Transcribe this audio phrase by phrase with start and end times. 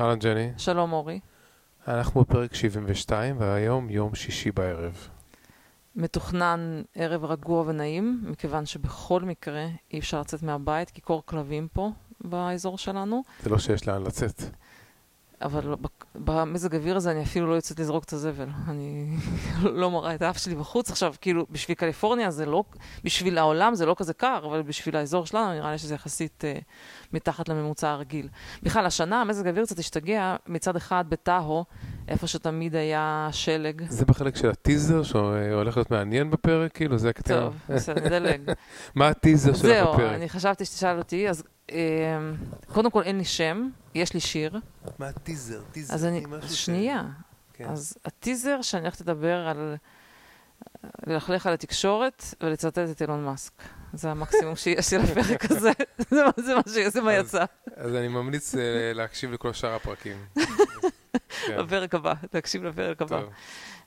[0.00, 1.20] אהלן ג'ני, שלום אורי.
[1.88, 5.08] אנחנו בפרק 72 והיום יום שישי בערב.
[5.96, 11.90] מתוכנן ערב רגוע ונעים, מכיוון שבכל מקרה אי אפשר לצאת מהבית כי קור כלבים פה
[12.20, 14.42] באזור שלנו, זה לא שיש לאן לצאת.
[15.42, 15.74] אבל
[16.14, 18.48] במזג האוויר הזה אני אפילו לא יוצאת לזרוק את הזבל.
[18.68, 19.16] אני
[19.80, 20.90] לא מראה את האף שלי בחוץ.
[20.90, 22.64] עכשיו, כאילו, בשביל קליפורניה זה לא,
[23.04, 26.58] בשביל העולם זה לא כזה קר, אבל בשביל האזור שלנו נראה לי שזה יחסית אה,
[27.12, 28.28] מתחת לממוצע הרגיל.
[28.62, 31.64] בכלל, השנה המזג האוויר קצת השתגע מצד אחד בטאהו,
[32.08, 33.82] איפה שתמיד היה שלג.
[33.88, 37.40] זה בחלק של הטיזר שהולך להיות מעניין בפרק, כאילו זה הקטע.
[37.40, 38.40] טוב, בסדר, נדלג.
[38.94, 40.12] מה הטיזר שלך זהו, בפרק?
[40.12, 41.76] אני חשבתי שתשאל אותי, אז אה,
[42.72, 44.60] קודם כל אין לי שם, יש לי שיר,
[44.98, 45.62] מה הטיזר?
[45.72, 47.02] טיזר, אז אני, שנייה,
[47.52, 47.68] כן.
[47.68, 49.76] אז הטיזר שאני הולכת לדבר על
[51.06, 53.52] ללכלך על התקשורת ולצטט את אילון מאסק.
[53.92, 55.70] זה המקסימום שיש לי לפרק הזה,
[56.10, 57.44] זה מה- זה מה שיש, זה מה יצא.
[57.76, 58.60] אז אני ממליץ אה,
[58.94, 60.16] להקשיב לכל שאר הפרקים.
[61.46, 63.22] כן, בפרק הבא, תקשיב לפרק הבא.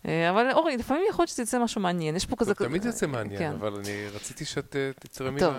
[0.05, 2.55] אה, אבל אורי, לפעמים יכול להיות שתצא משהו מעניין, יש פה כזה...
[2.55, 3.52] תמיד יוצא מעניין, כן.
[3.52, 5.53] אבל אני רציתי שאת אה, תתרמי טוב.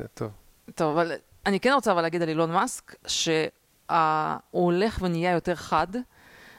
[0.00, 0.06] ל...
[0.14, 0.30] טוב.
[0.74, 1.12] טוב, אבל
[1.46, 3.48] אני כן רוצה אבל להגיד על אילון מאסק, שהוא
[4.50, 5.86] הולך ונהיה יותר חד,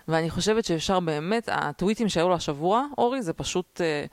[0.07, 4.05] ואני חושבת שאפשר באמת, הטוויטים שהיו לו השבוע, אורי, זה פשוט אה,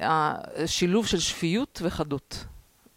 [0.00, 0.34] אה,
[0.64, 2.44] השילוב של שפיות וחדות.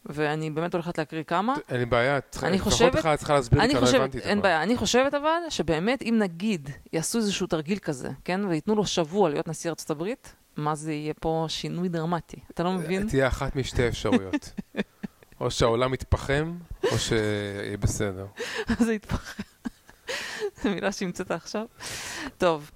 [0.05, 1.53] ואני באמת הולכת להקריא כמה.
[1.69, 4.23] אין לי בעיה, אני לפחות חושבת- את צריכה להסביר לי, כי אני לא הבנתי את
[4.23, 4.43] אין הכל.
[4.43, 9.29] בעיה, אני חושבת אבל שבאמת אם נגיד יעשו איזשהו תרגיל כזה, כן, וייתנו לו שבוע
[9.29, 12.37] להיות נשיא ארצות הברית, מה זה יהיה פה שינוי דרמטי.
[12.51, 13.07] אתה לא מבין?
[13.07, 14.49] תהיה אחת משתי אפשרויות.
[15.43, 16.57] או שהעולם יתפחם,
[16.91, 18.25] או שיהיה בסדר.
[18.85, 19.43] זה התפחד.
[20.63, 21.65] זו מילה שהמצאת עכשיו.
[22.37, 22.71] טוב.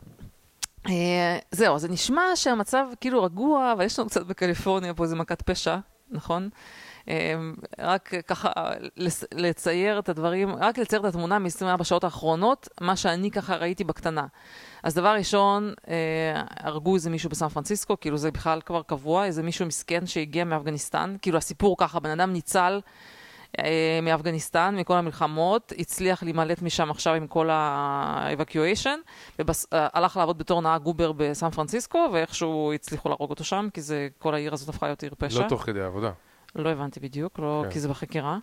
[0.90, 5.42] אה, זהו, זה נשמע שהמצב כאילו רגוע, אבל יש לנו קצת בקליפורניה פה איזה מכת
[5.42, 5.78] פשע,
[6.10, 6.50] נכון?
[7.10, 7.36] אה,
[7.80, 8.52] רק ככה
[9.32, 14.26] לצייר את הדברים, רק לצייר את התמונה מ-24 שעות האחרונות, מה שאני ככה ראיתי בקטנה.
[14.84, 19.44] אז דבר ראשון, אה, הרגו איזה מישהו בסן פרנסיסקו, כאילו זה בכלל כבר קבוע, איזה
[19.44, 22.80] מישהו מסכן שהגיע מאפגניסטן, כאילו הסיפור ככה, בן אדם ניצל
[23.60, 28.98] אה, מאפגניסטן, מכל המלחמות, הצליח להימלט משם עכשיו עם כל ה-evacuation,
[29.40, 34.34] והלך לעבוד בתור נהג Uber בסן פרנסיסקו, ואיכשהו הצליחו להרוג אותו שם, כי זה, כל
[34.34, 35.44] העיר הזאת הפכה להיות עיר פשע.
[35.44, 36.12] לא תוך כדי עבודה.
[36.56, 37.72] לא הבנתי בדיוק, לא, כן.
[37.72, 38.38] כי זה בחקירה.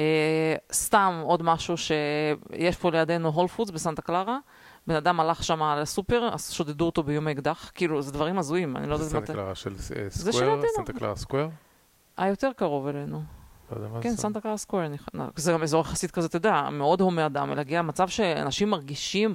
[0.00, 4.38] אה, סתם עוד משהו שיש פה לידינו Whole Foods בסנטה קלרה.
[4.86, 7.70] בן אדם הלך שם לסופר, אז שודדו אותו באיום האקדח.
[7.74, 9.42] כאילו, זה דברים הזויים, אני לא יודעת זה מה סנטה אתה...
[9.42, 9.76] קלרה של אה,
[10.08, 10.60] זה Square?
[10.76, 11.48] סנטה קלרה Square?
[12.16, 13.22] היותר קרוב אלינו.
[13.72, 14.16] לא יודע מה כן, זה.
[14.16, 14.86] סנטה קלרה Square.
[14.86, 14.96] אני-
[15.36, 19.34] זה גם אזור יחסית כזה, אתה יודע, מאוד הומה אדם, להגיע למצב שאנשים מרגישים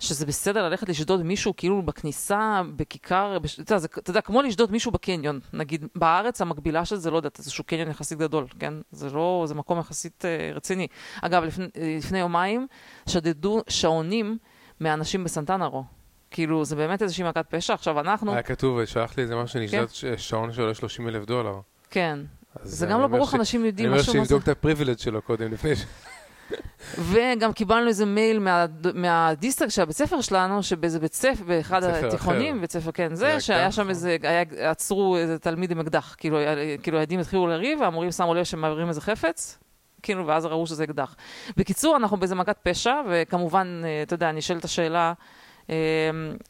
[0.00, 3.54] שזה בסדר ללכת לשדוד מישהו כאילו בכניסה, בכיכר, בש...
[3.54, 5.40] אתה, יודע, זה, אתה יודע, כמו לשדוד מישהו בקניון.
[5.52, 8.74] נגיד, בארץ המקבילה של זה, לא יודעת, איזשהו קניון יחסית גדול, כן?
[8.92, 10.86] זה לא, זה מקום יחסית אה, רציני.
[11.22, 12.66] אגב, לפני, אה, לפני יומיים
[13.08, 14.38] שדדו שעונים
[14.80, 15.84] מאנשים בסנטנרו.
[16.30, 17.74] כאילו, זה באמת איזושהי מכת פשע.
[17.74, 20.16] עכשיו, אנחנו, היה כתוב, שלח לי איזה משהו שנשדד כן.
[20.16, 21.60] שעון שעולה 30 אלף דולר.
[21.90, 22.18] כן.
[22.62, 24.28] זה אני גם לא אומר ברור איך אנשים אני יודעים אומר משהו מה זה.
[24.28, 25.84] שיבדוק את הפריבילג' שלו קודם, לפני ש...
[26.98, 31.94] וגם קיבלנו איזה מייל מה, מהדיסטרק של הבית ספר שלנו, שבאיזה בית ספר, באחד בית
[31.94, 32.60] ספר התיכונים, אחר.
[32.60, 33.88] בית ספר, כן, זה זה, שהיה שם?
[33.88, 36.14] איזה, היה, עצרו איזה תלמיד עם אקדח.
[36.18, 36.38] כאילו,
[36.82, 39.58] כאילו הילדים התחילו לריב, והמורים שמו לב שהם מעבירים איזה חפץ,
[40.02, 41.16] כאילו, ואז ראו שזה אקדח.
[41.56, 45.12] בקיצור, אנחנו באיזה מכת פשע, וכמובן, אה, אתה יודע, נשאלת השאלה,
[45.70, 45.76] אה,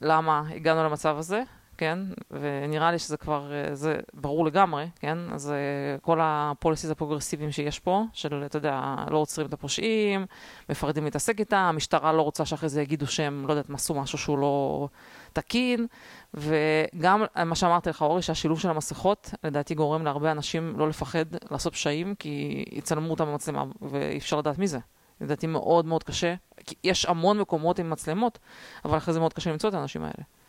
[0.01, 1.43] למה הגענו למצב הזה,
[1.81, 1.99] כן?
[2.31, 5.19] ונראה לי שזה כבר, אה, זה ברור לגמרי, כן?
[5.33, 10.27] אז אה, כל הפוליסיס הפרוגרסיביים שיש פה, של, אתה יודע, לא עוצרים את הפושעים,
[10.69, 14.39] מפחדים להתעסק איתם, המשטרה לא רוצה שאחרי זה יגידו שהם, לא יודעת, עשו משהו שהוא
[14.39, 14.89] לא
[15.33, 15.87] תקין,
[16.35, 21.73] וגם מה שאמרתי לך, אורי, שהשילוב של המסכות, לדעתי גורם להרבה אנשים לא לפחד לעשות
[21.73, 24.79] פשעים, כי יצלמו אותם במצלמה, ואי אפשר לדעת מי זה.
[25.21, 26.35] לדעתי מאוד מאוד קשה,
[26.67, 28.39] כי יש המון מקומות עם מצלמות,
[28.85, 30.40] אבל אחרי זה מאוד קשה למצוא את האנשים האלה.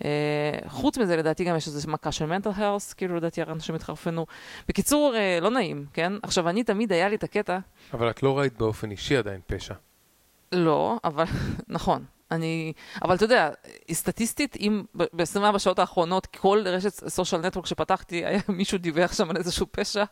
[0.00, 0.02] Uh,
[0.68, 4.26] חוץ מזה, לדעתי גם יש איזו מכה של mental health, כאילו לדעתי אנשים התחרפנו.
[4.68, 6.12] בקיצור, uh, לא נעים, כן?
[6.22, 7.58] עכשיו, אני תמיד היה לי את הקטע,
[7.94, 9.74] אבל את לא ראית באופן אישי עדיין פשע.
[10.52, 11.24] לא, אבל,
[11.68, 12.04] נכון.
[12.30, 12.72] אני,
[13.02, 13.50] אבל אתה יודע,
[13.92, 19.36] סטטיסטית, אם ב-24 שעות האחרונות, כל רשת סושיאל נטוורק שפתחתי, היה מישהו דיווח שם על
[19.36, 20.04] איזשהו פשע,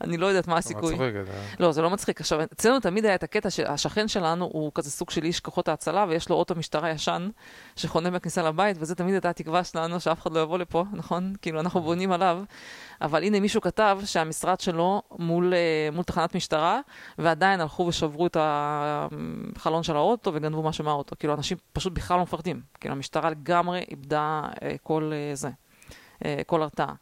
[0.00, 0.92] אני לא יודעת מה הסיכוי.
[0.92, 1.28] צוחקת?
[1.28, 1.54] אה?
[1.60, 2.20] לא, זה לא מצחיק.
[2.20, 6.06] עכשיו, אצלנו תמיד היה את הקטע שהשכן שלנו הוא כזה סוג של איש כוחות ההצלה,
[6.08, 7.28] ויש לו אוטו משטרה ישן
[7.76, 11.32] שחונה בכניסה לבית, וזה תמיד הייתה התקווה שלנו שאף אחד לא יבוא לפה, נכון?
[11.42, 12.42] כאילו, אנחנו בונים עליו.
[13.00, 16.80] אבל הנה מישהו כתב שהמשרד שלו מול, אה, מול תחנת משטרה,
[17.18, 21.16] ועדיין הלכו ושברו את החלון של האוטו וגנבו משהו מהאוטו.
[21.18, 22.62] כאילו, אנשים פשוט בכלל לא מפחדים.
[22.80, 25.50] כאילו, המשטרה לגמרי איבדה אה, כל אה, זה,
[26.24, 26.94] אה, כל הרתעה.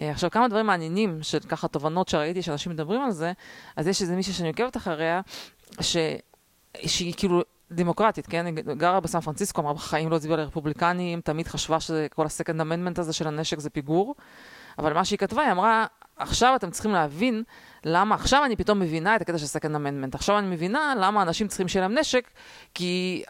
[0.00, 3.32] אה, עכשיו, כמה דברים מעניינים, של ככה תובנות שראיתי שאנשים מדברים על זה,
[3.76, 5.20] אז יש איזה מישהי שאני עוקבת אחריה,
[5.80, 8.46] שהיא כאילו דמוקרטית, כן?
[8.46, 13.12] היא גרה בסן פרנסיסקו, אמרה בחיים לא הצביעה לרפובליקנים, תמיד חשבה שכל ה-second amendment הזה
[13.12, 14.14] של הנשק זה פיגור.
[14.78, 15.86] אבל מה שהיא כתבה, היא אמרה,
[16.16, 17.42] עכשיו אתם צריכים להבין
[17.84, 20.14] למה, עכשיו אני פתאום מבינה את הקטע של second amendment.
[20.14, 22.30] עכשיו אני מבינה למה אנשים צריכים שיהיה להם נשק,
[22.74, 23.22] כי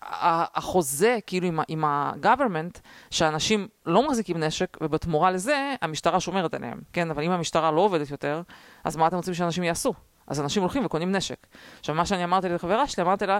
[0.54, 2.78] החוזה, כאילו עם, עם ה-government,
[3.10, 7.10] שאנשים לא מחזיקים נשק, ובתמורה לזה, המשטרה שומרת עליהם, כן?
[7.10, 8.42] אבל אם המשטרה לא עובדת יותר,
[8.84, 9.94] אז מה אתם רוצים שאנשים יעשו?
[10.26, 11.46] אז אנשים הולכים וקונים נשק.
[11.80, 13.38] עכשיו, מה שאני אמרתי לחברה שלי, אמרתי לה,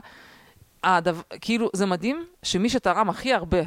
[0.85, 3.59] הדו, כאילו, זה מדהים שמי שתרם הכי הרבה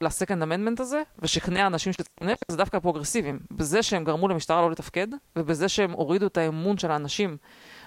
[0.00, 3.38] ל-second amendment הזה, ושכנע אנשים שצריכים נשק, זה דווקא הפרוגרסיבים.
[3.50, 5.06] בזה שהם גרמו למשטרה לא לתפקד,
[5.36, 7.36] ובזה שהם הורידו את האמון של האנשים,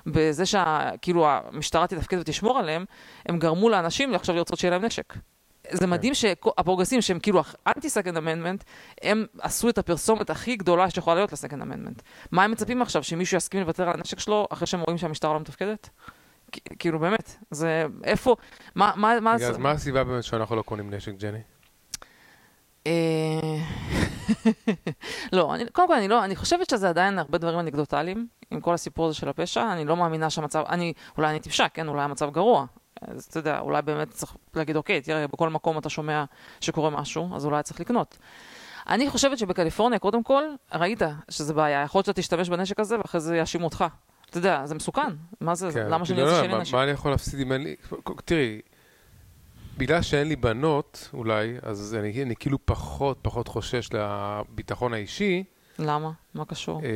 [0.05, 2.85] בזה שכאילו המשטרה תתפקד ותשמור עליהם,
[3.25, 5.13] הם גרמו לאנשים עכשיו לרצות שיהיה להם נשק.
[5.71, 5.89] זה כן.
[5.89, 8.63] מדהים שהפרוגרסיבים שהם כאילו אנטי second amendment,
[9.01, 12.01] הם עשו את הפרסומת הכי גדולה שיכולה להיות לסקנד אמנדמנט.
[12.31, 15.39] מה הם מצפים עכשיו, שמישהו יסכים לוותר על הנשק שלו אחרי שהם רואים שהמשטרה לא
[15.39, 15.89] מתפקדת?
[16.79, 18.35] כאילו באמת, זה איפה,
[18.75, 19.33] מה, מה, מה...
[19.33, 21.41] אז מה הסיבה באמת שאנחנו לא קונים נשק, ג'ני?
[22.88, 23.57] אה,
[25.33, 28.73] לא, אני, קודם כל אני לא, אני חושבת שזה עדיין הרבה דברים אנקדוטליים, עם כל
[28.73, 32.29] הסיפור הזה של הפשע, אני לא מאמינה שהמצב, אני, אולי אני טיפשה, כן, אולי המצב
[32.31, 32.65] גרוע.
[33.01, 36.23] אז אתה יודע, אולי באמת צריך להגיד, אוקיי, תראה, בכל מקום אתה שומע
[36.61, 38.17] שקורה משהו, אז אולי צריך לקנות.
[38.89, 41.83] אני חושבת שבקליפורניה, קודם כל, ראית שזה בעיה.
[41.83, 43.85] יכול להיות שאתה תשתמש בנשק הזה, ואחרי זה יאשימו אותך.
[44.29, 45.15] אתה יודע, זה מסוכן.
[45.41, 46.74] מה זה, כן, למה שאני רוצה לי נשק?
[46.74, 47.75] מה אני יכול להפסיד אם אין לי...
[48.25, 48.62] תראי,
[49.77, 55.44] בגלל שאין לי בנות, אולי, אז אני, אני כאילו פחות, פחות חושש לביטחון האישי.
[55.79, 56.12] למה?
[56.37, 56.81] מה קשור?
[56.83, 56.89] אה,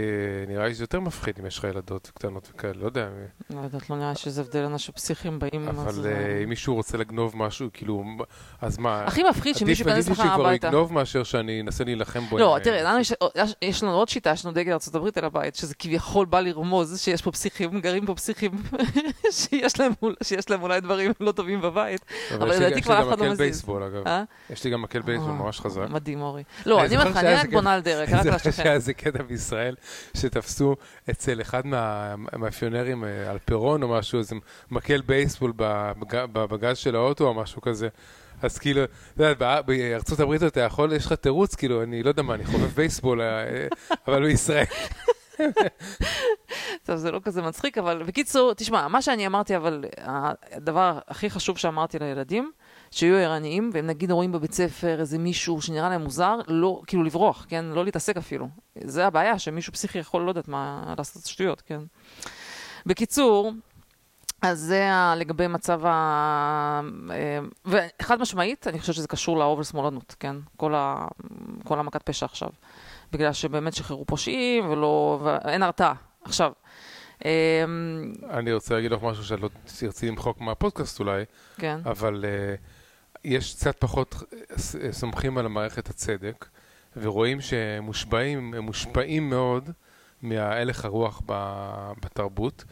[0.48, 3.10] נראה לי שזה יותר מפחיד אם יש לך ילדות קטנות וכאלה, לא יודע.
[3.50, 5.68] לא יודעת, לא נראה שזה הבדל אנשים פסיכיים באים...
[5.68, 8.04] אבל אה, אם מישהו רוצה לגנוב משהו, כאילו,
[8.62, 9.04] אז מה?
[9.04, 10.34] הכי מפחיד שמישהו ייכנס לך הביתה.
[10.34, 12.38] עדיף שכבר יגנוב מאשר שאני אנסה להילחם בו.
[12.38, 13.14] לא, תראה, לנו יש,
[13.62, 17.22] יש לנו עוד שיטה, יש לנו דגל ארה"ב על הבית, שזה כביכול בא לרמוז שיש
[17.22, 18.52] פה פסיכים, גרים פה פסיכים,
[19.32, 19.92] שיש להם,
[20.24, 22.06] שיש להם אולי דברים לא טובים בבית,
[22.36, 23.70] אבל לדעתי כבר אף אחד לא מזיז.
[24.08, 24.24] אה?
[24.50, 25.86] יש לי גם מקל בייסבול ממש חזק.
[25.90, 26.44] מדהים, אורי.
[26.66, 28.78] לא, אני אומרת לך, אני רק בונה על דרך, רק.
[28.78, 29.76] זה קטע בישראל,
[30.18, 30.76] שתפסו
[31.10, 34.36] אצל אחד מהמאפיונרים על פירון או משהו, איזה
[34.72, 35.54] מקל בייסבול
[36.08, 37.88] בבגז של האוטו או משהו כזה.
[38.42, 42.22] אז כאילו, אתה יודע, בארצות הברית אתה יכול, יש לך תירוץ, כאילו, אני לא יודע
[42.22, 43.22] מה, אני חובב בייסבול,
[44.08, 44.66] אבל בישראל.
[46.86, 49.86] טוב, זה לא כזה מצחיק, אבל בקיצור, תשמע, מה שאני אמרתי, אבל
[50.52, 52.52] הדבר הכי חשוב שאמרתי לילדים,
[52.92, 57.46] שיהיו ערניים, והם נגיד רואים בבית ספר איזה מישהו שנראה להם מוזר, לא, כאילו לברוח,
[57.50, 57.66] כן?
[57.66, 58.48] לא להתעסק אפילו.
[58.84, 61.80] זה הבעיה, שמישהו פסיכי יכול, לא יודעת מה, לעשות שטויות, כן?
[62.86, 63.52] בקיצור,
[64.42, 66.82] אז זה לגבי מצב ה...
[67.12, 70.36] אה, וחד משמעית, אני חושבת שזה קשור לאובר שמאלנות, כן?
[70.58, 71.08] כל, ה...
[71.64, 72.50] כל המכת פשע עכשיו.
[73.12, 75.20] בגלל שבאמת שחררו פושעים ולא...
[75.24, 75.94] ואין הרתעה.
[76.24, 76.52] עכשיו,
[77.26, 79.50] אמ, אני רוצה להגיד לך משהו שאת לא
[79.80, 81.24] תרצי למחוק מהפודקאסט אולי,
[81.58, 81.80] כן.
[81.86, 82.81] אבל uh,
[83.24, 86.46] יש קצת פחות אה, סומכים על המערכת הצדק,
[86.98, 89.70] ורואים שהם מושפעים, הם מושפעים מאוד
[90.22, 91.22] מההלך הרוח
[92.04, 92.64] בתרבות.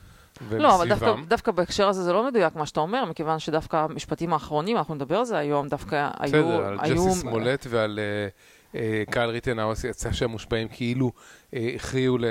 [0.51, 4.33] לא, אבל דווקא, דווקא בהקשר הזה זה לא מדויק מה שאתה אומר, מכיוון שדווקא המשפטים
[4.33, 6.31] האחרונים, אנחנו נדבר על זה היום, דווקא היו...
[6.31, 7.05] בסדר, על היו...
[7.05, 8.77] ג'סי סמולט ועל uh, uh,
[9.11, 11.11] קייל ריטנהאוס, יצא שהם מושפעים כאילו
[11.51, 12.25] uh, הכריעו ל...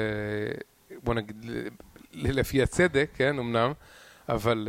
[1.04, 1.50] בוא נגיד,
[2.12, 3.72] לפי הצדק, כן, אמנם,
[4.28, 4.68] אבל,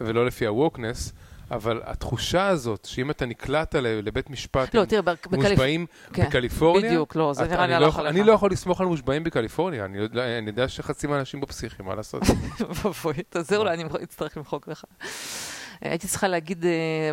[0.00, 1.12] ולא לפי ה-wokeness,
[1.52, 7.32] אבל התחושה הזאת, שאם אתה נקלעת לבית משפט, לא, תראה, מושבעים כן, בקליפורניה, בדיוק, לא,
[7.34, 8.10] זה נראה לי הלך עליך.
[8.10, 9.98] אני לא יכול לסמוך על מושבעים בקליפורניה, אני,
[10.38, 12.22] אני יודע שחצי מהאנשים פה פסיכיים, מה לעשות?
[12.82, 14.84] ואבוי, זה אולי אני אצטרך למחוק לך.
[15.80, 16.64] הייתי צריכה להגיד,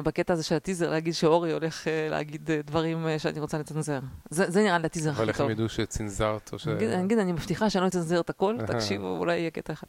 [0.04, 4.00] בקטע הזה של הטיזר, להגיד שאורי הולך להגיד דברים שאני רוצה לצנזר.
[4.30, 5.24] זה, נראה לי הטיזר הכי טוב.
[5.24, 6.68] אבל איך הם ידעו שצנזרת או ש...
[6.68, 9.88] אני אגיד, אני מבטיחה שאני לא אצנזר את הכל, תקשיבו, אולי יהיה קטע אחד.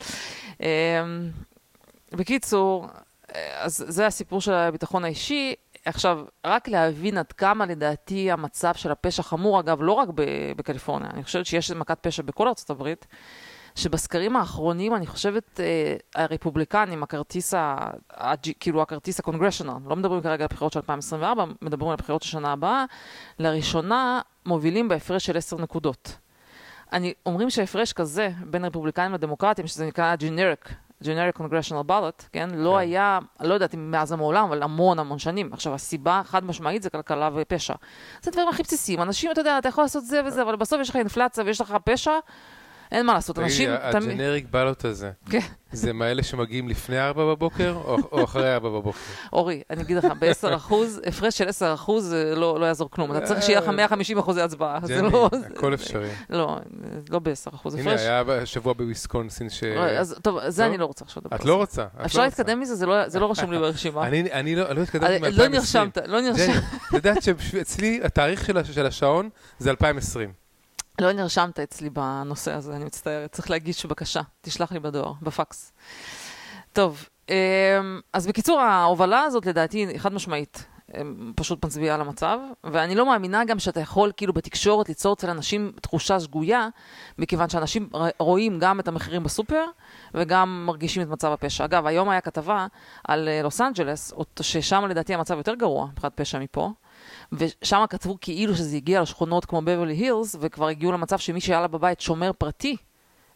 [2.12, 2.86] בקיצור,
[3.60, 5.54] אז זה הסיפור של הביטחון האישי.
[5.84, 10.08] עכשיו, רק להבין עד כמה לדעתי המצב של הפשע חמור, אגב, לא רק
[10.56, 13.06] בקליפורניה, אני חושבת שיש מכת פשע בכל ארצות הברית,
[13.74, 17.90] שבסקרים האחרונים, אני חושבת, אה, הרפובליקנים, הכרטיס, ה,
[18.60, 22.52] כאילו הכרטיס הקונגרשנל, לא מדברים כרגע על הבחירות של 2024, מדברים על הבחירות של שנה
[22.52, 22.84] הבאה,
[23.38, 26.16] לראשונה מובילים בהפרש של 10 נקודות.
[26.92, 30.68] אני, אומרים שהפרש כזה בין רפובליקנים לדמוקרטים, שזה נקרא ג'נריק
[31.04, 32.48] generic congressional ballot, כן?
[32.54, 32.76] לא כן.
[32.76, 35.52] היה, לא יודעת אם מאז המעולם, אבל המון המון שנים.
[35.52, 37.74] עכשיו, הסיבה חד משמעית זה כלכלה ופשע.
[38.22, 39.02] זה דברים הכי בסיסיים.
[39.02, 41.76] אנשים, אתה יודע, אתה יכול לעשות זה וזה, אבל בסוף יש לך אינפלציה ויש לך
[41.84, 42.12] פשע,
[42.92, 43.70] אין מה לעשות, אנשים...
[43.92, 45.38] תגידי, הג'נריק בלוט הזה, כן.
[45.72, 47.74] זה מאלה שמגיעים לפני 4 בבוקר
[48.12, 48.98] או אחרי 4 בבוקר?
[49.32, 53.16] אורי, אני אגיד לך, ב-10 אחוז, הפרש של 10 אחוז לא לא יעזור כלום.
[53.16, 54.78] אתה צריך שיהיה לך 150 אחוזי הצבעה.
[54.82, 55.30] זה לא...
[55.56, 56.08] הכל אפשרי.
[56.30, 56.56] לא,
[57.10, 58.00] לא ב-10 אחוז הנה, הפרש.
[58.00, 59.64] היה שבוע בוויסקונסין ש...
[60.22, 60.68] טוב, זה לא?
[60.68, 61.36] אני לא רוצה עכשיו לדבר.
[61.36, 61.54] את לא.
[61.54, 61.82] רוצה.
[61.82, 62.42] את אפשר לא רוצה.
[62.42, 62.74] להתקדם מזה?
[62.74, 62.86] זה
[63.20, 64.06] לא- רשום לי ברשימה.
[64.06, 65.38] אני לא התקדמתי אה, מ-2020.
[65.38, 66.62] לא נרשמת, לא נרשמת.
[66.88, 69.28] את יודעת שאצלי התאריך של השעון
[69.58, 70.32] זה 2020.
[71.00, 73.32] לא נרשמת אצלי בנושא הזה, אני מצטערת.
[73.32, 75.72] צריך להגיש בקשה, תשלח לי בדואר, בפקס.
[76.72, 77.34] טוב, אמ,
[78.12, 80.66] אז בקיצור, ההובלה הזאת לדעתי היא חד משמעית.
[81.00, 85.30] אמ, פשוט מצביעה על המצב, ואני לא מאמינה גם שאתה יכול כאילו בתקשורת ליצור אצל
[85.30, 86.68] אנשים תחושה שגויה,
[87.18, 87.88] מכיוון שאנשים
[88.18, 89.64] רואים גם את המחירים בסופר
[90.14, 91.64] וגם מרגישים את מצב הפשע.
[91.64, 92.66] אגב, היום היה כתבה
[93.04, 96.70] על אה, לוס אנג'לס, ששם לדעתי המצב יותר גרוע מבחינת פשע מפה,
[97.32, 101.68] ושם כתבו כאילו שזה הגיע לשכונות כמו בברלי הילס, וכבר הגיעו למצב שמי שהיה לה
[101.68, 102.76] בבית שומר פרטי,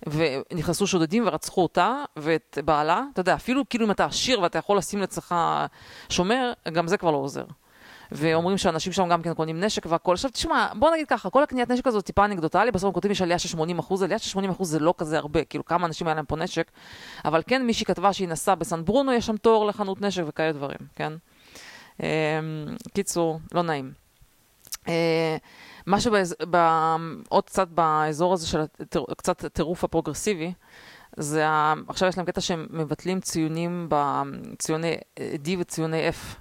[0.06, 3.02] ונכנסו שודדים ורצחו אותה ואת בעלה.
[3.12, 5.34] אתה יודע, אפילו כאילו אם אתה עשיר ואתה יכול לשים לעצמך
[6.08, 7.44] שומר, גם זה כבר לא עוזר.
[8.12, 10.12] ואומרים שאנשים שם גם כן קונים נשק והכל.
[10.12, 13.22] עכשיו תשמע, בוא נגיד ככה, כל הקניית נשק הזאת טיפה אנקדוטלי, בסוף הם כותבים יש
[13.22, 16.06] עלייה של 80 אחוז, עלייה של 80 אחוז זה לא כזה הרבה, כאילו כמה אנשים
[16.06, 16.70] היה להם פה נשק,
[17.24, 20.78] אבל כן מישהי כתבה שהיא נסעה בסן ברונו, יש שם תור לחנות נשק וכאלה דברים,
[20.96, 21.12] כן?
[22.00, 22.06] אמ,
[22.94, 23.92] קיצור, לא נעים.
[24.88, 25.36] אה,
[25.86, 28.60] מה שעוד קצת באזור הזה של
[29.16, 30.52] קצת הטירוף הפרוגרסיבי,
[31.16, 31.74] זה ה...
[31.88, 33.88] עכשיו יש להם קטע שהם מבטלים ציונים,
[34.58, 36.36] ציוני D וציוני F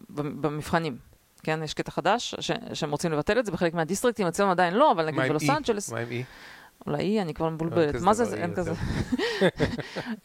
[0.00, 0.96] במבחנים.
[1.42, 2.50] כן, יש קטע חדש ש...
[2.74, 5.50] שהם רוצים לבטל את זה בחלק מהדיסטריקטים, אצלנו עדיין לא, אבל נגיד בלוס אי?
[5.50, 6.24] אנג'לס, מה עם אי?
[6.86, 8.00] אולי E, אני כבר מבולבלת.
[8.00, 8.72] מה זה, אין אי, כזה.
[8.72, 9.48] זהו.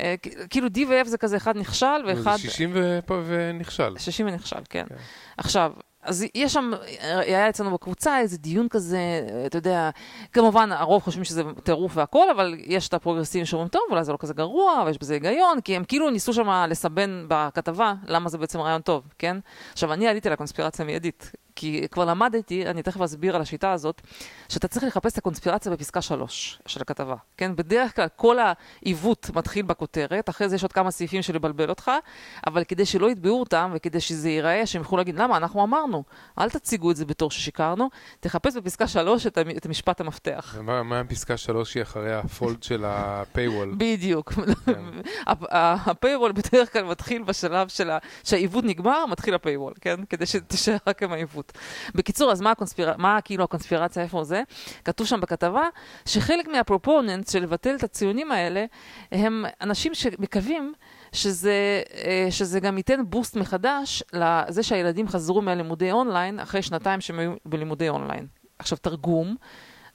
[0.02, 0.16] אה,
[0.50, 2.32] כאילו D ו-F זה כזה אחד נכשל נו, ואחד...
[2.32, 3.98] זה 60 ו- ונכשל.
[3.98, 4.86] 60 ונכשל, כן.
[4.90, 4.96] כן.
[5.38, 5.72] עכשיו,
[6.06, 6.72] אז יש שם,
[7.02, 9.00] היה אצלנו בקבוצה איזה דיון כזה,
[9.46, 9.90] אתה יודע,
[10.34, 14.18] כמובן הרוב חושבים שזה טירוף והכל, אבל יש את הפרוגרסיבים שאומרים, טוב, אולי זה לא
[14.22, 18.60] כזה גרוע, ויש בזה היגיון, כי הם כאילו ניסו שם לסבן בכתבה למה זה בעצם
[18.60, 19.38] רעיון טוב, כן?
[19.74, 24.02] עכשיו, אני עליתי לקונספירציה מיידית, כי כבר למדתי, אני תכף אסביר על השיטה הזאת,
[24.50, 27.56] שאתה צריך לחפש את הקונספירציה בפסקה 3 של הכתבה, כן?
[27.56, 31.92] בדרך כלל כל העיוות מתחיל בכותרת, אחרי זה יש עוד כמה סעיפים שלבלבל אותך,
[32.48, 35.38] אבל כדי שלא יתבעו אותם, וכדי שזה ייראה, שהם יוכלו להגיד, למה?
[35.38, 36.04] אנחנו אמרנו.
[36.40, 40.56] אל תציגו את זה בתור ששיקרנו, תחפש בפסקה 3 את, את משפט המפתח.
[40.62, 43.76] מה עם פסקה 3 שהיא אחרי ה fold של ה-paywall?
[43.78, 44.34] בדיוק.
[44.66, 44.84] כן.
[45.52, 47.90] ה paywall בדרך כלל מתחיל בשלב של.
[48.24, 49.96] שהעיוות נגמר, מתחיל ה paywall, כן?
[50.10, 51.45] כדי שתישאר רק עם העיוות.
[51.96, 52.94] בקיצור, אז מה, הקונספיר...
[52.98, 54.44] מה כאילו הקונספירציה, איפה זה?
[54.86, 55.64] כתוב שם בכתבה
[56.06, 58.66] שחלק מה proponents של לבטל את הציונים האלה,
[59.12, 60.74] הם אנשים שמקווים
[61.12, 67.20] שזה, אה, שזה גם ייתן boost מחדש לזה שהילדים חזרו מהלימודי אונליין אחרי שנתיים שהם
[67.20, 68.28] היו בלימודי אונליין.
[68.60, 69.36] עכשיו, תרגום.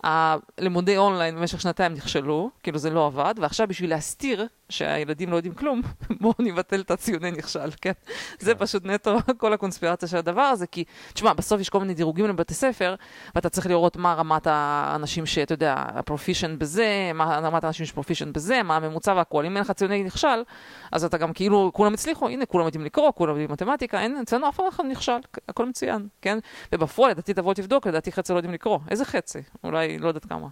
[0.04, 5.54] הלימודי אונליין במשך שנתיים נכשלו, כאילו זה לא עבד, ועכשיו בשביל להסתיר שהילדים לא יודעים
[5.54, 5.82] כלום,
[6.20, 7.92] בואו נבטל את הציוני נכשל, כן?
[8.38, 12.26] זה פשוט נטו כל הקונספירציה של הדבר הזה, כי, תשמע, בסוף יש כל מיני דירוגים
[12.26, 12.94] לבתי ספר,
[13.34, 18.62] ואתה צריך לראות מה רמת האנשים שאתה יודע, הפרופישן בזה, מה רמת האנשים שפרופישן בזה,
[18.62, 19.46] מה הממוצע והכול.
[19.46, 20.42] אם אין לך ציוני נכשל,
[20.92, 24.48] אז אתה גם כאילו, כולם הצליחו, הנה, כולם יודעים לקרוא, כולם יודעים מתמטיקה, אין, אצלנו
[24.48, 26.38] אף אחד נכשל, הכל מצוין, כן?
[26.72, 28.78] ובפועל, לדעתי תבוא תבדוק, לדעתי חצי לא יודעים לקרוא.
[28.90, 29.38] איזה חצי?
[29.64, 30.48] אולי לא יודעת כמה.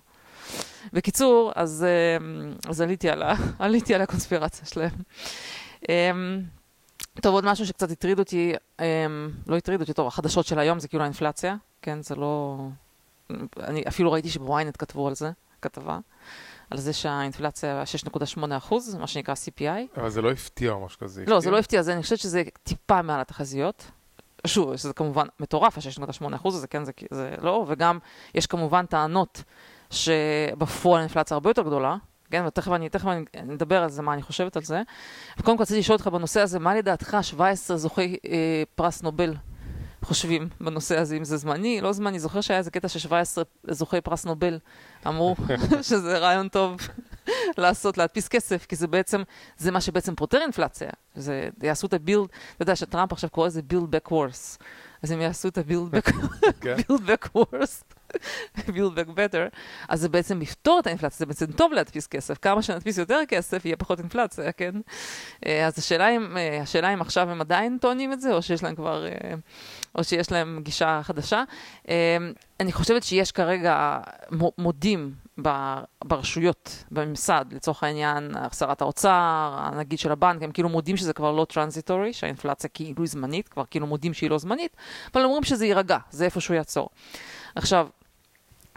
[0.93, 4.91] בקיצור, אז, אה, אז עליתי, על ה, עליתי על הקונספירציה שלהם.
[5.89, 6.43] אמ,
[7.21, 8.85] טוב, עוד משהו שקצת הטריד אותי, אמ,
[9.47, 12.59] לא הטריד אותי, טוב, החדשות של היום זה כאילו האינפלציה, כן, זה לא...
[13.61, 15.31] אני אפילו ראיתי שבוויינט כתבו על זה,
[15.63, 15.99] כתבה,
[16.71, 17.83] על זה שהאינפלציה
[18.37, 20.01] 6.8 אחוז, מה שנקרא CPI.
[20.01, 21.25] אבל זה לא הפתיע או משהו כזה.
[21.27, 23.91] לא, זה לא הפתיע, זה, אני חושבת שזה טיפה מעל התחזיות.
[24.47, 27.99] שוב, שזה כמובן מטורף, ה-6.8 אחוז הזה, כן, זה, זה לא, וגם
[28.35, 29.43] יש כמובן טענות
[29.91, 31.97] שבפועל האינפלציה הרבה יותר גדולה,
[32.31, 34.83] כן, ותכף אני, תכף אני נדבר על זה, מה אני חושבת על זה.
[35.39, 39.35] וקודם כל רציתי לשאול אותך בנושא הזה, מה לדעתך 17 זוכי אה, פרס נובל
[40.03, 44.27] חושבים בנושא הזה, אם זה זמני, לא זמני, זוכר שהיה איזה קטע ש-17 זוכי פרס
[44.27, 44.59] נובל
[45.07, 45.37] אמרו
[45.89, 46.77] שזה רעיון טוב
[47.59, 49.23] לעשות, להדפיס כסף, כי זה בעצם,
[49.57, 50.91] זה מה שבעצם פותר אינפלציה.
[51.15, 54.63] זה, יעשו את הבילד, אתה יודע שטראמפ עכשיו קורא לזה בילד back worse.
[55.03, 56.13] אז הם יעשו את הבילד back,
[56.61, 56.77] כן.
[56.77, 57.83] build back worse,
[58.77, 59.57] build back better,
[59.89, 62.39] אז זה בעצם לפתור את האינפלציה, זה בעצם טוב להדפיס כסף.
[62.39, 64.75] כמה שנדפיס יותר כסף, יהיה פחות אינפלציה, כן?
[65.47, 68.63] אה, אז השאלה אם, אה, השאלה אם עכשיו הם עדיין טוענים את זה, או שיש
[68.63, 69.35] להם כבר, אה,
[69.95, 71.45] או שיש להם גישה חדשה.
[72.61, 73.99] אני חושבת שיש כרגע
[74.31, 75.15] מו- מודים
[76.05, 81.45] ברשויות, בממסד, לצורך העניין, שרת האוצר, הנגיד של הבנק, הם כאילו מודים שזה כבר לא
[81.45, 84.77] טרנזיטורי, שהאינפלציה כאילו היא זמנית, כבר כאילו מודים שהיא לא זמנית,
[85.15, 86.89] אבל אומרים שזה יירגע, זה איפשהו יעצור.
[87.55, 87.89] עכשיו,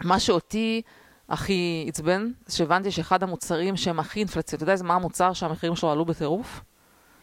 [0.04, 0.82] מה שאותי
[1.28, 5.90] הכי עצבן, שהבנתי שאחד המוצרים שהם הכי אינפלציה, אתה יודע איזה מה המוצר שהמחירים שלו
[5.90, 6.60] עלו בטירוף?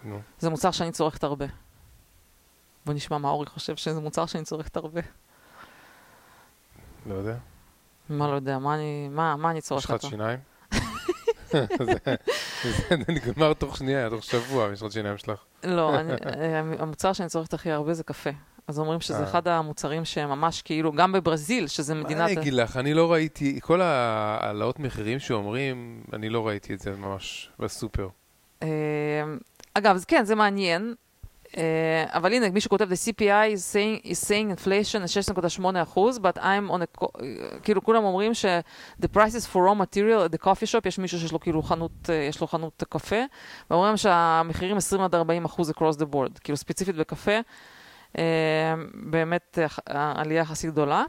[0.04, 0.20] נו.
[0.40, 1.46] זה מוצר שאני צורכת הרבה.
[2.86, 5.02] בוא נשמע מה אורי חושב שזה מוצר שאני צורכת הרבה.
[7.06, 7.36] לא יודע.
[8.10, 9.90] מה לא יודע, מה אני, מה, מה אני צורכת?
[9.90, 10.40] משחת שיניים?
[11.52, 11.66] זה
[12.90, 15.40] זה נגמר תוך שנייה, תוך שבוע, משחת שיניים שלך.
[15.64, 16.12] לא, אני,
[16.80, 18.30] המוצר שאני צורכת הכי הרבה זה קפה.
[18.70, 19.24] אז אומרים שזה אה.
[19.24, 22.30] אחד המוצרים שממש כאילו, גם בברזיל, שזה מה מדינת...
[22.30, 26.92] אני אגיד לך, אני לא ראיתי, כל ההעלאות מחירים שאומרים, אני לא ראיתי את זה
[26.92, 28.08] ממש בסופר.
[28.64, 28.68] אה,
[29.74, 30.96] אגב, כן, זה מעניין.
[31.58, 36.18] אה, אבל הנה, מישהו כותב, the CPI is saying, is saying inflation is 6.8 אחוז,
[36.18, 38.46] but I'm on a, אה, כאילו כולם אומרים ש-
[39.02, 42.10] the prices for raw material at the coffee shop, יש מישהו שיש לו כאילו חנות,
[42.30, 43.24] יש לו חנות קפה,
[43.72, 47.40] ואומרים שהמחירים 20 עד 40 אחוז across the board, כאילו ספציפית בקפה,
[48.94, 51.04] באמת אה, עלייה יחסית גדולה.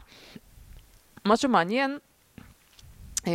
[1.25, 1.97] מה שמעניין,
[3.27, 3.31] אה,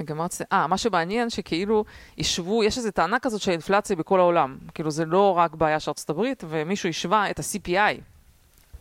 [0.00, 0.44] רגע, מה רציתי?
[0.52, 1.84] אה, מה שמעניין שכאילו
[2.18, 4.58] השוו, יש איזו טענה כזאת של אינפלציה בכל העולם.
[4.74, 8.00] כאילו זה לא רק בעיה של ארצות הברית, ומישהו השווה את ה-CPI.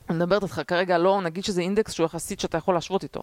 [0.09, 3.21] אני מדברת איתך כרגע, לא, נגיד שזה אינדקס שהוא יחסית שאתה יכול להשוות איתו.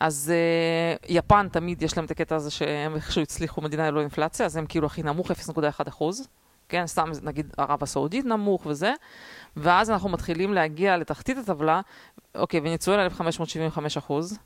[0.00, 4.46] אז uh, יפן תמיד יש להם את הקטע הזה שהם איכשהו הצליחו מדינה ללא אינפלציה,
[4.46, 6.28] אז הם כאילו הכי נמוך, 0.1 אחוז.
[6.68, 8.92] כן, סתם נגיד ערב הסעודית נמוך וזה,
[9.56, 11.80] ואז אנחנו מתחילים להגיע לתחתית הטבלה,
[12.34, 14.38] אוקיי, ונצואלה 1575 אחוז,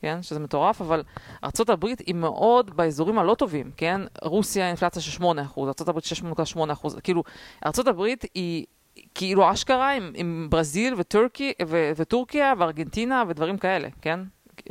[0.00, 1.02] כן, שזה מטורף, אבל
[1.44, 4.00] ארה"ב היא מאוד באזורים הלא טובים, כן?
[4.22, 5.24] רוסיה אינפלציה של 8%,
[5.58, 7.22] ארה"ב 6.8%, כאילו,
[7.66, 8.02] ארה"ב
[8.34, 8.66] היא
[9.14, 14.20] כאילו אשכרה עם, עם ברזיל וטורקי, ו, וטורקיה וארגנטינה ודברים כאלה, כן?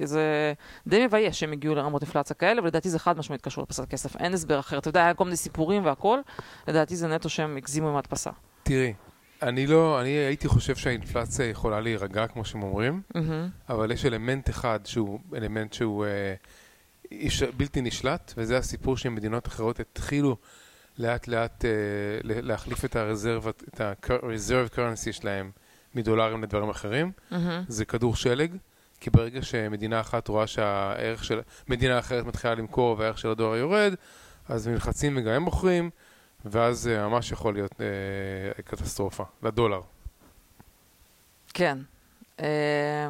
[0.04, 0.54] זה
[0.88, 4.34] די מבייש שהם הגיעו לרמות אינפלציה כאלה, ולדעתי זה חד משמעית קשור לדפסת כסף, אין
[4.34, 4.78] הסבר אחר.
[4.78, 6.20] אתה יודע, היה כל מיני סיפורים והכל,
[6.68, 8.32] לדעתי זה נטו שהם הגזימו עם ההדפסה.
[8.64, 8.94] תראי,
[9.42, 13.50] אני לא, אני הייתי חושב שהאינפלציה יכולה להירגע, כמו שהם אומרים, מהמם.
[13.70, 16.34] אבל יש אלמנט אחד שהוא אלמנט שהוא אה,
[17.12, 20.38] איש, בלתי נשלט, וזה הסיפור שמדינות אחרות התחילו
[20.98, 21.70] לאט לאט אה,
[22.24, 25.52] להחליף את ה-reserve currency שלהם
[25.96, 27.12] מדולרים לדברים אחרים.
[27.32, 27.64] מהמם.
[27.68, 28.56] זה כדור שלג,
[29.00, 31.42] כי ברגע שמדינה אחת רואה שהערך של...
[31.68, 33.94] מדינה אחרת מתחילה למכור והערך של הדולר יורד,
[34.50, 35.90] אז נלחצים וגם הם מוכרים,
[36.46, 39.82] ואז זה ממש יכול להיות אה, קטסטרופה לדולר.
[41.54, 41.78] כן.
[42.40, 43.10] אה,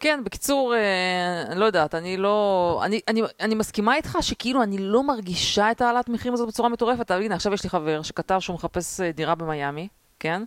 [0.00, 2.80] כן, בקיצור, אה, אני לא יודעת, אני לא...
[2.84, 7.10] אני, אני, אני מסכימה איתך שכאילו אני לא מרגישה את העלאת מחירים הזאת בצורה מטורפת.
[7.10, 9.88] אבל הנה, עכשיו יש לי חבר שכתב שהוא מחפש אה, דירה במיאמי,
[10.20, 10.42] כן?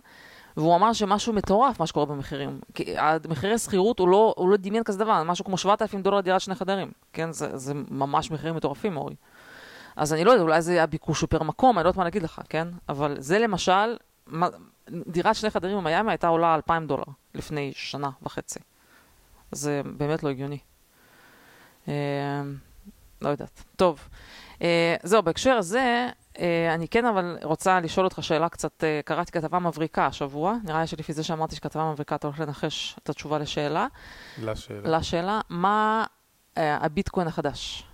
[0.56, 2.60] והוא אמר שמשהו מטורף מה שקורה במחירים.
[2.74, 2.94] כי
[3.28, 6.54] מחירי שכירות הוא לא, הוא לא דמיין כזה דבר, משהו כמו 7,000 דולר דירת שני
[6.54, 6.92] חדרים.
[7.12, 9.14] כן, זה, זה ממש מחירים מטורפים, אורי.
[9.96, 12.22] אז אני לא יודע, אולי זה היה ביקוש פר מקום, אני לא יודעת מה להגיד
[12.22, 12.68] לך, כן?
[12.88, 14.48] אבל זה למשל, מה,
[14.88, 18.60] דירת שני חדרים במיאמי הייתה עולה 2,000 דולר לפני שנה וחצי.
[19.52, 20.58] זה באמת לא הגיוני.
[21.88, 21.94] אה,
[23.22, 23.62] לא יודעת.
[23.76, 24.08] טוב,
[24.62, 29.32] אה, זהו, בהקשר הזה, אה, אני כן אבל רוצה לשאול אותך שאלה קצת, אה, קראתי
[29.32, 33.38] כתבה מבריקה השבוע, נראה לי שלפי זה שאמרתי שכתבה מבריקה אתה הולך לנחש את התשובה
[33.38, 33.86] לשאלה.
[34.42, 34.98] לשאלה.
[34.98, 36.04] לשאלה, מה
[36.58, 37.84] אה, הביטקוין החדש?
[37.84, 37.92] אה,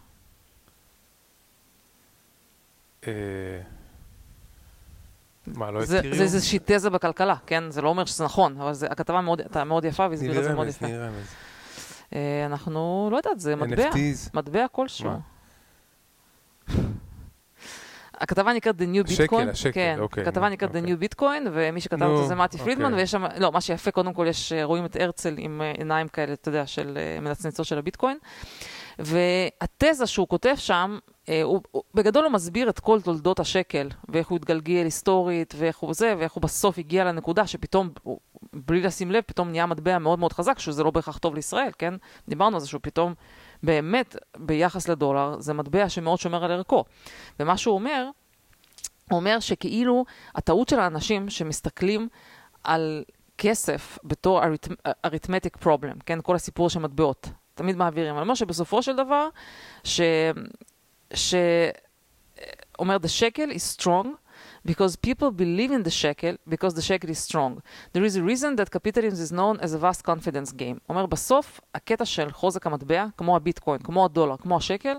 [5.47, 6.01] מה, לא זה?
[6.13, 7.71] זה איזושהי תזה בכלכלה, כן?
[7.71, 10.55] זה לא אומר שזה נכון, אבל זה, הכתבה מאוד, מאוד יפה תני והסבירה את זה
[10.55, 10.87] מאוד רמז, יפה.
[10.87, 11.27] תני לי רמז.
[12.15, 14.31] אה, אנחנו, לא יודעת, זה מטבע, NFTs?
[14.35, 15.11] מטבע כלשהו.
[18.21, 19.49] הכתבה נקראת The New Bitcoin.
[19.51, 20.95] השקל, כן, אוקיי, הכתבה נקראת The אוקיי.
[20.95, 22.99] New Bitcoin, ומי שכתב את זה זה מתי פרידמן, אוקיי.
[22.99, 26.09] ויש שם, לא, מה שיפה, קודם כל, יש, אה, רואים את הרצל עם אה, עיניים
[26.09, 28.19] כאלה, אתה יודע, של אה, מנצנצות של הביטקוין.
[28.99, 34.29] והתזה שהוא כותב שם, אה, הוא, הוא, בגדול הוא מסביר את כל תולדות השקל, ואיך
[34.29, 38.21] הוא התגלגל היסטורית, ואיך הוא זה, ואיך הוא בסוף הגיע לנקודה שפתאום, הוא-
[38.53, 41.95] בלי לשים לב, פתאום נהיה מטבע מאוד מאוד חזק, שזה לא בהכרח טוב לישראל, כן?
[42.29, 43.15] דיברנו על זה שהוא פתאום,
[43.63, 46.85] באמת, ביחס לדולר, זה מטבע שמאוד שומר על ערכו.
[47.41, 48.09] ומה שהוא אומר,
[49.11, 52.09] הוא אומר שכאילו הטעות של האנשים שמסתכלים
[52.65, 53.05] על
[53.39, 54.41] כסף בתור
[55.07, 56.19] arithmetic problem, כן?
[56.23, 57.29] כל הסיפור של מטבעות.
[57.59, 58.15] תמיד מעבירים.
[58.15, 59.29] אני אומר שבסופו של דבר,
[59.85, 60.01] ש...
[61.15, 61.35] ש...
[62.79, 64.07] אומר, the shekel is strong
[64.65, 67.53] because people believe in the shekel because the shekel is strong.
[67.93, 70.79] There is a reason that capitalism is known as a vast confidence game.
[70.89, 74.97] אומר, בסוף, הקטע של חוזק המטבע, כמו הביטקוין, כמו הדולר, כמו השקל,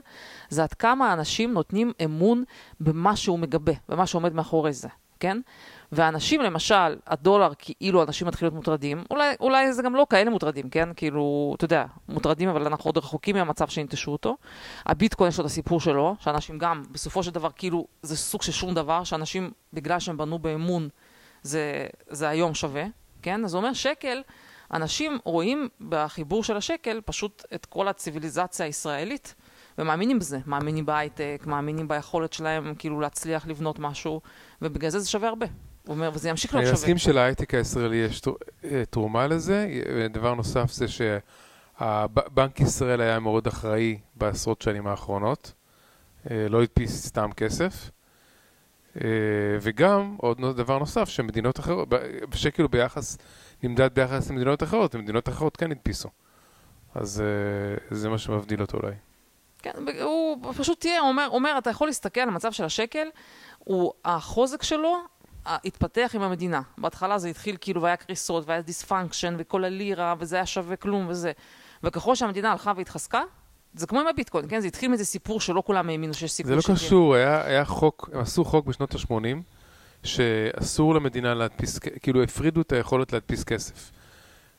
[0.49, 2.43] זה עד כמה אנשים נותנים אמון
[2.79, 4.87] במה שהוא מגבה, במה שעומד מאחורי זה,
[5.19, 5.37] כן?
[5.91, 10.69] ואנשים, למשל, הדולר, כאילו אנשים מתחילים להיות מוטרדים, אולי, אולי זה גם לא כאלה מוטרדים,
[10.69, 10.89] כן?
[10.95, 14.37] כאילו, אתה יודע, מוטרדים, אבל אנחנו עוד רחוקים מהמצב שינטשו אותו.
[14.85, 18.51] הביטקוין יש לו את הסיפור שלו, שאנשים גם, בסופו של דבר, כאילו, זה סוג של
[18.51, 20.89] שום דבר, שאנשים, בגלל שהם בנו באמון,
[21.43, 22.83] זה, זה היום שווה,
[23.21, 23.45] כן?
[23.45, 24.21] אז הוא אומר, שקל,
[24.73, 29.35] אנשים רואים בחיבור של השקל פשוט את כל הציוויליזציה הישראלית,
[29.79, 34.21] ומאמינים בזה, מאמינים בהייטק, מאמינים ביכולת שלהם כאילו להצליח לבנות משהו,
[34.61, 35.45] ובגלל זה זה שווה הרבה.
[35.85, 36.79] הוא אומר, וזה ימשיך להיות אני שווה.
[36.79, 38.21] מסכים שלהייטק הישראלי יש
[38.63, 39.69] אה, תרומה לזה.
[40.13, 45.53] דבר נוסף זה שבנק ישראל היה מאוד אחראי בעשרות שנים האחרונות.
[46.31, 47.91] אה, לא הדפיס סתם כסף.
[49.03, 49.09] אה,
[49.61, 51.87] וגם, עוד דבר נוסף, שמדינות אחרות,
[52.57, 53.17] הוא ביחס,
[53.63, 56.09] נמדד ביחס למדינות אחרות, ומדינות אחרות כן הדפיסו.
[56.95, 57.23] אז
[57.91, 58.93] זה מה שמבדיל אותו אולי.
[59.61, 59.71] כן,
[60.03, 63.07] הוא פשוט תהיה, אומר, אומר, אתה יכול להסתכל על המצב של השקל,
[63.59, 64.97] הוא, החוזק שלו
[65.45, 66.61] התפתח עם המדינה.
[66.77, 71.31] בהתחלה זה התחיל כאילו והיה קריסות והיה dysfunction וכל הלירה וזה היה שווה כלום וזה.
[71.83, 73.21] וככל שהמדינה הלכה והתחזקה,
[73.73, 74.59] זה כמו עם הביטקוין, כן?
[74.59, 76.75] זה התחיל מאיזה סיפור שלא כולם האמינו שיש סיכוי זה לא.
[76.75, 79.37] קשור, היה, היה חוק, הם עשו חוק בשנות ה-80,
[80.03, 83.91] שאסור למדינה להדפיס, כאילו הפרידו את היכולת להדפיס כסף.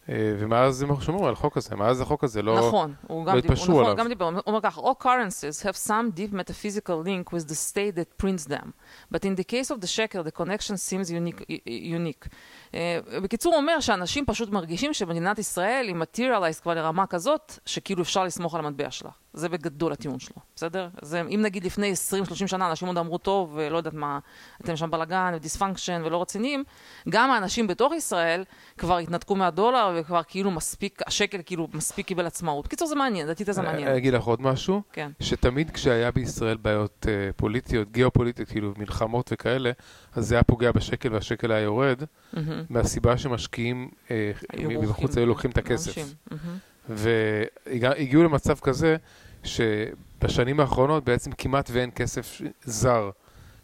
[0.09, 2.59] אה, ומאז הם שומרים על החוק הזה, מאז החוק הזה לא...
[2.59, 3.97] נכון, הוא גם לא התפשרו הוא נכון, עליו.
[3.97, 7.95] גם דיבר, הוא אומר כך, all currencies have some deep metaphysical link with the state
[7.97, 8.73] that prints them,
[9.15, 11.45] but in the case of the shekel the connection seems unique.
[11.67, 12.29] unique.
[12.71, 12.75] Uh,
[13.23, 18.25] בקיצור, הוא אומר שאנשים פשוט מרגישים שמדינת ישראל היא materialized כבר לרמה כזאת, שכאילו אפשר
[18.25, 19.11] לסמוך על המטבע שלה.
[19.33, 20.89] זה בגדול הטיעון שלו, בסדר?
[21.03, 24.19] זה, אם נגיד לפני 20-30 שנה אנשים עוד אמרו, טוב, ולא יודעת מה,
[24.61, 26.65] אתם שם בלאגן ודיספונקשן ולא רציניים,
[27.09, 28.45] גם האנשים בתוך ישראל
[28.79, 32.65] כבר התנתקו מהדולר וכבר כאילו מספיק, השקל כאילו מספיק קיבל עצמאות.
[32.65, 33.89] בקיצור, זה מעניין, לדעתי זה מעניין.
[33.89, 35.11] אני אגיד לך עוד משהו, כן.
[35.21, 39.71] שתמיד כשהיה בישראל בעיות אה, פוליטיות, גיאופוליטיות, כאילו מלחמות וכאלה,
[40.15, 42.65] אז זה היה פוגע בשקל והשקל היה יורד, מהמם.
[42.71, 44.33] מהסיבה שמשקיעים אה.
[44.59, 45.97] מבחוץ היו לוקחים את הכסף.
[46.31, 46.59] מהמם.
[46.89, 48.97] והגיעו למצב כזה
[49.45, 53.11] שבשנים האחרונות בעצם כמעט ואין כסף זר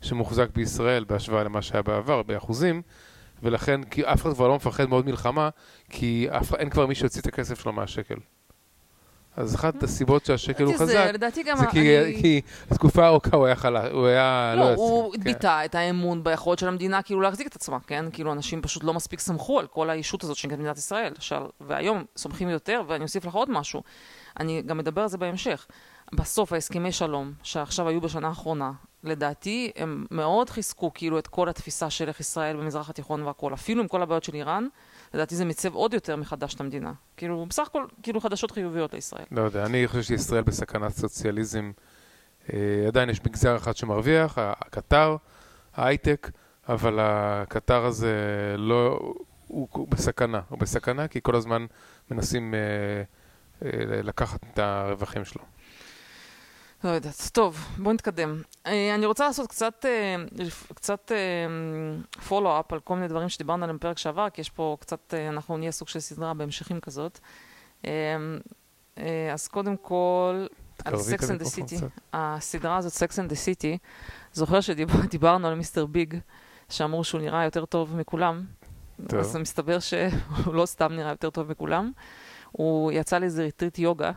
[0.03, 2.83] שמוחזק בישראל בהשוואה למה שהיה בעבר, באחוזים,
[3.43, 5.49] ולכן כי אף אחד כבר לא מפחד מאוד מלחמה,
[5.91, 8.15] כי אף, אין כבר מי שיוציא את הכסף שלו מהשקל.
[9.37, 11.13] אז אחת הסיבות שהשקל הוא חזק, זה,
[12.21, 12.41] כי,
[12.75, 15.15] תקופה ארוכה הוא היה חלש, הוא היה לא, יציב, הוא.
[15.23, 18.05] ביטא את האמון ביכולת של המדינה כאילו להחזיק את עצמה, כן?
[18.13, 21.13] כאילו אנשים פשוט לא מספיק סמכו על כל הישות הזאת שנקראת מדינת ישראל.
[21.61, 23.83] והיום סומכים יותר, ואני אוסיף לך עוד משהו.
[24.41, 25.67] אני גם אדבר על זה בהמשך.
[26.13, 28.73] בסוף ההסכמי שלום, שעכשיו היו בשנה האחרונה,
[29.05, 33.55] לדעתי הם מאוד חיזקו כאילו את כל התפיסה של איך ישראל במזרח התיכון והכל.
[33.55, 34.67] אפילו עם כל הבעיות של איראן,
[35.15, 36.93] לדעתי זה מיצב עוד יותר מחדש את המדינה.
[37.17, 39.25] כאילו, בסך הכל, כאילו חדשות חיוביות לישראל.
[39.31, 41.73] לא יודע, אני חושב שישראל בסכנת סוציאליזם.
[42.53, 45.17] אה, עדיין יש מגזר אחד שמרוויח, הקטר,
[45.75, 46.31] ההייטק,
[46.69, 48.15] אבל הקטר הזה
[48.59, 48.99] לא,
[49.47, 50.41] הוא, הוא בסכנה.
[50.49, 51.67] הוא בסכנה כי כל הזמן
[52.11, 52.59] מנסים אה,
[53.63, 55.43] אה, לקחת את הרווחים שלו.
[56.85, 57.31] לא יודעת.
[57.33, 58.43] טוב, בואו נתקדם.
[58.67, 60.17] אה, אני רוצה לעשות קצת, אה,
[60.75, 61.13] קצת
[62.29, 65.57] follow-up על כל מיני דברים שדיברנו עליהם בפרק שעבר, כי יש פה קצת, אה, אנחנו
[65.57, 67.19] נהיה סוג של סדרה בהמשכים כזאת.
[67.87, 67.91] אה,
[68.99, 70.47] אה, אז קודם כל,
[70.85, 71.87] על the המיקרופון City, קצת.
[72.13, 73.79] הסדרה הזאת, Sex and the City,
[74.33, 76.15] זוכר שדיברנו על מיסטר ביג,
[76.69, 78.45] שאמרו שהוא נראה יותר טוב מכולם.
[79.09, 79.21] טוב.
[79.21, 81.93] אז מסתבר שהוא לא סתם נראה יותר טוב מכולם.
[82.53, 84.13] הוא יצא לאיזה retreat יוגה.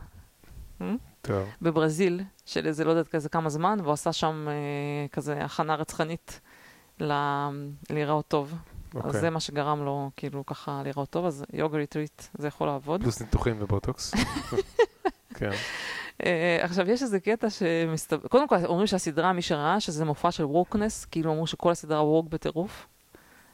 [1.22, 5.74] טוב, בברזיל, של איזה, לא יודעת, כזה כמה זמן, והוא עשה שם אה, כזה הכנה
[5.74, 6.40] רצחנית
[7.00, 7.12] ל...
[7.90, 8.54] להיראות טוב.
[8.94, 9.20] אז אוקיי.
[9.20, 13.02] זה מה שגרם לו, כאילו, ככה להיראות טוב, אז יוגה retreat, זה יכול לעבוד.
[13.02, 14.14] פלוס ניתוחים ובוטוקס.
[15.38, 15.50] כן.
[16.24, 18.28] אה, עכשיו, יש איזה קטע שמסתבר...
[18.28, 22.28] קודם כל, אומרים שהסדרה, מי שראה, שזה מופע של wokeness, כאילו אמרו שכל הסדרה woke
[22.28, 22.86] בטירוף.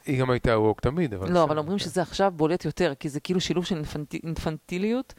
[0.05, 1.31] היא גם הייתה woke תמיד, אבל...
[1.31, 1.83] לא, אבל אומרים כן.
[1.83, 4.13] שזה עכשיו בולט יותר, כי זה כאילו שילוב של אינפנט...
[4.13, 5.13] אינפנטיליות,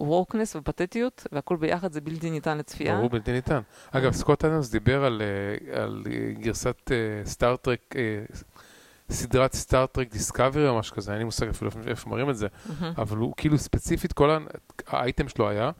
[0.00, 2.96] wokeness ופתטיות, והכל ביחד זה בלתי ניתן לצפייה.
[2.96, 3.60] ברור, בלתי ניתן.
[3.90, 6.90] אגב, סקוט אדמס דיבר על, אה, על אה, גרסת
[7.24, 7.94] סטארטרק,
[9.10, 12.46] סדרת סטארטרק דיסקאברי או משהו כזה, אין לי מושג אפילו איפה- מראים את זה.
[12.98, 14.38] אבל הוא כאילו ספציפית, כל
[14.86, 15.70] האייטם שלו היה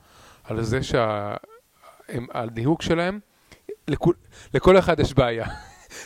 [0.44, 0.78] על זה
[2.08, 3.20] שהניהוג שלהם,
[3.88, 4.14] לכול,
[4.54, 5.46] לכל אחד יש בעיה.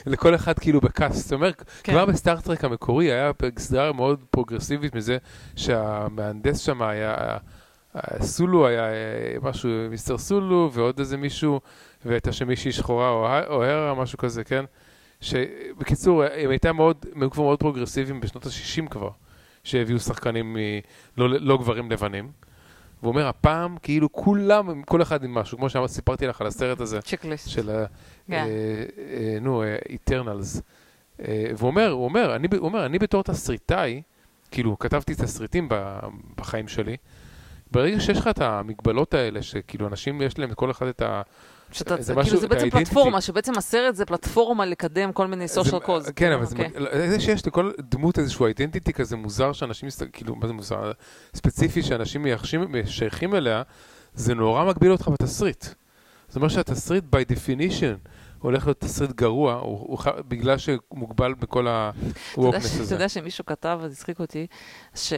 [0.06, 1.92] לכל אחד כאילו ב cast, זאת אומרת, כן.
[1.92, 5.18] כבר בסטארטרק המקורי היה סדרה מאוד פרוגרסיבית מזה
[5.56, 7.36] שהמהנדס שם היה, אה,
[8.20, 11.60] סולו היה אה, משהו, מיסטר סולו ועוד איזה מישהו,
[12.04, 13.10] והייתה שם מישהי שחורה
[13.46, 14.64] או הרה, משהו כזה, כן?
[15.20, 19.10] שבקיצור, הם הייתה מאוד, הם היו כבר מאוד פרוגרסיביים בשנות ה-60 כבר,
[19.64, 20.56] שהביאו שחקנים מ...
[21.16, 22.30] לא, לא גברים לבנים.
[23.02, 27.00] והוא אומר, הפעם כאילו כולם, כל אחד עם משהו, כמו שסיפרתי לך על הסרט הזה,
[27.00, 27.48] checklist.
[27.48, 27.84] של ה...
[28.26, 28.32] כן.
[28.32, 30.62] אה, אה, נו, איטרנלס.
[31.18, 34.02] והוא אומר, הוא אומר, אני, הוא אומר, אני בתור תסריטאי,
[34.50, 35.68] כאילו, כתבתי תסריטים
[36.36, 36.96] בחיים שלי,
[37.72, 41.02] ברגע שיש לך את המגבלות האלה, שכאילו אנשים יש להם כל אחד את
[41.72, 42.70] שאתה, זה כאילו משהו- זה בעצם.
[42.70, 46.04] פלטפורמה, שבעצם הסרט זה פלטפורמה לקדם כל מיני social זה- cause.
[46.06, 46.68] כן, כאילו, אבל זה, אוקיי.
[46.82, 50.92] מג- זה שיש לכל דמות איזשהו אידנטיטי כזה מוזר שאנשים, כאילו, מה זה מוזר?
[51.34, 53.62] ספציפי שאנשים מייחשים- משייכים אליה,
[54.14, 55.64] זה נורא מגביל אותך בתסריט.
[56.28, 58.08] זאת אומרת שהתסריט by definition
[58.38, 62.94] הולך להיות תסריט גרוע, הוא, הוא, בגלל שהוא מוגבל בכל ה-wokeness ש- אתה הזה.
[62.94, 64.46] יודע שמישהו כתב, אז הצחיק אותי,
[64.94, 65.12] ש-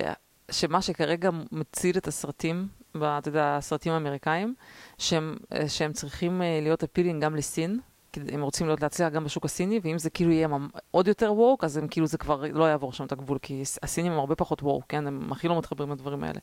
[0.51, 4.55] שמה שכרגע מציל את הסרטים, אתה יודע, הסרטים האמריקאים,
[4.99, 7.81] שהם, אה, שהם צריכים אה, להיות אפילינג גם לסין,
[8.13, 10.49] כי הם רוצים להיות להצליח גם בשוק הסיני, ואם זה כאילו יהיה
[10.91, 13.79] עוד יותר ווק, אז הם כאילו זה כבר לא יעבור שם את הגבול, כי הס-
[13.83, 15.07] הסינים הם הרבה פחות ווק, כן?
[15.07, 16.39] הם הכי לא מתחברים לדברים האלה.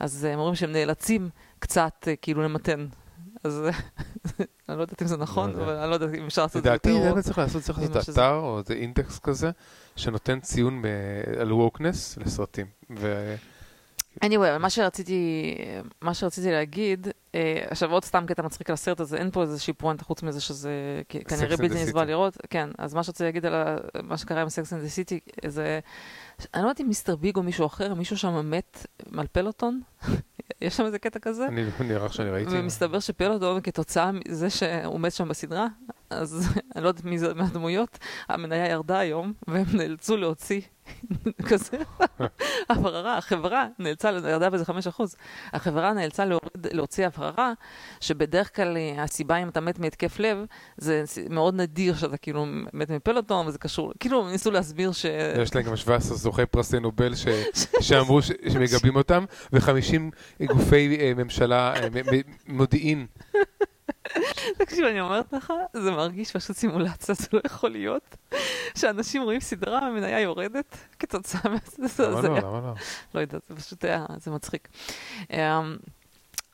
[0.00, 2.86] אז אה, הם אומרים שהם נאלצים קצת כאילו למתן.
[3.44, 3.62] אז
[4.68, 5.62] אני לא יודעת אם זה נכון, לא.
[5.62, 7.16] אבל אני לא יודעת אם אפשר לעשות את זה לדעתי, יותר woke.
[7.16, 8.14] מה צריך לעשות, צריך לעשות.
[8.14, 9.50] אתר או איזה אינדקס כזה,
[9.96, 10.82] שנותן ציון
[11.40, 12.77] על wokeness לסרטים.
[12.96, 13.34] ו...
[14.24, 15.54] anyway, מה שרציתי,
[16.00, 19.72] מה שרציתי להגיד, אה, עכשיו עוד סתם קטע מצחיק על הסרט הזה, אין פה איזושהי
[19.72, 22.04] פואנטה חוץ מזה שזה כנראה בלתי נסבל.
[22.04, 25.20] לראות, כן, אז מה שרציתי להגיד על ה- מה שקרה עם Sex and the City,
[25.46, 25.80] זה,
[26.54, 28.86] אני לא יודעת אם מיסטר ביג או מישהו אחר, מישהו שם מת
[29.18, 29.80] על פלוטון,
[30.60, 32.50] יש שם איזה קטע כזה, אני נראה שאני ראיתי.
[32.58, 35.66] ומסתבר שפלוטון כתוצאה מזה שהוא מת שם בסדרה,
[36.10, 40.60] אז אני לא יודעת מי זה מהדמויות, המניה ירדה היום, והם נאלצו להוציא
[41.48, 41.76] כזה
[42.70, 44.68] הבהרה, החברה נאלצה, ירדה באיזה 5%,
[45.52, 47.52] החברה נאלצה להוריד, להוציא הבהרה,
[48.00, 50.38] שבדרך כלל אה, הסיבה אם אתה מת מהתקף לב,
[50.76, 55.06] זה מאוד נדיר שאתה כאילו מת מפלוטון, וזה קשור, כאילו ניסו להסביר ש...
[55.42, 57.26] יש להם גם 17 זוכי פרסי נובל ש...
[57.80, 58.30] שאמרו ש...
[58.52, 60.00] שמגבים אותם, ו-50
[60.46, 61.88] גופי אה, ממשלה, אה,
[62.48, 63.06] מודיעין.
[64.58, 68.16] תקשיב, אני אומרת לך, זה מרגיש פשוט סימולציה, זה לא יכול להיות
[68.78, 72.08] שאנשים רואים סדרה והמניה יורדת כתוצאה מזה.
[72.08, 72.38] למה לא?
[72.38, 72.74] למה לא?
[73.14, 74.68] לא יודעת, זה פשוט היה, זה מצחיק.
[75.30, 75.76] אמ,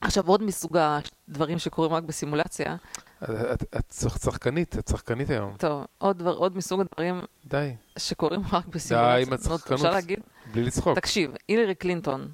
[0.00, 2.76] עכשיו, עוד מסוג הדברים שקורים רק בסימולציה,
[3.24, 5.54] את- את- את צח- צחקנית, את צחקנית היום.
[5.58, 9.16] טוב, עוד, דבר, עוד מסוג הדברים די, שקורים רק בסימולציה.
[9.26, 9.72] עם הצחקנות.
[9.72, 10.18] אפשר להגיד?
[10.52, 10.98] בלי לצחוק.
[10.98, 12.28] תקשיב, הילרי קלינטון,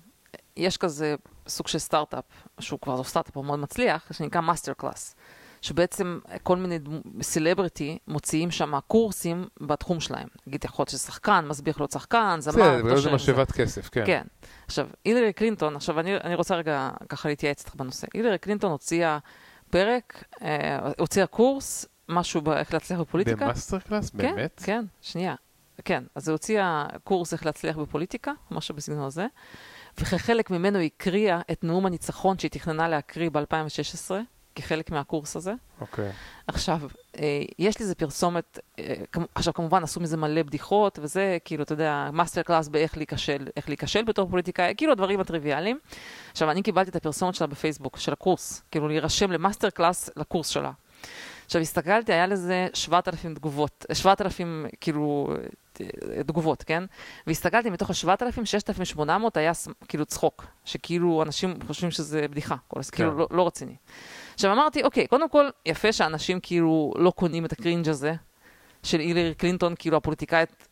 [0.61, 1.15] יש כזה
[1.49, 2.25] סוג של סטארט-אפ,
[2.61, 5.15] שהוא כבר לא סטארט-אפ, הוא מאוד מצליח, שנקרא מאסטר קלאס.
[5.63, 6.79] שבעצם כל מיני
[7.23, 10.29] סלבריטי מוציאים שם קורסים בתחום שלהם.
[10.47, 14.03] נגיד, יכול להיות ששחקן, מסביר להיות שחקן, זמר, בסדר, זה משאבת כסף, כן.
[14.07, 14.23] כן.
[14.67, 18.07] עכשיו, הילרי קלינטון, עכשיו אני, אני רוצה רגע ככה להתייעץ איתך בנושא.
[18.15, 19.19] הילרי קלינטון הוציאה
[19.71, 23.45] פרק, אה, הוציאה קורס, משהו באיך להצליח בפוליטיקה.
[23.45, 24.11] במאסטר קלאס?
[24.11, 24.63] כן, באמת?
[24.65, 25.35] כן, שנייה.
[25.85, 29.27] כן, אז היא הוציאה קורס איך להצליח בפוליטיקה, משהו בסגנון הזה,
[30.01, 34.11] וכחלק ממנו היא הקריאה את נאום הניצחון שהיא תכננה להקריא ב-2016,
[34.55, 35.53] כחלק מהקורס הזה.
[35.81, 36.11] אוקיי.
[36.47, 36.81] עכשיו,
[37.19, 38.95] אה, יש לזה פרסומת, אה,
[39.35, 43.69] עכשיו כמובן עשו מזה מלא בדיחות, וזה כאילו, אתה יודע, מאסטר קלאס באיך להיכשל, איך
[43.69, 45.79] להיכשל בתור פוליטיקאי, כאילו הדברים הטריוויאליים.
[46.31, 50.71] עכשיו, אני קיבלתי את הפרסומת שלה בפייסבוק, של הקורס, כאילו להירשם למאסטר קלאס לקורס שלה.
[51.51, 55.35] עכשיו, הסתכלתי, היה לזה 7,000 תגובות, 7,000 כאילו
[56.27, 56.85] תגובות, כן?
[57.27, 59.53] והסתכלתי, מתוך ה-7,000, 6,800 היה
[59.89, 63.17] כאילו צחוק, שכאילו אנשים חושבים שזה בדיחה, כל הס- כאילו כן.
[63.19, 63.77] לא, לא רציני.
[64.35, 68.15] עכשיו אמרתי, אוקיי, קודם כל, יפה שאנשים כאילו לא קונים את ה cringe הזה
[68.83, 70.69] של הילרי קלינטון, כאילו הפוליטיקאית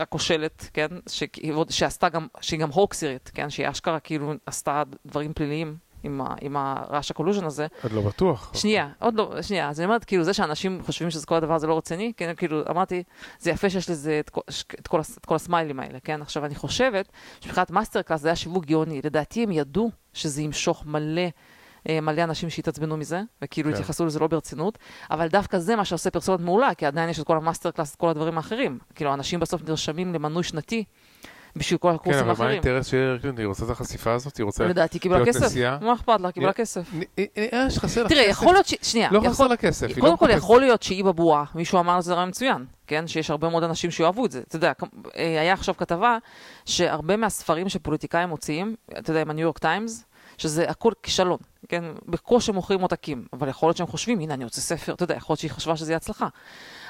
[0.00, 0.88] הכושלת, כן?
[1.08, 1.22] ש...
[1.70, 3.50] שעשתה גם, שהיא גם הוקסירית, כן?
[3.50, 6.34] שהיא אשכרה כאילו עשתה דברים פליליים עם, ה...
[6.40, 7.66] עם ה Russia collusion הזה.
[7.82, 8.52] עוד לא בטוח.
[8.54, 11.66] שנייה, עוד לא, שנייה, אז אני אומרת, כאילו, זה שאנשים חושבים שזה כל הדבר הזה
[11.66, 13.02] לא רציני, כן, כאילו, אמרתי,
[13.38, 14.40] זה יפה שיש לזה את כל,
[14.80, 16.22] את כל, את כל הסמיילים האלה, כן?
[16.22, 17.08] עכשיו, אני חושבת
[17.40, 19.00] שמבחינת מאסטר קלאס זה היה שיווק גאוני.
[19.04, 21.22] לדעתי הם ידעו שזה ימשוך מלא,
[21.88, 23.74] אה, מלא אנשים שהתעצבנו מזה, וכאילו כן.
[23.74, 24.78] התייחסו לזה לא ברצינות,
[25.10, 27.96] אבל דווקא זה מה שעושה פרסומת מעולה, כי עדיין יש את כל המאסטר קלאס, את
[27.96, 28.78] כל הדברים האחרים.
[28.94, 30.84] כאילו, אנשים בסוף נרשמים למנוי שנתי
[31.56, 32.50] בשביל כל כן, הקורסים אבל מה האחרים.
[32.50, 33.40] האינטרס של הילרי קלינטון?
[33.40, 34.36] היא רוצה את החשיפה הזאת?
[34.36, 34.64] היא רוצה...
[34.66, 35.46] לדעתי קיבלה להיות כסף.
[35.46, 35.78] נשיאה?
[35.80, 36.32] מה אכפת לה?
[36.32, 36.90] קיבלה כסף.
[37.36, 38.16] נראה שחסר לך כסף.
[38.16, 38.74] תראה, יכול להיות ש...
[38.82, 39.08] שנייה.
[39.12, 39.98] לא חסר לה כסף.
[39.98, 43.06] קודם לא כל, יכול להיות שהיא בבועה, מישהו אמר על זה רעיון מצוין, כן?
[43.06, 44.40] שיש הרבה מאוד אנשים שאוהבו את זה.
[44.48, 44.72] אתה יודע,
[45.16, 46.18] אה, היה עכשיו כתבה
[46.64, 50.04] שהרבה מהספרים שפוליטיקאים מוציאים, אתה יודע, עם הניו יורק טיימס,
[50.40, 51.84] שזה הכל כישלון, כן?
[52.08, 55.32] בקושי מוכרים עותקים, אבל יכול להיות שהם חושבים, הנה, אני רוצה ספר, אתה יודע, יכול
[55.32, 56.28] להיות שהיא חשבה שזה יהיה הצלחה.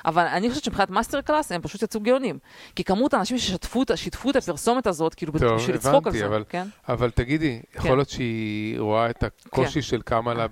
[0.04, 2.38] אבל אני חושבת שמבחינת מאסטר קלאס הם פשוט יצאו גאונים.
[2.76, 6.26] כי כמות האנשים ששיתפו את- שיתפו את הפרסומת הזאת, כאילו, טוב, בשביל לצחוק על זה,
[6.26, 6.66] אבל- כן?
[6.88, 7.78] אבל תגידי, כן.
[7.78, 10.46] יכול להיות שהיא רואה את הקושי של קמאלה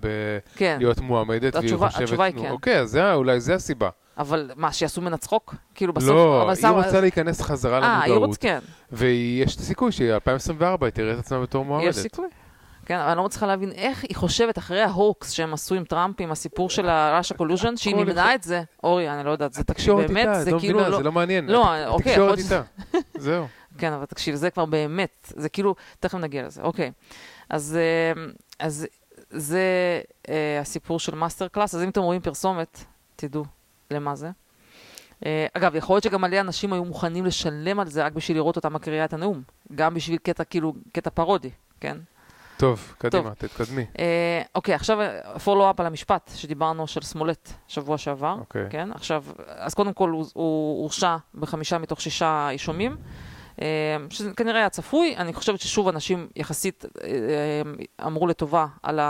[0.56, 0.76] כן.
[0.78, 2.50] בלהיות מועמדת, והיא התשובה- חושבת, התשובה היא נו, כן.
[2.50, 3.88] אוקיי, אז זה- אולי זה הסיבה.
[4.18, 5.54] אבל מה, שיעשו ממנה צחוק?
[5.74, 6.08] כאילו, בסוף...
[6.10, 8.58] לא, אבל היא שם- רוצה להיכנס חזרה אה, היא למודעות, רוצה, כן.
[8.92, 11.92] ויש סיכוי ש-2024 היא תראה את עצמה בתור יש מועמדת.
[11.94, 12.26] סיכוי.
[12.88, 16.20] כן, אבל אני לא מצליחה להבין איך היא חושבת אחרי ההוקס שהם עשו עם טראמפ,
[16.20, 18.62] עם הסיפור של ה Russia collusion, שהיא מימנה את זה.
[18.84, 20.96] אורי, אני לא יודעת, זה תקשיב, באמת, איתה, זה את לא כאילו מבינה, לא...
[20.96, 21.46] זה לא מעניין.
[21.46, 22.62] לא, אוקיי, התקשורת איתה.
[23.18, 23.46] זהו.
[23.78, 26.92] כן, אבל תקשיב, זה כבר באמת, זה כאילו, תכף נגיע לזה, אוקיי.
[27.50, 28.22] אז, אה,
[28.58, 28.86] אז
[29.30, 29.62] זה
[30.28, 32.84] אה, הסיפור של master class, אז אם אתם רואים פרסומת,
[33.16, 33.44] תדעו
[33.90, 34.30] למה זה.
[35.26, 38.56] אה, אגב, יכול להיות שגם מלא אנשים היו מוכנים לשלם על זה רק בשביל לראות
[38.56, 39.42] אותה מקריאה את הנאום.
[39.74, 41.96] גם בשביל קטע, כאילו, קטע פרודי, כן?
[42.58, 43.84] טוב, קדימה, תתקדמי.
[43.98, 44.98] אה, אוקיי, עכשיו
[45.44, 48.36] follow-up על המשפט שדיברנו של Smollett שבוע שעבר.
[48.40, 48.66] אוקיי.
[48.70, 52.96] כן, עכשיו, אז קודם כל הוא הורשע בחמישה מתוך שישה אישומים.
[53.62, 59.00] אה, שזה כנראה היה צפוי, אני חושבת ששוב אנשים יחסית אה, אה, אמרו לטובה על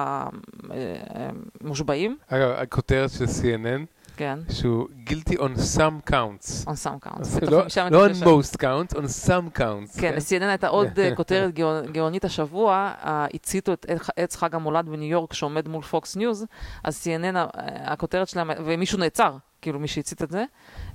[1.61, 2.17] המושבעים.
[2.29, 6.65] אגב, הכותרת של CNN, כן, שהוא guilty on some counts.
[6.67, 7.51] on some counts.
[7.51, 10.01] לא לא on most counts, on some counts.
[10.01, 15.33] כן, ל-CNN הייתה עוד כותרת גאו- גאונית השבוע, הציתו את עץ חג המולד בניו יורק
[15.33, 16.47] שעומד מול פוקס ניוז,
[16.85, 20.45] אז CNN, הכותרת שלהם, ומישהו נעצר, כאילו מי שהצית את זה,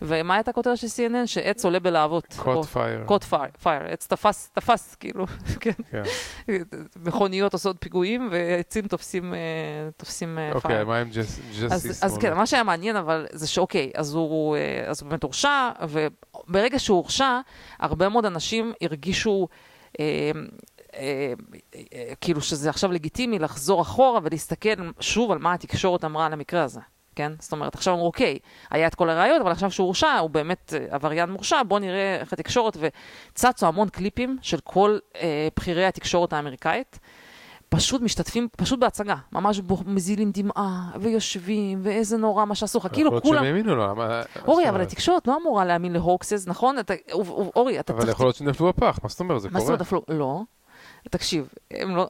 [0.05, 1.25] ומה הייתה הכותרת של CNN?
[1.27, 2.25] שעץ עולה בלהבות.
[2.39, 3.05] caught fire.
[3.05, 3.23] caught
[3.63, 5.25] fire, עץ תפס, תפס, כאילו,
[5.59, 5.71] כן.
[5.91, 6.03] כן.
[7.03, 9.39] מכוניות עושות פיגועים ועצים תופסים, אה,
[9.97, 10.85] תופסים אה, אוקיי, פייר.
[10.85, 12.33] מה עם ג'ס- ג'סי אז, כן?
[12.33, 16.97] מה שהיה מעניין אבל זה שאוקיי, אז הוא, אה, אז הוא באמת הורשע, וברגע שהוא
[16.97, 17.39] הורשע,
[17.79, 19.47] הרבה מאוד אנשים הרגישו
[22.21, 26.79] כאילו שזה עכשיו לגיטימי לחזור אחורה ולהסתכל שוב על מה התקשורת אמרה על המקרה הזה.
[27.15, 27.31] כן?
[27.39, 28.39] זאת אומרת, עכשיו אמרו, אוקיי,
[28.71, 32.17] היה את כל הראיות, אבל עכשיו שהוא הורשע, הוא באמת אה, עבריין מורשע, בואו נראה
[32.19, 32.77] איך התקשורת,
[33.33, 36.99] וצצו המון קליפים של כל אה, בכירי התקשורת האמריקאית.
[37.69, 43.07] פשוט משתתפים, פשוט בהצגה, ממש בו- מזילים דמעה, ויושבים, ואיזה נורא מה שעשו לך, כאילו
[43.07, 43.43] יכול להיות כולם...
[43.43, 44.21] שהם האמינו לו, למה...
[44.47, 44.81] אורי, אבל?
[44.81, 46.79] התקשורת לא אמורה להאמין להוקסס, נכון?
[46.79, 46.93] אתה,
[47.55, 49.41] אורי, אתה אבל יכול להיות שנפלו בפח, מה זאת אומרת?
[49.41, 49.67] זה מה זאת קורה.
[49.67, 50.01] אומרת נפלו?
[50.09, 50.41] לא.
[51.09, 52.07] תקשיב, הם לא...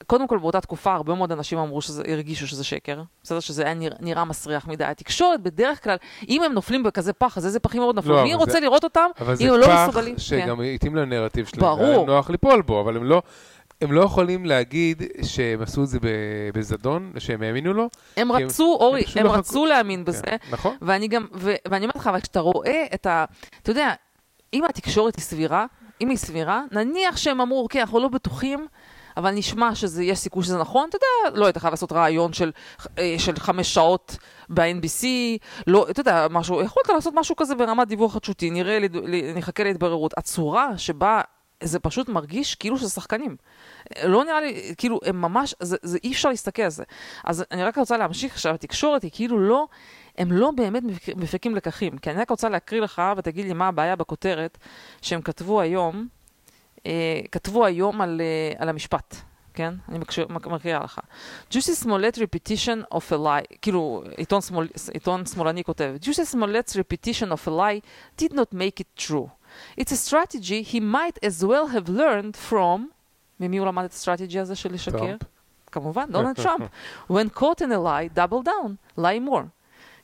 [0.00, 3.02] הם, קודם כל, באותה תקופה הרבה מאוד אנשים אמרו שזה, הרגישו שזה שקר.
[3.22, 3.40] בסדר?
[3.40, 4.84] שזה היה נראה, נראה מסריח מדי.
[4.84, 5.96] התקשורת בדרך כלל,
[6.28, 8.14] אם הם נופלים בכזה פח, אז איזה פחים עוד נפלו?
[8.16, 9.06] לא, מי אבל רוצה זה- לראות אותם?
[9.20, 10.18] אבל זה אם הם לא פח מסוגלים.
[10.18, 11.60] שגם התאים לנרטיב שלהם.
[11.60, 12.06] ברור.
[12.06, 13.22] נוח ליפול בו, אבל הם לא...
[13.80, 15.98] הם לא יכולים להגיד שהם עשו את זה
[16.54, 17.82] בזדון, שהם האמינו לו.
[17.82, 17.88] הם
[18.36, 20.22] כי הם- רצו, אורי, פשוט הם לא רצו להאמין בזה.
[20.22, 20.76] כן, נכון?
[20.82, 23.24] ואני גם, ו, ואני אומרת לך, אבל כשאתה רואה את ה...
[23.62, 23.92] אתה יודע,
[24.54, 25.66] אם התקשורת היא סבירה,
[26.00, 28.66] אם היא סבירה, נניח שהם אמרו, אוקיי, אנחנו לא בטוחים,
[29.16, 32.52] אבל נשמע שיש סיכוי שזה נכון, אתה יודע, לא היית חייב לעשות רעיון של,
[32.98, 34.16] אה, של חמש שעות
[34.48, 35.06] ב-NBC,
[35.66, 38.78] לא, אתה יודע, משהו, יכולת לעשות משהו כזה ברמת דיווח חדשותי, נראה,
[39.34, 40.14] נחכה להתבררות.
[40.18, 41.20] הצורה שבה
[41.62, 43.36] זה פשוט מרגיש כאילו שזה שחקנים.
[44.04, 46.84] לא נראה לי, כאילו, הם ממש, זה, זה אי אפשר להסתכל על זה.
[47.24, 49.66] אז אני רק רוצה להמשיך שהתקשורת היא כאילו לא,
[50.18, 51.98] הם לא באמת מפיק- מפיקים לקחים.
[51.98, 54.58] כי אני רק רוצה להקריא לך ותגיד לי מה הבעיה בכותרת
[55.02, 56.08] שהם כתבו היום,
[57.32, 59.16] כתבו היום על, אה, על המשפט.
[59.54, 59.74] כן?
[59.88, 59.98] אני
[60.46, 61.00] מקריאה לך.
[61.52, 67.32] Jussie Smollett repetition of a lie, כאילו, עיתון, שמאל, עיתון שמאלני כותב, Jussie Smollett's repetition
[67.32, 67.80] of a lie
[68.20, 69.28] did not make it true.
[69.78, 72.80] It's a strategy he might as well have learned from,
[73.40, 75.16] ממי הוא למד את ה strategy הזה של לשקר?
[75.72, 76.62] כמובן, דונלד טראמפ.
[77.10, 79.44] When caught in a lie, double down, lie more.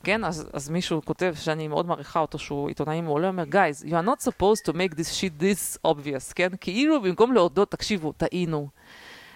[0.06, 3.90] כן, אז, אז מישהו כותב שאני מאוד מעריכה אותו שהוא עיתונאי מעולה, אומר, guys, you
[3.90, 6.48] are not supposed to make this shit this obvious, כן?
[6.60, 8.68] כאילו במקום להודות, תקשיבו, טעינו.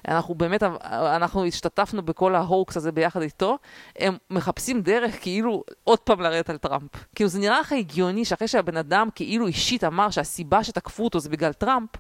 [0.09, 3.59] אנחנו באמת, אנחנו השתתפנו בכל ההוקס הזה ביחד איתו,
[3.99, 6.91] הם מחפשים דרך כאילו עוד פעם לרדת על טראמפ.
[7.15, 11.29] כאילו זה נראה לך הגיוני שאחרי שהבן אדם כאילו אישית אמר שהסיבה שתקפו אותו זה
[11.29, 11.91] בגלל טראמפ,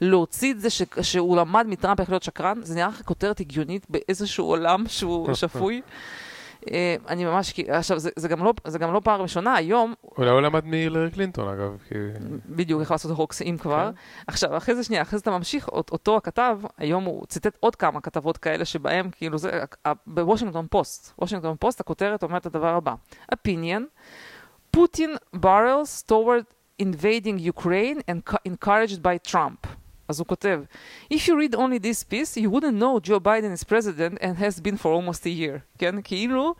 [0.00, 3.86] להוציא את זה ש, שהוא למד מטראמפ איך להיות שקרן, זה נראה לך כותרת הגיונית
[3.90, 5.82] באיזשהו עולם שהוא שפוי.
[6.70, 10.30] אה, אני ממש, עכשיו, זה, זה, גם לא, זה גם לא פעם ראשונה, היום, אולי
[10.30, 11.76] הוא למד מהילרי קלינטון, אגב.
[11.88, 11.94] כי-
[12.46, 13.90] בדיוק, איך לעשות הוקס אם כבר.
[13.94, 14.00] כן.
[14.26, 17.76] עכשיו, אחרי זה שנייה, אחרי זה אתה ממשיך, אות- אותו הכתב, היום הוא ציטט עוד
[17.76, 19.62] כמה כתבות כאלה שבהם, כאילו זה,
[20.06, 22.94] בוושינגטון פוסט, וושינגטון פוסט, הכותרת אומרת את הדבר הבא,
[23.34, 23.82] opinion,
[24.76, 26.44] Putin barrels toward
[26.82, 29.66] invading Ukraine and co- encouraged by Trump.
[30.08, 30.60] אז הוא כותב,
[31.12, 34.60] If you read only this piece, you wouldn't know Joe Biden is president and has
[34.60, 35.58] been for almost a year.
[35.78, 35.94] כן?
[36.04, 36.54] כאילו,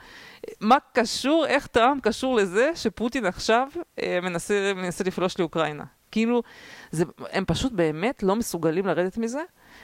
[0.60, 3.68] מה קשור, איך טראמפ קשור לזה שפוטין עכשיו
[4.02, 5.84] אה, מנסה, מנסה לפלוש לאוקראינה?
[6.10, 6.42] כאילו,
[6.90, 9.42] זה, הם פשוט באמת לא מסוגלים לרדת מזה,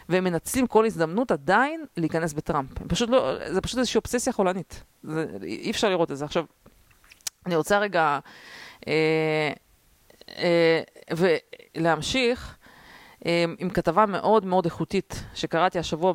[0.08, 2.68] והם מנצלים כל הזדמנות עדיין להיכנס בטראמפ.
[2.88, 4.84] פשוט לא, זה פשוט איזושהי אובססיה חולנית.
[5.02, 6.24] זה, אי אפשר לראות את זה.
[6.24, 6.44] עכשיו,
[7.46, 8.18] אני רוצה רגע
[8.88, 9.52] אה,
[10.28, 10.82] אה,
[11.16, 12.56] ולהמשיך.
[13.26, 16.12] אה, עם כתבה מאוד מאוד איכותית שקראתי השבוע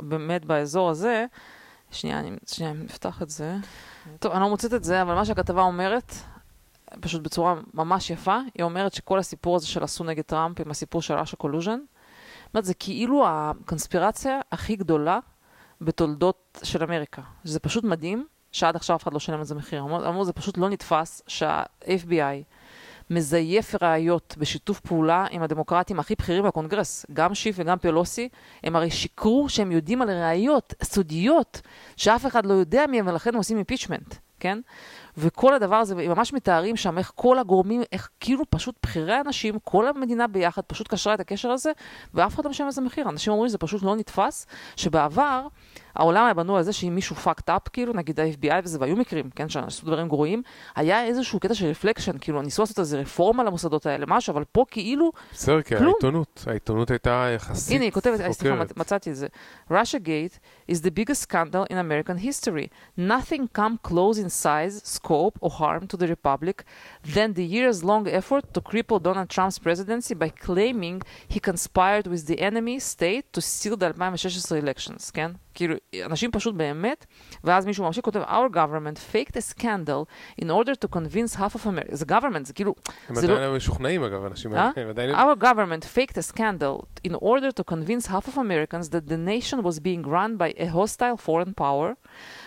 [0.00, 1.26] באמת באזור הזה.
[1.90, 3.56] שנייה, אני, שנייה, אפתח את זה.
[4.18, 6.14] טוב, אני לא מוצאת את זה, אבל מה שהכתבה אומרת,
[7.00, 11.02] פשוט בצורה ממש יפה, היא אומרת שכל הסיפור הזה של עשו נגד טראמפ עם הסיפור
[11.02, 11.78] של Russia collusion,
[12.54, 15.18] אומרת, זה כאילו הקונספירציה הכי גדולה
[15.80, 17.22] בתולדות של אמריקה.
[17.44, 19.82] זה פשוט מדהים שעד עכשיו אף אחד לא שילם על זה מחיר.
[19.82, 22.44] אמרו זה פשוט לא נתפס שה-FBI
[23.10, 28.28] מזייף ראיות בשיתוף פעולה עם הדמוקרטים הכי בכירים בקונגרס, גם שיף וגם פלוסי,
[28.64, 31.60] הם הרי שיקרו שהם יודעים על ראיות סודיות
[31.96, 34.58] שאף אחד לא יודע מהם ולכן הם עושים אימפיצ'מנט, כן?
[35.16, 39.58] וכל הדבר הזה, הם ממש מתארים שם איך כל הגורמים, איך כאילו פשוט בכירי האנשים,
[39.64, 41.72] כל המדינה ביחד פשוט קשרה את הקשר הזה,
[42.14, 43.08] ואף אחד לא משלם איזה מחיר.
[43.08, 44.46] אנשים אומרים שזה פשוט לא נתפס,
[44.76, 45.46] שבעבר
[45.96, 49.30] העולם היה בנוי על זה שאם מישהו fucked up, כאילו, נגיד ה-FBI וזה, והיו מקרים,
[49.30, 50.42] כן, שעשו דברים גרועים,
[50.76, 54.64] היה איזשהו קטע של רפלקשן, כאילו, ניסו לעשות איזה רפורמה למוסדות האלה, משהו, אבל פה
[54.70, 55.74] כאילו, בסדר, כי.
[55.74, 58.54] העיתונות, העיתונות הייתה יחסית הנה, היא כותבת, אה, סליחה.
[58.76, 59.26] מצאתי את זה.
[59.70, 60.38] Russia Gate
[60.72, 62.68] is the biggest scandal in American history.
[62.98, 66.64] Nothing come close in size, scope or harm to the republic
[67.14, 70.96] than the years-long effort to cripple Donald Trump's presidency by claiming
[71.34, 75.30] he conspired with the enemy state to steal the 2016 elections, כן?
[75.53, 77.05] כאילו, אנשים פשוט באמת,
[77.43, 80.05] ואז מישהו ממשיך כותב, our government faked a scandal
[80.41, 81.95] in order to convince half of America.
[81.95, 82.75] זה government, זה כאילו,
[83.09, 84.59] הם זה עדיין לא- היו משוכנעים אגב, האנשים אה?
[84.61, 84.71] האלה.
[84.77, 85.15] הם עדיין...
[85.15, 89.63] Our government faked a scandal in order to convince half of Americans that the nation
[89.63, 91.93] was being run by a hostile foreign power.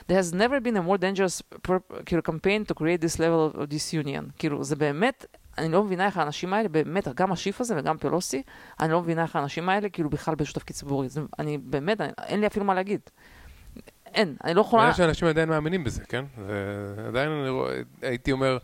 [0.09, 3.67] There has never been a more dangerous pur- כאילו, campaign to create this level of
[3.69, 4.31] disunion.
[4.39, 5.27] כאילו, זה באמת,
[5.58, 8.44] אני לא מבינה איך האנשים האלה, באמת, גם השיף הזה וגם פלוסי,
[8.80, 11.10] אני לא מבינה איך האנשים האלה, כאילו, בכלל באיזשהו תפקיד ציבורי.
[11.10, 13.02] זה, אני באמת, אני, אין לי אפילו מה להגיד.
[14.06, 14.84] אין, אני לא יכולה...
[14.84, 16.26] נראה שאנשים עדיין מאמינים בזה, כן?
[16.38, 18.58] ועדיין אני רואה, הייתי אומר,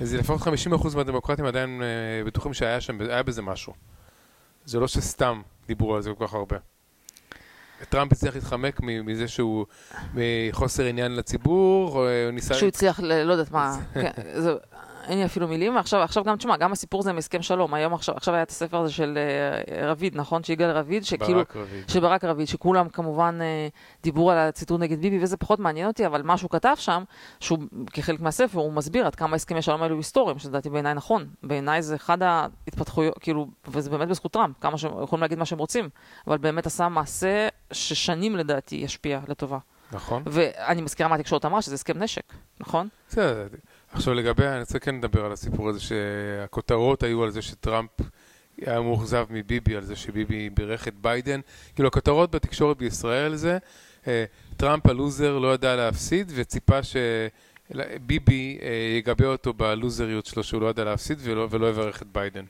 [0.00, 3.72] איזה לפחות 50% מהדמוקרטים עדיין אה, בטוחים שהיה שם, היה בזה משהו.
[4.64, 6.56] זה לא שסתם דיברו על זה כל כך הרבה.
[7.88, 9.66] טראמפ הצליח להתחמק מזה שהוא
[10.14, 12.54] מחוסר עניין לציבור, או אה, הוא ניסה...
[12.54, 14.54] שהוא הצליח, לא יודעת מה, כן, זה,
[15.08, 18.14] אין לי אפילו מילים, ועכשיו עכשיו גם, תשמע, גם הסיפור הזה מהסכם שלום, היום עכשיו,
[18.16, 20.44] עכשיו היה את הספר הזה של אה, רביד, נכון?
[20.44, 21.88] שיגאל רביד, שכאילו, ברק רביד.
[21.88, 23.68] של ברק רביד, שכולם כמובן אה,
[24.02, 27.02] דיברו על הציטוט נגד ביבי, וזה פחות מעניין אותי, אבל מה שהוא כתב שם,
[27.40, 27.58] שהוא
[27.92, 31.26] כחלק מהספר, הוא מסביר עד כמה הסכמי שלום האלו היסטוריים, שלדעתי בעיניי נכון.
[31.42, 35.58] בעיניי זה אחד ההתפתחויות, כאילו, וזה באמת בזכות טראמפ, כמה שהם יכולים להגיד מה שהם
[35.58, 35.88] רוצים,
[36.26, 39.58] אבל באמת עשה מעשה ששנים לדעתי ישפיע לטובה.
[39.92, 40.22] נכון.
[40.26, 42.88] ואני מזכירה מה התקשורת אמרה, שזה הסכם נשק, נכון?
[43.08, 43.46] בסדר.
[43.92, 47.90] עכשיו לגבי, אני רוצה כן לדבר על הסיפור הזה שהכותרות היו על זה שטראמפ
[48.66, 51.40] היה מאוכזב מביבי, על זה שביבי בירך את ביידן.
[51.74, 53.58] כאילו הכותרות בתקשורת בישראל זה,
[54.06, 54.24] אה,
[54.56, 60.84] טראמפ הלוזר לא ידע להפסיד וציפה שביבי אה, יגבה אותו בלוזריות שלו שהוא לא ידע
[60.84, 62.44] להפסיד ולא, ולא יברך את ביידן.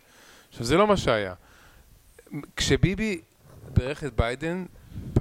[0.49, 1.35] עכשיו זה לא מה שהיה.
[2.57, 3.21] כשביבי
[3.75, 4.65] בירך את ביידן,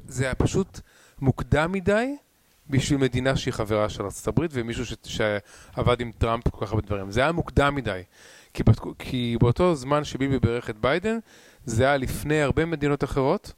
[0.07, 0.80] זה היה פשוט
[1.22, 2.15] מוקדם מדי
[2.70, 4.93] בשביל מדינה שהיא חברה של הברית ומישהו ש...
[5.03, 7.11] שעבד עם טראמפ כל כך הרבה דברים.
[7.11, 8.01] זה היה מוקדם מדי.
[8.53, 8.80] כי, בת...
[8.99, 11.17] כי באותו זמן שביבי בירך את ביידן,
[11.65, 13.53] זה היה לפני הרבה מדינות אחרות,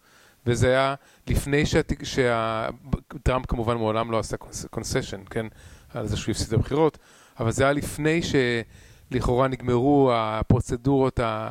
[0.46, 0.96] וזה היה
[1.28, 2.68] לפני שטראמפ שה...
[3.24, 4.38] טראמפ כמובן מעולם לא עשה
[4.70, 5.46] concession, כן?
[5.94, 6.98] על זה שהוא הפסיד בבחירות,
[7.40, 8.22] אבל זה היה לפני
[9.12, 11.50] שלכאורה נגמרו הפרוצדורות, ה...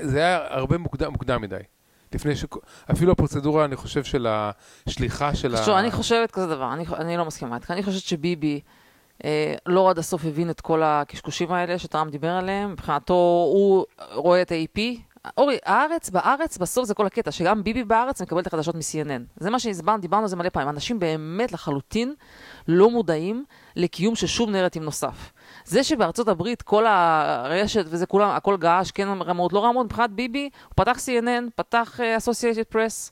[0.00, 1.56] זה היה הרבה מוקדם, מוקדם מדי.
[2.16, 2.44] לפני ש...
[2.92, 5.78] אפילו הפרוצדורה, אני חושב, של השליחה של ה...
[5.78, 8.60] אני חושבת כזה דבר, אני, אני לא מסכימה איתך, אני חושבת שביבי
[9.24, 13.14] אה, לא עד הסוף הבין את כל הקשקושים האלה שטראמפ דיבר עליהם, מבחינתו
[13.52, 14.80] הוא רואה את ה-AP.
[15.36, 19.22] אורי, הארץ, בארץ, בסוף זה כל הקטע, שגם ביבי בארץ מקבל את החדשות מ-CNN.
[19.36, 20.68] זה מה שהסברנו, דיברנו על זה מלא פעמים.
[20.68, 22.14] אנשים באמת לחלוטין
[22.68, 23.44] לא מודעים
[23.76, 25.32] לקיום של שום נרטיב נוסף.
[25.66, 30.42] זה שבארצות הברית כל הרשת וזה כולם, הכל געש, כן רמות, לא רמות, מבחינת ביבי,
[30.64, 33.10] הוא פתח CNN, פתח uh, Associated Press,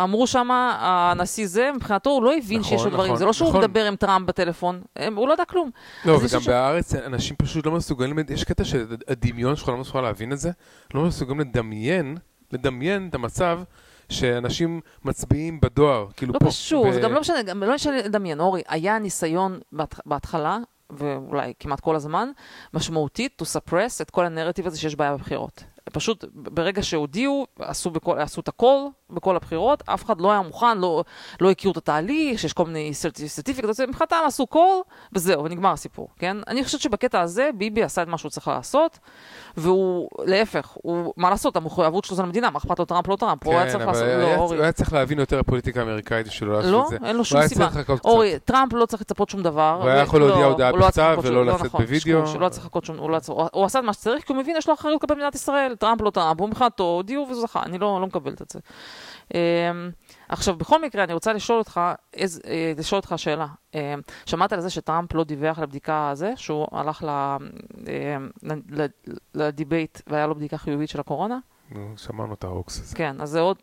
[0.00, 0.48] אמרו שם,
[0.80, 3.60] הנשיא זה, מבחינתו הוא לא הבין נכון, שיש עוד דברים, נכון, זה לא שהוא נכון.
[3.60, 5.70] מדבר עם טראמפ בטלפון, הם, הוא לא יודע כלום.
[6.04, 10.32] לא, וגם עכשיו- בארץ אנשים פשוט לא מסוגלים, יש קטע שהדמיון שלך לא מסוגל להבין
[10.32, 10.50] את זה,
[10.94, 12.16] לא מסוגלים לדמיין,
[12.52, 13.60] לדמיין את המצב
[14.08, 16.46] שאנשים מצביעים בדואר, כאילו לא פה.
[16.46, 20.58] קשור, ב- זה גם לא משנה, גם לא משנה לדמיין, אורי, היה ניסיון בהתח- בהתחלה,
[20.92, 22.28] ואולי כמעט כל הזמן,
[22.74, 25.64] משמעותית to suppress את כל הנרטיב הזה שיש בעיה בבחירות.
[25.92, 28.76] פשוט ברגע שהודיעו, עשו, בכל, עשו את הכל
[29.10, 31.04] בכל הבחירות, אף אחד לא היה מוכן, לא,
[31.40, 34.76] לא הכירו את התהליך, שיש כל מיני סרטיפיקט, מבחינתם עשו כל,
[35.12, 36.36] וזהו, ונגמר הסיפור, כן?
[36.48, 38.98] אני חושבת שבקטע הזה ביבי עשה את מה שהוא צריך לעשות,
[39.56, 43.44] והוא, להפך, הוא, מה לעשות, המחויבות שלו זה למדינה, מה אכפת לו טראמפ, לא טראמפ,
[43.46, 44.56] הוא היה צריך כן, לעשות, אבל לא, היה- אורי.
[44.56, 47.06] הוא היה צריך להבין יותר פוליטיקה אמריקאית בשביל לא לא, לעשות את זה.
[47.06, 47.68] אין לו שום סיבה.
[47.70, 47.90] צריך.
[48.04, 49.78] אורי, טראמפ לא צריך לצפות שום דבר.
[49.82, 52.20] הוא היה יכול לא, להודיע הודעה לא צריך בכתב ולא לצאת בווידאו.
[52.40, 52.68] לא צריך
[53.08, 55.34] לא צריך- הוא עשה את מה שצריך, כי הוא מבין, יש לו אחריות כלפי מדינת
[55.34, 55.71] ישראל.
[55.76, 58.58] טראמפ לא טראמפ, הוא מבחינתו, הודיעו וזה זכה, אני לא לא מקבלת את זה.
[59.34, 59.90] אמ,
[60.28, 61.80] עכשיו, בכל מקרה, אני רוצה לשאול אותך,
[62.14, 63.46] איז- אה, לשאול אותך שאלה.
[63.74, 63.80] אמ,
[64.26, 68.86] שמעת על זה שטראמפ לא דיווח על הבדיקה הזה, שהוא הלך ל- אמ, ל- ל-
[69.34, 71.38] ל debate והיה לו בדיקה חיובית של הקורונה?
[71.70, 72.96] נו, שמענו את ההוקס הזה.
[72.96, 73.56] כן, אז זה עוד...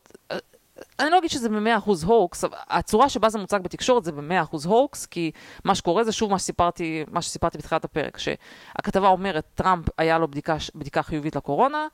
[1.00, 4.66] אני לא אגיד שזה במאה אחוז הוקס, הצורה שבה זה מוצג בתקשורת זה במאה אחוז
[4.66, 5.32] הוקס, כי
[5.66, 10.28] מה שקורה זה שוב מה שסיפרתי, מה שסיפרתי בתחילת הפרק, שהכתבה אומרת, טראמפ היה לו
[10.28, 11.88] בדיקה, בדיקה חיובית לקורונה,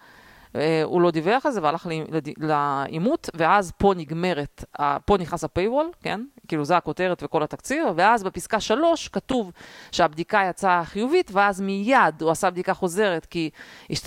[0.83, 1.87] הוא לא דיווח על זה והלך
[2.37, 4.65] לעימות, ואז פה נגמרת,
[5.05, 6.21] פה נכנס ה paywall, כן?
[6.47, 9.51] כאילו זה הכותרת וכל התקציר, ואז בפסקה 3 כתוב
[9.91, 13.49] שהבדיקה יצאה חיובית, ואז מיד הוא עשה בדיקה חוזרת, כי,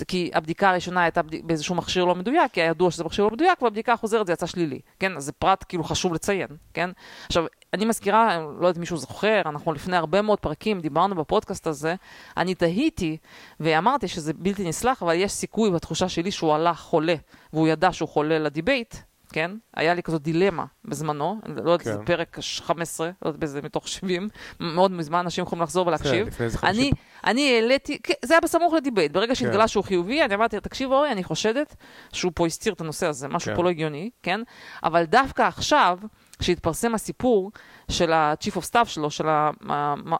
[0.07, 3.61] כי הבדיקה הראשונה הייתה באיזשהו מכשיר לא מדויק, כי היה ידוע שזה מכשיר לא מדויק,
[3.61, 5.17] והבדיקה החוזרת זה יצא שלילי, כן?
[5.17, 6.89] אז זה פרט כאילו חשוב לציין, כן?
[7.25, 11.67] עכשיו, אני מזכירה, לא יודעת אם מישהו זוכר, אנחנו לפני הרבה מאוד פרקים דיברנו בפודקאסט
[11.67, 11.95] הזה,
[12.37, 13.17] אני תהיתי
[13.59, 17.15] ואמרתי שזה בלתי נסלח, אבל יש סיכוי בתחושה שלי שהוא הלך חולה,
[17.53, 18.95] והוא ידע שהוא חולה לדיבייט,
[19.31, 19.51] כן?
[19.75, 21.93] היה לי כזאת דילמה בזמנו, לא יודעת, כן.
[21.93, 26.29] זה פרק 15, לא יודעת באיזה מתוך 70, מאוד מזמן אנשים יכולים לחזור ולהקשיב.
[26.29, 26.91] כן, אני,
[27.23, 29.67] אני העליתי, כן, זה היה בסמוך לדיבייט, ברגע שהתגלה כן.
[29.67, 31.75] שהוא חיובי, אני אמרתי, תקשיב אורי, אני חושדת
[32.13, 33.55] שהוא פה הסתיר את הנושא הזה, משהו כן.
[33.55, 34.41] פה לא הגיוני, כן?
[34.83, 35.99] אבל דווקא עכשיו,
[36.39, 37.51] כשהתפרסם הסיפור
[37.91, 39.25] של ה-Chief of Staff שלו, של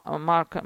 [0.06, 0.56] המרק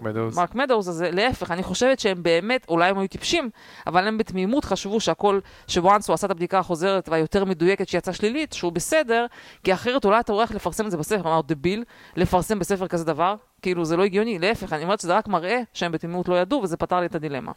[0.00, 3.50] מדאוס, מרק מדאוס, אז להפך, אני חושבת שהם באמת, אולי הם היו טיפשים,
[3.86, 8.52] אבל הם בתמימות חשבו שהכל, שוואנס הוא עשה את הבדיקה החוזרת והיותר מדויקת שיצאה שלילית,
[8.52, 9.26] שהוא בסדר,
[9.64, 11.84] כי אחרת אולי אתה הולך לפרסם את זה בספר, אמר דביל,
[12.16, 15.92] לפרסם בספר כזה דבר, כאילו זה לא הגיוני, להפך, אני אומרת שזה רק מראה שהם
[15.92, 17.52] בתמימות לא ידעו, וזה פתר לי את הדילמה.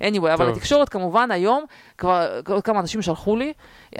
[0.00, 1.64] anyway, אבל התקשורת כמובן היום,
[1.98, 3.52] כבר עוד כמה אנשים שלחו לי,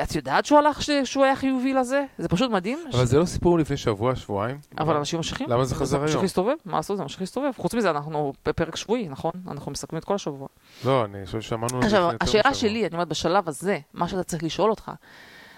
[0.02, 2.04] את יודעת שהוא הלך, שהוא היה חיובי לזה?
[2.18, 2.78] זה פשוט מדהים.
[2.92, 4.58] אבל זה לא סיפור לפני שבוע, שבועיים?
[4.78, 5.50] אבל אנשים ממשיכים.
[5.50, 6.06] למה זה חזר היום?
[6.06, 7.50] זה ממשיך להסתובב, מה לעשות, זה ממשיך להסתובב.
[7.56, 9.32] חוץ מזה, אנחנו בפרק שבועי, נכון?
[9.48, 10.48] אנחנו מסכמים את כל השבוע.
[10.84, 14.22] לא, אני חושב שאמרנו את זה עכשיו, השאלה שלי, אני אומרת, בשלב הזה, מה שאתה
[14.22, 14.90] צריך לשאול אותך,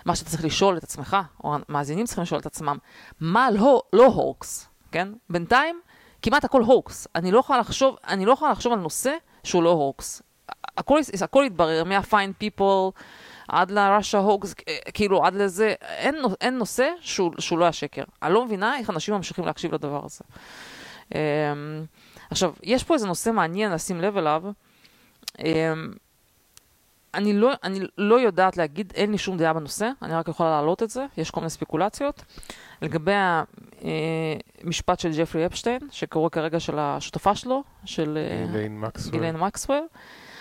[0.05, 2.77] מה שאתה צריך לשאול את עצמך, או המאזינים צריכים לשאול את עצמם,
[3.21, 5.09] מה לא, לא הוקס, כן?
[5.31, 5.81] בינתיים,
[6.23, 7.09] כמעט הכל הוקס.
[7.15, 10.23] אני לא יכולה לחשוב, אני לא יכולה לחשוב על נושא שהוא לא הוקס.
[10.79, 13.01] הכל, הכל יתברר, מה-fine people
[13.49, 14.55] עד ל-Russia הוקס,
[14.95, 18.03] כאילו עד לזה, אין, אין נושא שהוא, שהוא לא השקר.
[18.23, 20.25] אני לא מבינה איך אנשים ממשיכים להקשיב לדבר הזה.
[21.11, 21.15] Um,
[22.31, 24.43] עכשיו, יש פה איזה נושא מעניין לשים לב אליו.
[25.39, 25.43] Um,
[27.15, 30.83] אני לא, אני לא יודעת להגיד, אין לי שום דעה בנושא, אני רק יכולה להעלות
[30.83, 32.25] את זה, יש כל מיני ספקולציות.
[32.83, 33.13] לגבי
[34.65, 38.19] המשפט של ג'פרי אפשטיין, שקורה כרגע של השותפה שלו, של
[39.11, 39.85] גיליין מקסוול.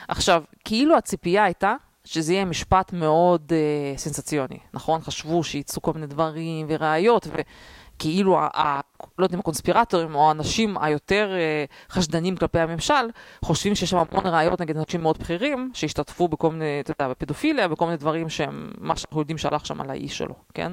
[0.07, 1.75] עכשיו, כאילו הציפייה הייתה
[2.05, 5.01] שזה יהיה משפט מאוד uh, סנסציוני, נכון?
[5.01, 8.79] חשבו שייצאו כל מיני דברים וראיות, וכאילו, ה, ה,
[9.19, 13.09] לא יודעים, הקונספירטורים או האנשים היותר uh, חשדנים כלפי הממשל,
[13.45, 17.67] חושבים שיש שם המון ראיות נגד אנשים מאוד בכירים, שהשתתפו בכל מיני, אתה יודע, בפדופיליה,
[17.67, 20.71] בכל מיני דברים שהם, מה שאנחנו יודעים שהלך שם על האיש שלו, כן?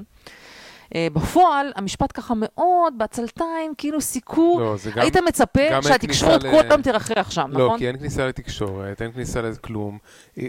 [0.88, 6.82] Uh, בפועל, המשפט ככה מאוד בעצלתיים, כאילו סיקור, לא, גם, היית מצפה שהתקשורת כל פעם
[6.82, 7.72] תרחח שם, לא, נכון?
[7.72, 9.98] לא, כי אין כניסה לתקשורת, אין כניסה לכלום.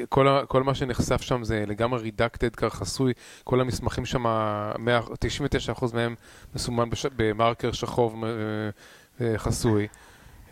[0.09, 3.13] כל, כל מה שנחשף שם זה לגמרי רידקטד, ככה חסוי.
[3.43, 6.15] כל המסמכים שם, 99% מהם
[6.55, 8.15] מסומן בש, במרקר שחור
[9.19, 9.87] וחסוי.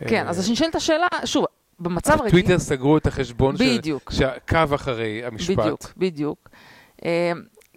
[0.08, 1.44] כן, uh, אז נשאלת השאלה, שוב,
[1.80, 2.30] במצב רגיל...
[2.30, 4.10] טוויטר סגרו את החשבון בדיוק.
[4.10, 5.58] של, שעקב אחרי המשפט.
[5.58, 6.48] בדיוק, בדיוק.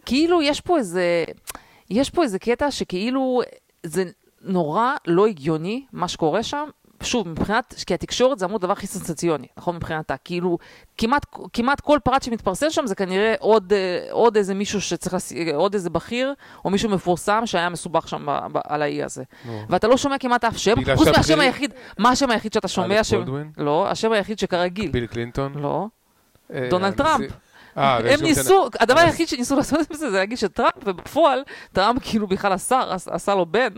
[0.05, 1.23] כאילו יש פה איזה...
[1.91, 3.41] יש פה איזה קטע שכאילו
[3.83, 4.03] זה
[4.41, 6.69] נורא לא הגיוני מה שקורה שם.
[7.03, 9.75] שוב, מבחינת, כי התקשורת זה אמור דבר הכי סנסציוני, נכון?
[9.75, 10.57] מבחינתה, כאילו,
[10.97, 15.33] כמעט, כמעט כל פרט שמתפרסם שם זה כנראה עוד, אה, עוד איזה מישהו שצריך, לס...
[15.53, 16.33] עוד איזה בכיר,
[16.65, 19.23] או מישהו מפורסם שהיה מסובך שם ב, ב, על האי הזה.
[19.45, 19.49] No.
[19.69, 23.03] ואתה לא שומע כמעט אף שם, חוץ מהשם היחיד, מה השם היחיד שאתה שומע?
[23.03, 23.13] ש...
[23.57, 24.91] לא, השם היחיד שכרגיל.
[24.91, 25.53] ביל קלינטון?
[25.55, 25.87] לא.
[26.53, 27.21] אה, דונלד טראמפ.
[27.31, 31.43] אה, הם ניסו, הדבר היחיד שניסו לעשות עם זה, להגיד שטראמפ, ובפועל,
[31.73, 33.73] טראמפ כאילו בכלל עשה, עשה לו ban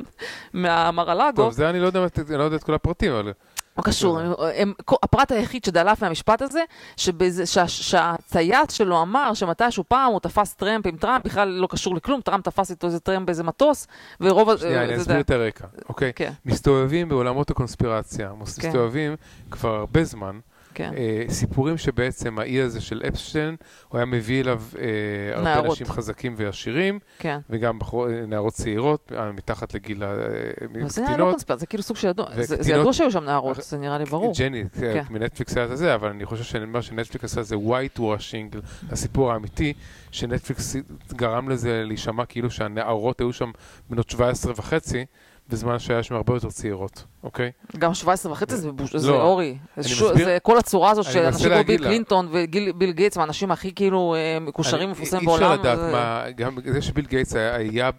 [0.54, 1.36] מהמאר-א-לאגו.
[1.36, 3.34] טוב, זה אני לא יודע, אני לא יודע את כל הפרטים, אבל...
[3.78, 4.20] לא קשור,
[4.56, 4.74] הם,
[5.04, 6.62] הפרט היחיד שדלף מהמשפט הזה,
[6.98, 12.44] שהטייס שלו אמר שמתישהו פעם הוא תפס טרמפ עם טראמפ, בכלל לא קשור לכלום, טראמפ
[12.44, 13.88] תפס איתו איזה טרמפ באיזה מטוס,
[14.22, 14.58] ורוב...
[14.58, 16.12] שנייה, אני אסביר את הרקע, אוקיי?
[16.16, 16.32] כן.
[16.46, 18.36] מסתובבים בעולמות הקונספירציה, כן.
[18.42, 19.16] מסתובבים
[19.52, 20.40] כבר הרבה זמן.
[20.74, 20.92] כן.
[20.98, 23.56] אה, סיפורים שבעצם האי הזה של אפשטיין,
[23.90, 25.70] הוא היה מביא אליו אה, הרבה נערות.
[25.70, 27.40] אנשים חזקים ועשירים, כן.
[27.50, 30.92] וגם בחור, אה, נערות צעירות, אה, מתחת לגיל הקטינות.
[30.92, 33.58] זה היה לא קונספירציה, זה כאילו סוג של ידוע, זה, זה ידוע שהיו שם נערות,
[33.62, 34.34] זה נראה לי ברור.
[34.38, 35.04] ג'ני, כן.
[35.10, 38.58] מנטפליקס היה את זה, אבל אני חושב שמה שנטפליקס עשה זה white washing,
[38.92, 39.74] הסיפור האמיתי,
[40.12, 40.76] שנטפליקס
[41.14, 43.52] גרם לזה להישמע כאילו שהנערות היו שם
[43.90, 45.06] בנות 17 וחצי.
[45.50, 47.52] בזמן שהיה שם הרבה יותר צעירות, אוקיי?
[47.78, 48.96] גם 17 וחצי זה בוש...
[48.96, 49.58] זה לא, אורי.
[49.78, 54.38] זה כל הצורה הזאת של אנשים כמו ביל קלינטון וביל גייטס, האנשים הכי כאילו אה,
[54.42, 55.44] מקושרים ומפורסמים בעולם.
[55.52, 57.90] אי אפשר לדעת מה, גם זה שביל גייטס היה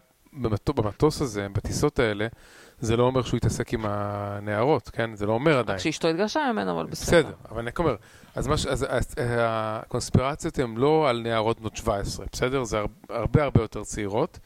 [0.76, 2.26] במטוס הזה, בטיסות האלה,
[2.80, 5.14] זה לא אומר שהוא יתעסק עם הנערות, כן?
[5.14, 5.76] זה לא אומר עדיין.
[5.78, 7.18] רק שאשתו התגרשה ממנו, אבל בסדר.
[7.22, 7.96] בסדר, אבל אני רק אומר,
[8.34, 12.64] אז, מה ש- אז, אז אה, הקונספירציות הן לא על נערות בנות 17, בסדר?
[12.64, 14.38] זה הר- הרבה הרבה יותר צעירות,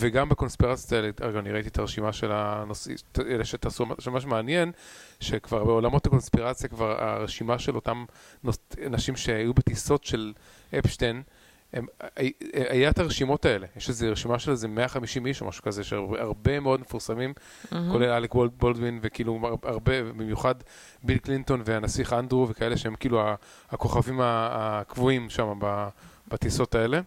[0.00, 2.96] וגם בקונספירציות האלה, רגע, אני ראיתי את הרשימה של הנושאים,
[3.26, 4.72] אלה שתעשו, שמה שמעניין,
[5.20, 8.04] שכבר בעולמות הקונספירציה, כבר הרשימה של אותם
[8.44, 8.58] נוס,
[8.90, 10.32] נשים שהיו בטיסות של
[10.78, 11.22] אפשטיין,
[11.72, 11.86] הם,
[12.52, 16.60] היה את הרשימות האלה, יש איזו רשימה של איזה 150 איש או משהו כזה, שהרבה
[16.60, 17.32] מאוד מפורסמים,
[17.72, 17.92] מהמם.
[17.92, 20.54] כולל אלק בולדווין וכאילו הר- הרבה, במיוחד
[21.02, 23.22] ביל קלינטון והנסיך אנדרו וכאלה שהם כאילו
[23.70, 25.58] הכוכבים הקבועים שם
[26.28, 27.00] בטיסות האלה.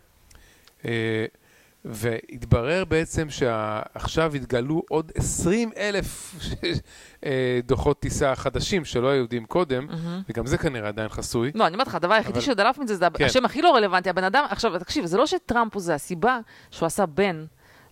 [1.86, 6.36] והתברר בעצם שעכשיו התגלו עוד 20 אלף
[7.26, 10.22] אה, דוחות טיסה חדשים שלא היו יודעים קודם, מהמם.
[10.30, 11.52] וגם זה כנראה עדיין חסוי.
[11.56, 13.26] לא, אני אומרת לך, הדבר היחידי אבל- שדלף מזה זה כן.
[13.26, 14.10] השם הכי לא רלוונטי.
[14.10, 16.40] הבן אדם, עכשיו, תקשיב, זה לא שטראמפ הוא זה, הסיבה
[16.72, 17.46] שהוא עשה בן,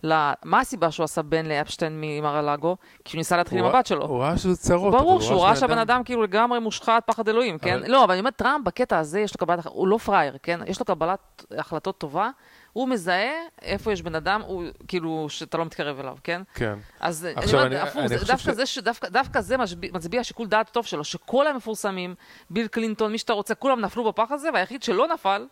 [0.04, 2.76] ל- מה הסיבה שהוא עשה בן לאפשטיין ממר הלאגו?
[3.04, 4.06] כי הוא ניסה להתחיל עם הבת שלו.
[4.06, 4.92] הוא ראה שזה צרות.
[4.94, 7.80] ברור הוא שהוא ראה שהבן אדם כאילו לגמרי מושחת, פחד אלוהים, כן?
[7.86, 10.60] לא, אבל אני אומרת, טראמפ בקטע הזה, יש לו קבלת, הוא לא פראייר, כן?
[10.66, 12.30] יש לו קבלת החלטות טובה,
[12.72, 13.30] הוא מזהה
[13.62, 16.42] איפה יש בן אדם, הוא כאילו, שאתה לא מתקרב אליו, כן?
[16.54, 16.74] כן.
[17.00, 19.56] אז אני עכשיו, אומרת, אני- הפוך, אני דווקא ש- זה ש- דווקא- דווקא זה
[19.92, 22.14] מצביע שיקול דעת טוב שלו, שכל המפורסמים,
[22.50, 25.46] ביל קלינטון, מי שאתה רוצה, כולם נפלו בפח הזה, והיחיד שלא נפל,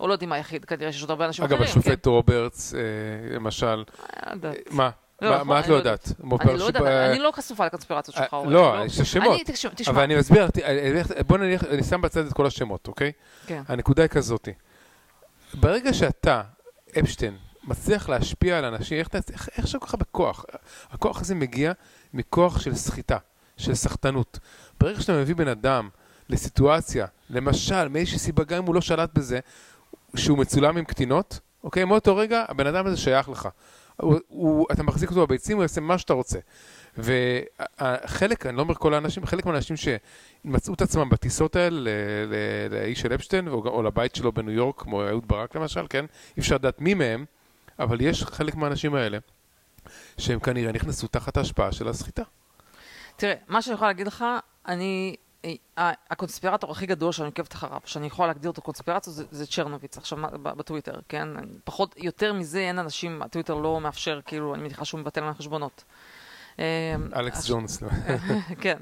[0.00, 2.80] או לא יודעים מה היחיד, כנראה שיש עוד הרבה אנשים אגב, אחרים, השופט רוברטס, אה,
[3.34, 4.30] למשל, כן?
[4.32, 4.54] יודעת.
[4.70, 4.90] מה?
[5.22, 6.08] לא, מה- נכון, מה את לא לא יודעת?
[6.40, 8.34] אני לא יודעת, אני לא חשופה לקונספירציות שלך.
[8.34, 9.40] אה, אורן, לא, יש שמות.
[9.46, 10.46] תקשיב, תשמע, אבל אני מסביר,
[11.26, 13.12] בוא נניח, אני שם בצד את כל השמות, אוקיי?
[13.46, 13.62] כן.
[13.68, 14.52] הנקודה היא כזאתי.
[15.54, 16.42] ברגע שאתה,
[16.98, 20.44] אפשטיין, מצליח להשפיע על אנשים, איך, איך, איך שכל כך בכוח?
[20.90, 21.72] הכוח הזה מגיע
[22.14, 23.18] מכוח של סחיטה,
[23.56, 24.38] של סחטנות.
[24.80, 25.88] ברגע שאתה מביא בן אדם
[26.28, 29.40] לסיטואציה, למשל, מאיזושהי סיבה, גם אם הוא לא שלט בזה,
[30.16, 31.84] שהוא מצולם עם קטינות, אוקיי?
[31.84, 33.48] מאותו רגע, הבן אדם הזה שייך לך.
[33.96, 36.38] הוא, הוא, אתה מחזיק אותו בביצים, הוא יעשה מה שאתה רוצה.
[36.98, 41.90] וחלק, אני לא אומר כל האנשים, חלק מהאנשים שמצאו את עצמם בטיסות האלה
[42.70, 46.04] לאיש של אפשטיין, או, או לבית שלו בניו יורק, כמו אהוד ברק למשל, כן?
[46.36, 47.24] אי אפשר לדעת מי מהם,
[47.78, 49.18] אבל יש חלק מהאנשים האלה,
[50.18, 52.22] שהם כנראה נכנסו תחת ההשפעה של הסחיטה.
[53.16, 54.24] תראה, מה שאני יכולה להגיד לך,
[54.68, 55.16] אני...
[55.78, 59.98] אה, הקונספירטור הכי גדול שאני עוקבת אחריו, שאני יכולה להגדיר אותו קונספירציה, זה, זה צ'רנוביץ,
[59.98, 61.28] עכשיו בטוויטר, כן?
[61.64, 65.84] פחות, יותר מזה אין אנשים, הטוויטר לא מאפשר, כאילו, אני מניחה שהוא מבטל להם חשבונות.
[66.58, 67.82] אה, אלכס ג'ונס.
[68.62, 68.78] כן.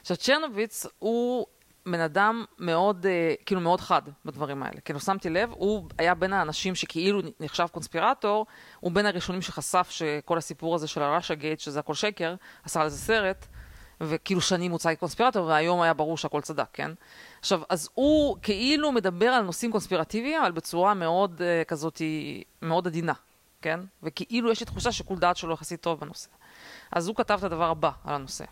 [0.00, 1.46] עכשיו, צ'רנוביץ הוא
[1.86, 4.80] בן אדם מאוד, אה, כאילו מאוד חד בדברים האלה.
[4.80, 8.46] כאילו, שמתי לב, הוא היה בין האנשים שכאילו נחשב קונספירטור,
[8.80, 12.88] הוא בין הראשונים שחשף שכל הסיפור הזה של הראשה גייט, שזה הכל שקר, עשה על
[12.88, 13.46] זה סרט,
[14.00, 16.90] וכאילו שנים הוצג כקונספירטור, והיום היה ברור שהכל צדק, כן?
[17.40, 22.02] עכשיו, אז הוא כאילו מדבר על נושאים קונספירטיביים, אבל בצורה מאוד uh, כזאת,
[22.62, 23.12] מאוד עדינה,
[23.62, 23.80] כן?
[24.02, 26.28] וכאילו יש לי תחושה שיקול דעת שלו יחסית טוב בנושא.
[26.92, 28.44] אז הוא כתב את הדבר הבא על הנושא.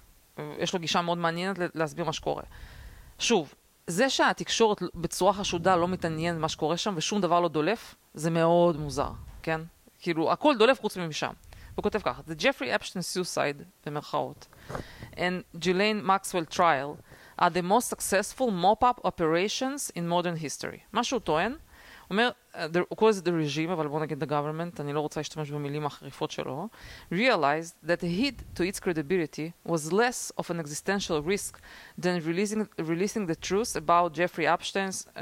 [0.58, 2.42] יש לו גישה מאוד מעניינת להסביר מה שקורה.
[3.18, 3.54] שוב,
[3.86, 8.76] זה שהתקשורת בצורה חשודה לא מתעניינת במה שקורה שם ושום דבר לא דולף, זה מאוד
[8.76, 9.10] מוזר,
[9.42, 9.60] כן?
[9.98, 11.32] כאילו, הכל דולף חוץ ממשם.
[11.74, 14.46] הוא כותב ככה, The Jeffrey Epstein suicide, במרכאות,
[15.12, 16.96] and Ghislaine Maxwell trial
[17.38, 20.78] are the most successful mop-up operations in modern history.
[20.92, 21.56] מה שהוא טוען,
[22.10, 23.28] אומר, the- הוא קורא לזה the
[23.68, 26.68] regime, אבל בוא נגיד the government, אני לא רוצה להשתמש במילים החריפות שלו,
[27.12, 31.58] realized that the hit to its credibility was less of an existential risk
[32.00, 35.20] than releasing, releasing the truth about Jeffrey Epstein's uh,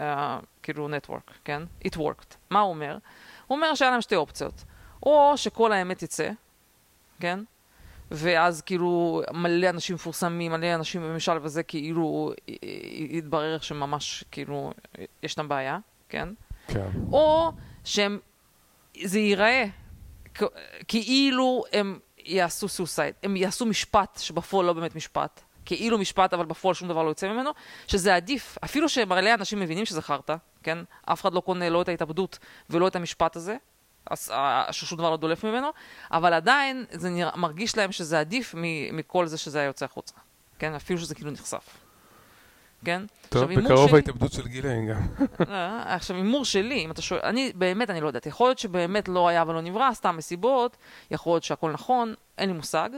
[0.62, 1.62] כאילו network, כן?
[1.84, 2.36] It worked.
[2.50, 2.98] מה הוא אומר?
[3.46, 4.64] הוא אומר שהיה להם שתי אופציות.
[5.02, 6.30] או שכל האמת יצא,
[7.20, 7.38] כן?
[8.10, 12.32] ואז כאילו מלא אנשים מפורסמים, מלא אנשים בממשל וזה כאילו
[13.10, 14.72] יתברר שממש כאילו
[15.22, 15.78] ישנה בעיה,
[16.08, 16.28] כן?
[16.68, 16.88] כן.
[17.12, 17.52] או
[17.84, 18.18] שהם,
[19.02, 19.64] זה ייראה
[20.88, 26.74] כאילו הם יעשו סוסייד, הם יעשו משפט שבפועל לא באמת משפט, כאילו משפט אבל בפועל
[26.74, 27.50] שום דבר לא יוצא ממנו,
[27.86, 30.78] שזה עדיף, אפילו שמלא אנשים מבינים שזה חרטא, כן?
[31.04, 32.38] אף אחד לא קונה לא את ההתאבדות
[32.70, 33.56] ולא את המשפט הזה,
[34.30, 35.68] אה, ששום דבר לא דולף ממנו,
[36.10, 38.54] אבל עדיין זה נרא, מרגיש להם שזה עדיף
[38.92, 40.14] מכל זה שזה היה יוצא החוצה,
[40.58, 40.74] כן?
[40.74, 41.81] אפילו שזה כאילו נחשף.
[42.84, 43.02] כן?
[43.28, 45.00] טוב, בקרוב שלי- ההתאבדות של גיליין גם.
[45.48, 48.26] אה, עכשיו, הימור שלי, אם אתה שואל, אני באמת, אני לא יודעת.
[48.26, 50.76] יכול להיות שבאמת לא היה ולא נברא, סתם מסיבות,
[51.10, 52.90] יכול להיות שהכל נכון, אין לי מושג.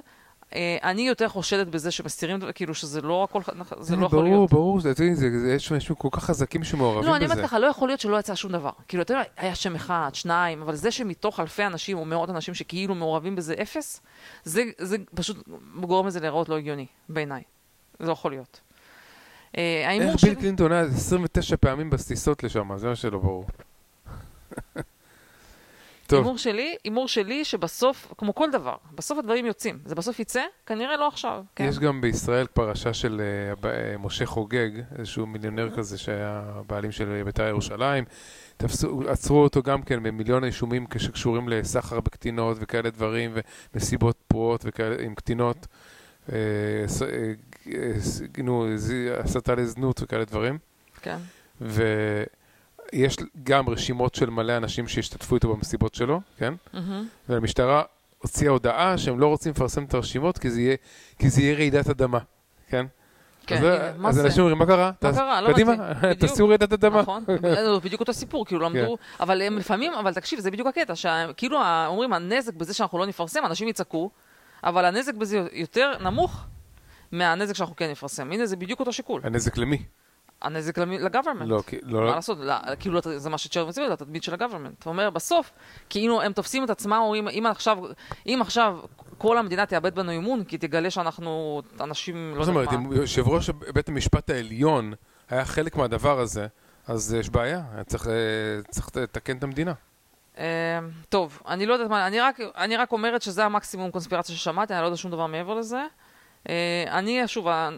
[0.55, 3.41] אה, אני יותר חושדת בזה שמסתירים, כאילו שזה לא הכל,
[3.81, 4.51] זה לא יכול ברור, להיות.
[4.51, 4.93] ברור, זה-
[5.55, 7.35] יש אנשים כל כך חזקים שמעורבים לא, אני בזה.
[7.35, 8.71] אומרת ככה, לא יכול להיות שלא יצא שום דבר.
[8.89, 12.55] כאילו, אתה יודע, היה שם אחד, שניים, אבל זה שמתוך אלפי אנשים או מאות אנשים
[12.55, 14.01] שכאילו מעורבים בזה אפס,
[14.45, 14.63] זה
[15.15, 15.49] פשוט
[15.81, 17.43] גורם לזה להיראות לא הגיוני, בעיניי.
[18.01, 18.61] זה לא יכול להיות.
[19.59, 20.25] אה, ההימור איך.
[20.25, 23.47] ביל קלינטון היה 29 פעמים בטיסות לשם, זה מה שלא ברור.
[26.07, 26.19] טוב.
[26.19, 29.79] הימור שלי, הימור שלי שבסוף, כמו כל דבר, בסוף הדברים יוצאים.
[29.85, 31.43] זה בסוף יצא, כנראה לא עכשיו.
[31.57, 31.65] כן.
[31.65, 33.23] יש גם בישראל פרשה של
[33.65, 38.05] אה, משה חוגג, איזשהו מיליונר כזה שהיה הבעלים של בית"ר ירושלים.
[38.57, 43.35] תפסו, עצרו אותו גם כן במיליון אישומים שקשורים לסחר בקטינות וכאלה דברים,
[43.75, 45.67] ומסיבות פרועות וכאלה עם קטינות.
[48.45, 50.59] נו, ז- הסתה לזנות וכאלה דברים.
[51.03, 51.17] כן.
[51.61, 56.55] ויש גם רשימות של מלא אנשים שהשתתפו איתו במסיבות שלו, כן?
[57.29, 57.83] והמשטרה
[58.19, 60.77] הוציאה הודעה שהם לא רוצים לפרסם את הרשימות כי זה יהיה,
[61.19, 62.19] כי זה יהיה רעידת אדמה,
[62.69, 62.87] כן?
[63.47, 64.25] כן, אז, הנה, מה אז זה?
[64.25, 64.91] אנשים אומרים, מה קרה?
[65.03, 65.41] מה קרה?
[65.41, 65.75] לא קדימה.
[66.21, 67.03] תעשו רעידת אדמה.
[67.03, 67.25] נכון,
[67.85, 69.23] בדיוק אותו סיפור, כאילו למדו, כן.
[69.23, 73.41] אבל הם לפעמים, אבל תקשיב, זה בדיוק הקטע, שכאילו אומרים, הנזק בזה שאנחנו לא נפרסם,
[73.47, 74.11] אנשים יצעקו,
[74.65, 76.45] אבל הנזק בזה יותר נמוך
[77.13, 78.33] מהנזק שאנחנו כן נפרסם.
[78.33, 79.21] הנה, זה בדיוק אותו שיקול.
[79.25, 79.83] הנזק למי?
[80.43, 81.49] הנזק לגוברמנט.
[81.49, 84.79] לא, כי- לא, מה לעשות, לא, כאילו זה מה שצ'רד מציב, זה התדמית של הגוברמנט.
[84.79, 85.51] אתה אומר, בסוף,
[85.91, 87.79] כאילו הם תופסים את עצמם, אומרים, אם עכשיו,
[88.27, 88.79] אם עכשיו
[89.19, 92.73] כל המדינה תאבד בנו אמון, כי תגלה שאנחנו אנשים, לא מה זאת אומרת.
[92.73, 94.93] אם יושב ראש בית המשפט העליון
[95.31, 96.47] היה חלק מהדבר הזה,
[96.87, 98.13] אז יש בעיה, צריך, אה,
[98.71, 99.73] צריך לתקן את המדינה.
[100.39, 100.79] אה,
[101.09, 104.81] טוב, אני לא יודעת מה, אני רק, אני רק אומרת שזה המקסימום קונספירציה ששמעתי, אני
[104.81, 105.87] לא יודע שום דבר מעבר לזה.
[106.49, 107.69] אה, אני, שוב, אה,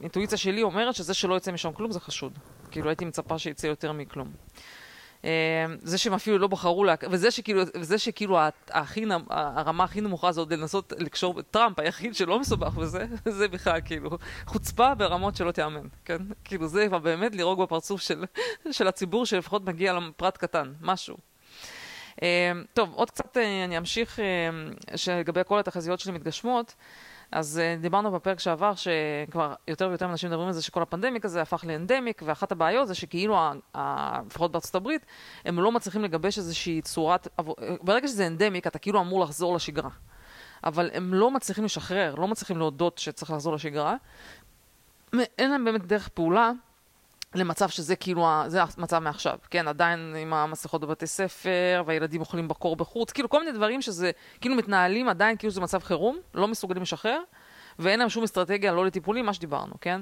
[0.00, 2.38] האינטואיציה שלי אומרת שזה שלא יצא משם כלום זה חשוד.
[2.70, 4.32] כאילו הייתי מצפה שיצא יותר מכלום.
[5.24, 6.94] אה, זה שהם אפילו לא בחרו, לה...
[7.10, 8.38] וזה שכאילו, וזה שכאילו
[8.70, 13.06] הכי, הרמה הכי נמוכה זה עוד לנסות לקשור טראמפ, היחיד שלא מסובך בזה,
[13.38, 14.10] זה בכלל כאילו
[14.46, 16.18] חוצפה ברמות שלא תיאמן, כן?
[16.44, 18.24] כאילו זה באמת לירוק בפרצוף של,
[18.70, 21.16] של הציבור שלפחות מגיע לפרט קטן, משהו.
[22.22, 24.18] אה, טוב, עוד קצת אה, אני אמשיך
[24.96, 26.74] שלגבי כל התחזיות שלי מתגשמות.
[27.32, 31.42] אז אה, דיברנו בפרק שעבר שכבר יותר ויותר אנשים מדברים על זה שכל הפנדמיק הזה
[31.42, 33.38] הפך לאנדמיק, ואחת הבעיות זה שכאילו,
[34.26, 35.06] לפחות בארצות הברית,
[35.44, 37.28] הם לא מצליחים לגבש איזושהי צורת...
[37.36, 39.90] עבור- ברגע שזה אנדמיק, אתה כאילו אמור לחזור לשגרה.
[40.64, 43.96] אבל הם לא מצליחים לשחרר, לא מצליחים להודות שצריך לחזור לשגרה.
[45.38, 46.52] אין להם באמת דרך פעולה
[47.34, 49.38] למצב שזה כאילו, זה המצב מעכשיו.
[49.50, 54.10] כן, עדיין עם המסכות בבתי ספר, והילדים אוכלים בקור בחוץ, כאילו כל מיני דברים שזה,
[54.40, 57.20] כאילו מתנהלים עדיין כאילו זה מצב חירום, לא מסוגלים לשחרר,
[57.78, 60.00] ואין להם שום אסטרטגיה לא לטיפולים, מה שדיברנו, כן?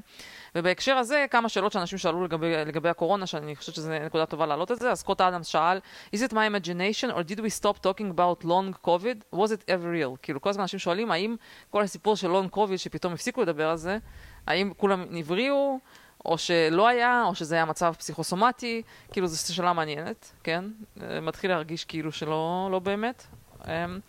[0.54, 4.72] ובהקשר הזה, כמה שאלות שאנשים שאלו לגבי, לגבי הקורונה, שאני חושבת שזו נקודה טובה להעלות
[4.72, 5.78] את זה, אז סקוט אדמס שאל,
[6.16, 9.36] is it my imagination or did we stop talking about long covid?
[9.36, 10.16] was it ever real?
[10.22, 11.36] כאילו, כל הזמן אנשים שואלים, האם
[11.70, 13.98] כל הסיפור של long covid, שפתאום הפסיקו לדבר על זה,
[14.46, 15.78] האם כולם נבריאו,
[16.24, 20.64] או שלא היה, או שזה היה מצב פסיכוסומטי, כאילו זו שאלה מעניינת, כן?
[21.02, 23.26] אה, מתחיל להרגיש כאילו שלא לא באמת.
[23.66, 24.00] אמ,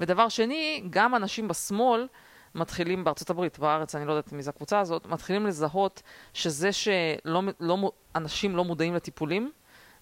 [0.00, 2.06] ודבר שני, גם אנשים בשמאל
[2.54, 6.02] מתחילים בארצות הברית, בארץ, אני לא יודעת מי זו הקבוצה הזאת, מתחילים לזהות
[6.34, 9.50] שזה שאנשים לא, אנשים לא מודעים לטיפולים,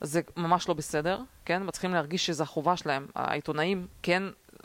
[0.00, 1.62] זה ממש לא בסדר, כן?
[1.62, 4.22] מתחילים להרגיש שזו החובה שלהם, העיתונאים, כן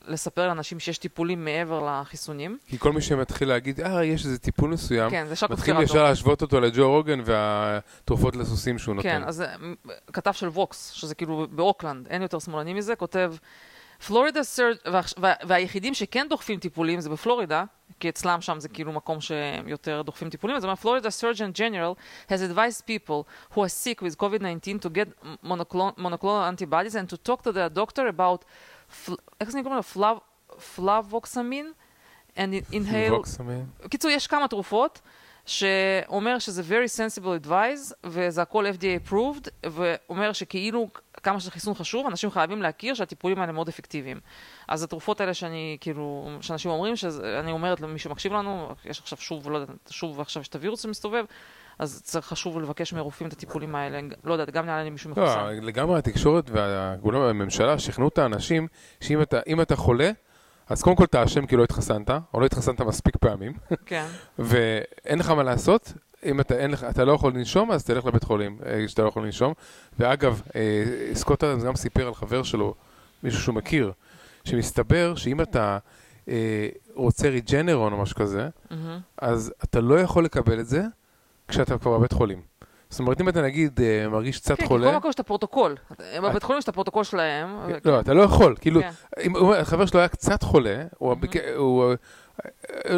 [0.09, 2.57] לספר לאנשים שיש טיפולים מעבר לחיסונים.
[2.67, 5.81] כי כל מי שמתחיל להגיד, אה, יש איזה טיפול מסוים, כן, זה ישר מתחילים.
[5.81, 9.09] ישר להשוות אותו לג'ו רוגן והתרופות לסוסים שהוא נותן.
[9.09, 9.47] כן, אז אה,
[10.13, 13.33] כתב של ווקס, שזה כאילו ב-woke land, אין יותר שמאלני מזה, כותב,
[14.07, 14.75] Florida Surg...
[15.43, 17.63] והיחידים שכן דוחפים טיפולים זה בפלורידה,
[17.99, 21.95] כי אצלם שם זה כאילו מקום שיותר דוחפים טיפולים, אז הוא אומר, Florida Surgeon General
[22.31, 25.07] has advised people who are sick with COVID-19 to get
[25.43, 28.45] monoclonal antibodies and to talk to their doctor about,
[29.05, 29.81] פל- איך זה נקרא?
[29.81, 30.17] פלוב...
[30.75, 31.71] פלובוקסמין?
[32.35, 33.11] and inhale...
[33.11, 33.65] ווקסמין.
[33.83, 35.01] בקיצור, יש כמה תרופות
[35.45, 36.87] שאומר שזה very
[37.21, 40.89] sensible advice, וזה הכל FDA approved, ואומר שכאילו
[41.23, 44.19] כמה שחיסון חשוב, אנשים חייבים להכיר שהטיפולים האלה מאוד אפקטיביים.
[44.67, 49.49] אז התרופות האלה שאני, כאילו, שאנשים אומרים, שאני אומרת למי שמקשיב לנו, יש עכשיו שוב,
[49.49, 51.25] לא יודעת, שוב עכשיו יש את הווירוס שמסתובב,
[51.79, 55.23] אז צריך חשוב לבקש מרופאים את הטיפולים האלה, לא יודעת, גם נראה לי מישהו לא,
[55.23, 55.49] מחוסן.
[55.61, 58.67] לגמרי התקשורת והגורמים בממשלה שכנעו את האנשים
[59.01, 60.11] שאם אתה, אתה חולה,
[60.67, 63.53] אז קודם כל אתה אשם כי לא התחסנת, או לא התחסנת מספיק פעמים,
[63.85, 64.05] כן,
[64.39, 65.93] ואין לך מה לעשות.
[66.25, 69.07] אם אתה, אין לך, אתה לא יכול לנשום, אז תלך לבית חולים, אה, כשאתה לא
[69.07, 69.53] יכול לנשום.
[69.99, 72.75] ואגב, אה, סקוט אדמס גם סיפר על חבר שלו,
[73.23, 73.91] מישהו שהוא מכיר,
[74.45, 75.77] שמסתבר שאם אתה
[76.29, 78.99] אה, רוצה ריג'נרון או משהו כזה, מהמם.
[79.17, 80.81] אז אתה לא יכול לקבל את זה
[81.49, 82.41] כשאתה כבר בבית חולים.
[82.89, 84.91] זאת אומרת, אם אתה נגיד אה, מרגיש קצת כן, כי חולה...
[84.91, 85.75] כל מקום יש את הפרוטוקול.
[86.23, 87.57] בבית חולים יש את הפרוטוקול שלהם.
[87.85, 88.89] לא, אתה לא יכול, כאילו, כן.
[89.21, 91.93] אם החבר שלו היה קצת חולה, הוא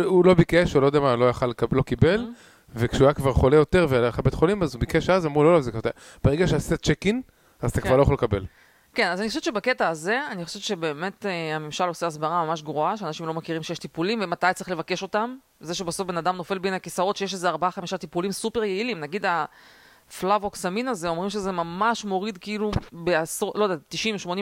[0.05, 1.31] הוא לא ביקש, או לא יודע מה, לא
[1.71, 2.27] לא קיבל.
[2.75, 5.61] וכשהוא היה כבר חולה יותר והלך לבית חולים, אז הוא ביקש אז, אמרו לו, לא,
[5.61, 5.89] זה כזה,
[6.23, 7.21] ברגע שעשית check in,
[7.61, 7.87] אז אתה כן.
[7.87, 8.45] כבר לא יכול לקבל.
[8.93, 12.97] כן, אז אני חושבת שבקטע הזה, אני חושבת שבאמת אה, הממשל עושה הסברה ממש גרועה,
[12.97, 15.35] שאנשים לא מכירים שיש טיפולים ומתי צריך לבקש אותם.
[15.59, 19.25] זה שבסוף בן אדם נופל בין הכיסאות, שיש איזה ארבעה חמישה טיפולים סופר יעילים, נגיד
[20.15, 23.75] הפלובוקסמין הזה, אומרים שזה ממש מוריד כאילו בעשור, לא יודע,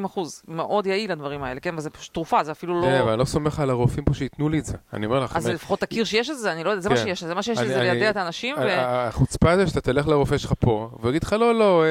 [0.03, 0.43] 90-80 אחוז.
[0.47, 1.75] מאוד יעיל הדברים האלה, כן?
[1.77, 2.85] וזה פשוט תרופה, זה אפילו לא...
[2.85, 4.77] כן, אבל אני לא סומך על הרופאים פה שייתנו לי את זה.
[4.93, 5.35] אני אומר לך...
[5.35, 7.03] אז לפחות תכיר שיש את זה, אני לא יודעת, זה מה כן.
[7.03, 8.61] שיש, זה מה שיש לי, אני- זה אני- ליידע את האנשים, ו...
[8.61, 11.83] ה- החוצפה זה שאתה תלך לרופא שלך פה, והוא יגיד לך, לא, לא,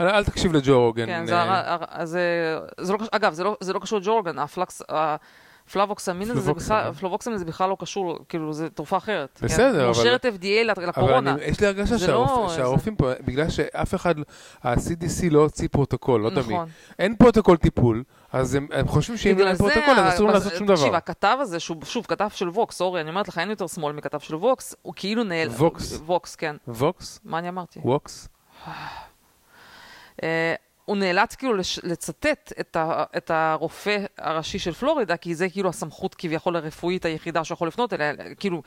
[0.00, 1.06] אה, אל תקשיב לג'ו רוגן.
[1.06, 4.82] כן, אה, זה, לא, אגב, זה לא, זה לא קשור לג'ו רוגן, הפלקס,
[5.72, 6.52] הפלובוקסמין הזה, זה.
[6.52, 9.40] בכלל, פלובוקסמין זה בכלל לא קשור, כאילו, זה תרופה אחרת.
[9.42, 9.74] בסדר, כן?
[9.76, 11.32] אבל- מאושרת FDA אבל לקורונה.
[11.32, 12.30] אני, יש לי הרגשה זה שהרופ...
[12.30, 14.14] לא- שהרופאים פה, בגלל שאף אחד,
[14.62, 16.44] ה-CDC לא הוציא פרוטוקול, לא תמיד.
[16.50, 16.68] נכון.
[16.98, 18.02] אין פרוטוקול טיפול,
[18.32, 20.96] אז הם, הם חושבים שאם אין פרוטוקול, אז אסור לעשות שום תקשיב, דבר.
[20.96, 24.18] הכתב הזה, שהוא שוב כתב של ווקס, אורי, אני אומרת לך, אין יותר שמאל מכתב
[24.18, 25.48] של ווקס, הוא כאילו נאל...
[25.48, 25.92] ווקס.
[26.06, 26.56] ווקס, כן.
[26.68, 27.20] ווקס?
[27.24, 27.80] מה אני אמרתי?
[27.84, 28.28] ווקס?
[30.84, 35.68] הוא נאלץ כאילו לש, לצטט את, ה, את הרופא הראשי של פלורידה, כי זה כאילו
[35.68, 38.12] הסמכות כביכול הרפואית היחידה שיכול לפנות אליה.
[38.38, 38.62] כאילו,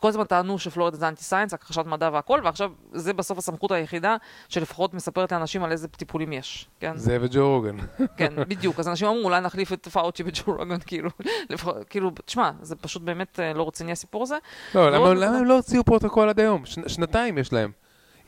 [0.00, 4.16] כל הזמן טענו שפלורידה זה anti science, הכחשת מדע והכל, ועכשיו זה בסוף הסמכות היחידה
[4.48, 6.68] שלפחות מספרת לאנשים על איזה טיפולים יש.
[6.80, 7.76] כן, זה וג'ו רוגן.
[8.16, 8.78] כן, בדיוק.
[8.78, 11.10] אז אנשים אמרו, אולי נחליף את פאוצ'י וג'ו רוגן, כאילו,
[11.50, 14.36] לפחות, כאילו, תשמע, זה פשוט באמת אה, לא רציני הסיפור הזה.
[14.74, 15.38] לא, למה, למה.
[15.38, 16.66] הם לא הוציאו פרוטוקול עד היום?
[16.66, 17.79] שנ, שנתיים יש להם.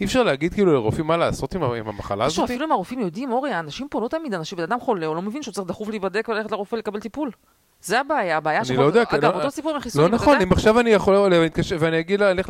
[0.02, 2.44] אי אפשר להגיד כאילו לרופאים מה לעשות עם, עם המחלה הזאת?
[2.44, 5.22] אפילו אם הרופאים יודעים, אורי, האנשים פה לא תמיד אנשים, בן אדם חולה, הוא לא
[5.22, 7.30] מבין שהוא צריך דחוף להיבדק וללכת לרופא לקבל טיפול.
[7.82, 10.40] זה הבעיה, הבעיה אני שלך, לא יודע, אגב, לא- אותו סיפור עם החיסונים, לא נכון?
[10.40, 12.48] אם עכשיו אני יכול להתקשר ואני אגיד לה, אלך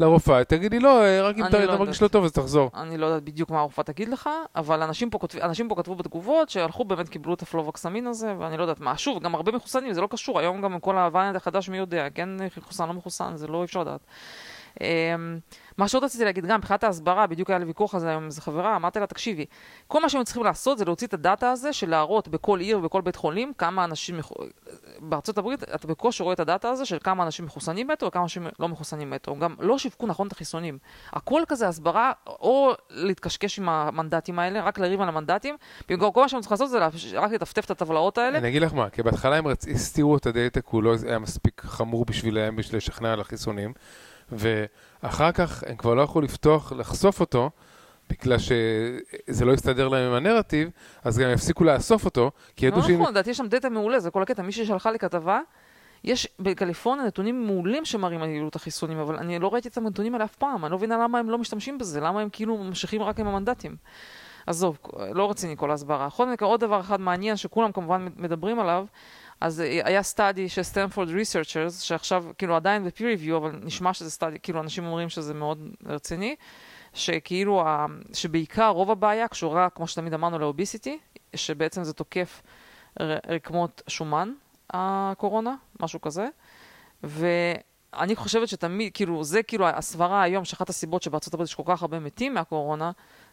[0.00, 2.02] לרופאה, תגידי לא, אה, רק אם אני אתה לא מרגיש.
[2.02, 2.70] לא טוב אז תחזור.
[2.74, 5.94] אני לא יודעת בדיוק מה הרופאה תגיד לך, אבל אנשים פה, כותב, אנשים פה כתבו
[5.94, 8.96] בתגובות שהלכו באמת קיבלו את הפלובוקסמין הזה, ואני לא יודעת מה.
[8.96, 12.06] שוב, גם הרבה מחוסנים, זה לא קשור, היום גם עם כל הווריאנט החדש, מי יודע,
[12.14, 14.00] כן מחוסן, לא מחוסן, זה לא אפשר לדעת.
[15.80, 18.26] מה שעוד רציתי להגיד, גם מבחינת ההסברה, בדיוק היה לי ויכוח על זה היום עם
[18.26, 19.46] איזה חברה, אמרתי לה, תקשיבי,
[19.88, 23.00] כל מה שהם צריכים לעשות זה להוציא את הדאטה הזה של להראות בכל עיר ובכל
[23.00, 24.20] בית חולים כמה אנשים,
[24.98, 28.46] בארצות הברית אתה בקושי רואה את הדאטה הזה של כמה אנשים מחוסנים מתו וכמה אנשים
[28.60, 29.36] לא מחוסנים מתו.
[29.36, 30.78] גם לא שיווקו נכון את החיסונים.
[31.12, 35.56] הכל כזה הסברה, או להתקשקש עם המנדטים האלה, רק לריב על המנדטים,
[35.88, 38.38] במקום כל מה שהם צריכים לעשות זה רק לטפטף את הטבלאות האלה.
[38.38, 42.04] אני אגיד לך מה, כי בהתחלה הם הסתירו את הדאטה כולו, זה היה מספיק חמור
[42.04, 43.72] בשבילם בשביל לשכנע על החיסונים,
[44.32, 47.50] ואחר כך הם כבר לא יכלו לפתוח, לחשוף אותו,
[48.10, 50.70] בגלל שזה לא יסתדר להם עם הנרטיב,
[51.04, 52.94] אז גם יפסיקו לאסוף אותו, כי לא ידעו שאם...
[52.94, 54.42] נכון, לדעתי יש שם דאטה מעולה, זה כל הקטע.
[54.42, 55.40] מישהי שלחה לי כתבה,
[56.04, 60.24] יש בקליפורניה נתונים מעולים שמראים על יעילות החיסונים, אבל אני לא ראיתי את הנתונים האלה
[60.24, 63.20] אף פעם, אני לא מבינה למה הם לא משתמשים בזה, למה הם כאילו ממשיכים רק
[63.20, 63.76] עם המנדטים.
[64.46, 64.78] עזוב,
[65.12, 66.06] לא רציני כל ההסברה.
[66.06, 68.86] בכל מקרה, עוד דבר אחד מעניין שכולם כמובן מדברים עליו,
[69.40, 74.38] אז היה study של סטנפורד researchers, שעכשיו כאילו עדיין ב-peer review, אבל נשמע שזה סטאדי,
[74.42, 76.36] כאילו אנשים אומרים שזה מאוד רציני,
[76.94, 80.98] שכאילו, ה- שבעיקר רוב הבעיה קשורה, כמו שתמיד אמרנו, לאוביסיטי,
[81.36, 82.42] שבעצם זה תוקף
[83.00, 84.32] ר- רקמות שומן,
[84.70, 86.28] הקורונה, משהו כזה.
[87.02, 91.82] ואני חושבת שתמיד, כאילו, זה כאילו הסברה היום, שאחת הסיבות שבארצות הברית יש כל כך
[91.82, 92.90] הרבה מתים מהקורונה,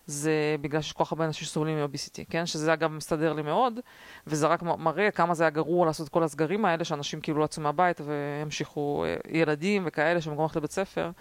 [0.07, 2.45] זה בגלל שיש כל כך הרבה אנשים שסובלים מאוביסיטי, כן?
[2.45, 3.79] שזה אגב מסתדר לי מאוד,
[4.27, 7.63] וזה רק מראה כמה זה היה גרוע לעשות כל הסגרים האלה, שאנשים כאילו לא יצאו
[7.63, 11.11] מהבית והמשיכו, אה, ילדים וכאלה שבמקום ללכת לבית ספר,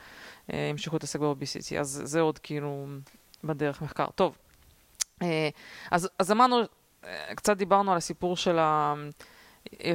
[0.53, 1.78] אה, המשיכו להתעסק באוביסיטי.
[1.78, 2.87] אז זה עוד כאילו
[3.45, 4.07] בדרך מחקר.
[4.14, 4.37] טוב,
[5.22, 5.49] אה,
[5.91, 6.57] אז, אז אמרנו,
[7.34, 8.95] קצת דיברנו על הסיפור של ה...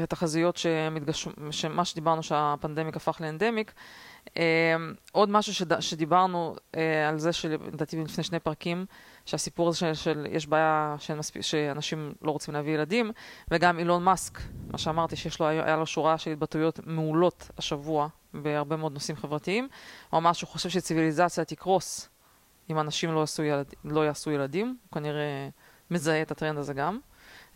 [0.04, 1.28] התחזיות שמתגש...
[1.52, 3.74] שמה שדיברנו שהפנדמיק הפך לאנדמיק.
[4.38, 4.76] אה,
[5.12, 5.80] עוד משהו שד...
[5.80, 8.86] שדיברנו אה, על זה שלדעתי לפני שני פרקים,
[9.26, 13.12] שהסיפור הזה של, של יש בעיה שאין מספיק, שאנשים לא רוצים להביא ילדים,
[13.52, 14.40] וגם אילון מאסק,
[14.72, 19.68] מה שאמרתי שיש לו, היה לו שורה של התבטאויות מעולות השבוע בהרבה מאוד נושאים חברתיים.
[20.10, 22.10] הוא אמר שהוא חושב שציוויליזציה תקרוס
[22.70, 23.74] אם אנשים לא יעשו, ילד...
[23.86, 25.50] לא יעשו ילדים, הוא כנראה
[25.92, 27.00] מזהה את הטרנד הזה גם.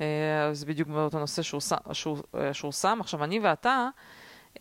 [0.01, 1.61] אה, זה בדיוק באותו נושא שהוא,
[1.91, 2.97] שהוא, אה, שהוא שם.
[3.01, 3.87] עכשיו, אני ואתה,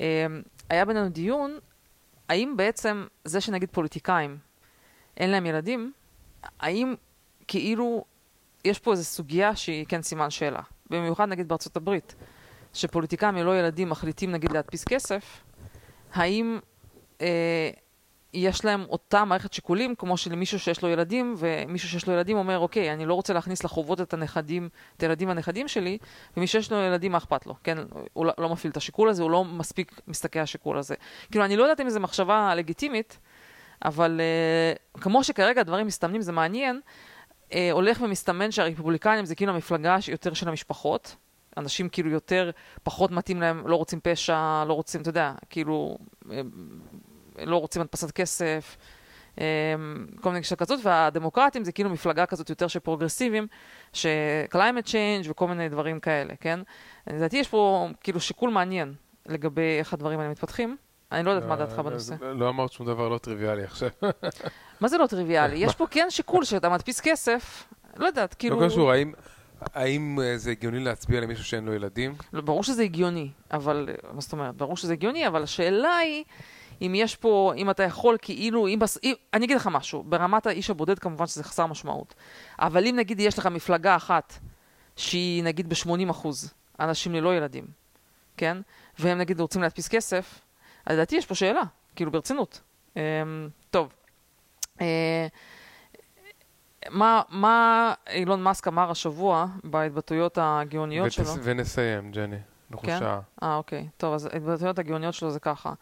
[0.00, 0.26] אה,
[0.68, 1.59] היה בינינו דיון,
[2.28, 4.38] האם בעצם זה שנגיד פוליטיקאים
[5.16, 5.92] אין להם ילדים,
[6.60, 6.94] האם
[7.48, 8.04] כאילו
[8.64, 10.60] יש פה איזו סוגיה שהיא כן סימן שאלה.
[10.90, 12.14] במיוחד נגיד בארצות הברית,
[12.74, 15.42] שפוליטיקאים ללא ילדים מחליטים נגיד להדפיס כסף,
[16.12, 16.58] האם
[17.20, 17.70] אה,
[18.35, 22.59] יש להם אותה מערכת שיקולים כמו שלמישהו שיש לו ילדים, ומישהו שיש לו ילדים אומר,
[22.59, 25.99] אוקיי, אני לא רוצה להכניס לחובות את הנכדים, את הילדים הנכדים שלי,
[26.37, 27.55] ומי שיש לו ילדים, מה אכפת לו?
[27.64, 27.78] כן,
[28.12, 30.95] הוא לא, לא מפעיל את השיקול הזה, הוא לא מספיק מסתכל על השיקול הזה.
[31.30, 33.18] כאילו, אני לא יודעת אם זו מחשבה לגיטימית,
[33.85, 34.20] אבל
[34.95, 36.80] uh, כמו שכרגע הדברים מסתמנים, זה מעניין,
[37.51, 41.16] uh, הולך ומסתמן שהרפובליקנים זה כאילו המפלגה יותר של המשפחות.
[41.57, 42.51] אנשים כאילו יותר,
[42.82, 45.99] פחות מתאים להם, לא רוצים פשע, לא רוצים, אתה יודע, כאילו,
[46.30, 46.41] אה,
[47.39, 48.76] לא רוצים הדפסת כסף,
[49.41, 49.45] אה,
[50.20, 53.47] כל מיני גישה כזאת, והדמוקרטים זה כאילו מפלגה כזאת יותר של פרוגרסיביים,
[53.93, 56.61] ש-climate change וכל מיני דברים כאלה, כן?
[57.07, 58.95] לדעתי יש פה כאילו שיקול מעניין
[59.26, 60.76] לגבי איך הדברים האלה מתפתחים.
[61.12, 62.14] אני לא יודעת מה דעתך בנושא.
[62.20, 63.89] לא אמרת שום דבר לא טריוויאלי עכשיו.
[64.80, 65.57] מה זה לא טריוויאלי?
[65.57, 67.64] יש פה כן שיקול שאתה מדפיס כסף,
[67.97, 68.61] לא יודעת, כאילו...
[68.61, 69.12] לא קשור, האם...
[69.74, 72.14] האם אה, זה הגיוני להצביע למישהו שאין לו ילדים?
[72.32, 73.89] לא, ברור שזה הגיוני, אבל...
[74.12, 74.55] מה זאת אומרת?
[74.55, 76.24] ברור שזה הגיוני, אבל השאלה היא...
[76.82, 78.98] אם יש פה, אם אתה יכול כאילו, אם, בס...
[79.04, 82.14] אם, אני אגיד לך משהו, ברמת האיש הבודד כמובן שזה חסר משמעות,
[82.58, 84.34] אבל אם נגיד יש לך מפלגה אחת
[84.96, 87.64] שהיא נגיד ב-80 אחוז אנשים ללא ילדים,
[88.36, 88.56] כן?
[88.98, 90.40] והם נגיד רוצים להדפיס כסף,
[90.86, 91.62] אז לדעתי יש פה שאלה,
[91.96, 92.60] כאילו ברצינות.
[92.96, 93.00] אמ,
[93.70, 93.92] טוב.
[94.80, 95.26] אה,
[96.90, 101.14] מה, מה אילון מאסק אמר השבוע בהתבטאויות הגאוניות ותס...
[101.14, 101.44] שלו?
[101.44, 102.36] ונסיים, ג'ני.
[102.72, 102.98] אנחנו כן?
[102.98, 103.20] שעה.
[103.42, 103.88] אה, אוקיי.
[103.96, 105.72] טוב, אז ההתבטאויות הגאוניות שלו זה ככה.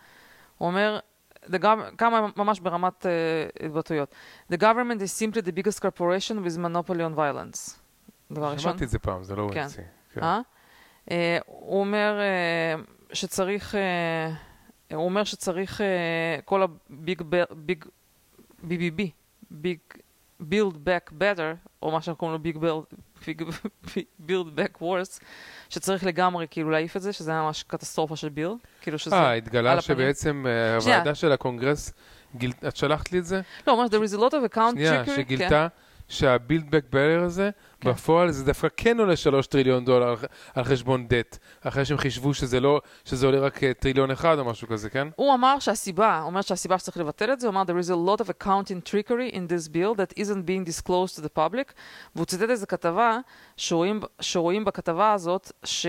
[0.63, 0.99] הוא אומר,
[1.45, 4.15] the gov- כמה ממש ברמת uh, התבטאויות.
[4.53, 7.81] The government is simply the biggest corporation with monopoly on violence.
[8.33, 8.59] דבר ראשון.
[8.59, 9.61] שמעתי את זה פעם, זה לא כן.
[9.61, 9.83] המציא.
[10.13, 10.23] כן.
[10.23, 10.41] אה?
[11.11, 12.83] אה, הוא אומר אה,
[13.13, 14.31] שצריך, אה,
[14.97, 15.87] הוא אומר שצריך אה,
[16.45, 17.85] כל ה big, big,
[18.65, 19.03] BBB,
[19.51, 19.79] big,
[20.51, 22.59] build back better, או מה שאנחנו קוראים לו big
[23.27, 23.43] big,
[24.27, 25.21] build back worse,
[25.69, 29.31] שצריך לגמרי כאילו להעיף את זה, שזה היה ממש קטסטרופה של bill, כאילו שזה אה,
[29.31, 29.83] על התגלה הפנים.
[29.99, 30.97] שבעצם אה, שנייה.
[30.99, 31.93] הוועדה של הקונגרס,
[32.37, 33.41] גיל- את שלחת לי את זה?
[33.67, 35.67] לא, ממש, there is a lot of account שנייה, trickery, כן.
[36.13, 37.51] שה build back better הזה,
[37.81, 37.91] כן.
[37.91, 40.15] בפועל זה דווקא כן עולה 3 טריליון דולר
[40.55, 44.45] על- חשבון דט, אחרי שהם חישבו שזה לא, שזה עולה רק אה, טריליון אחד או
[44.45, 45.09] משהו כזה, כן?
[45.17, 48.21] הוא אמר שהסיבה, הוא אומר שהסיבה שצריך לבטל את זה, הוא אמר there is a
[48.21, 51.73] lot of accounting trickery in this bill that isn't being disclosed to the public,
[52.17, 53.19] והוא ציטט איזה כתבה
[53.57, 55.87] שרואים, שרואים בכתבה הזאת ש,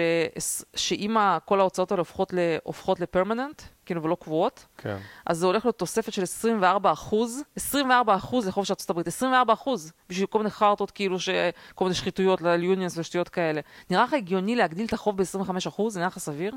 [0.75, 4.97] שאם כל ההוצאות האלה הופכות, ל, הופכות לפרמננט, כאילו ולא קבועות, כן.
[5.25, 9.91] אז זה הולך להיות תוספת של 24 אחוז, 24 אחוז לחוב של הברית, 24 אחוז,
[10.09, 11.29] בשביל כל מיני חרטות כאילו, ש...
[11.75, 13.61] כל מיני שחיתויות ליוניונס ושטויות כאלה.
[13.89, 15.93] נראה לך הגיוני להגדיל את החוב ב-25 אחוז?
[15.93, 16.53] זה נראה לך סביר?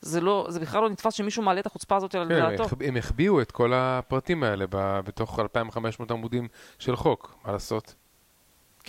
[0.00, 2.62] זה לא, זה בכלל לא נתפס שמישהו מעלה את החוצפה הזאת על כן, דעתו.
[2.62, 6.48] הם- הם החביאו את כל הפרטים האלה ב- בתוך 2,500 עמודים
[6.78, 7.94] של חוק, מה לעשות?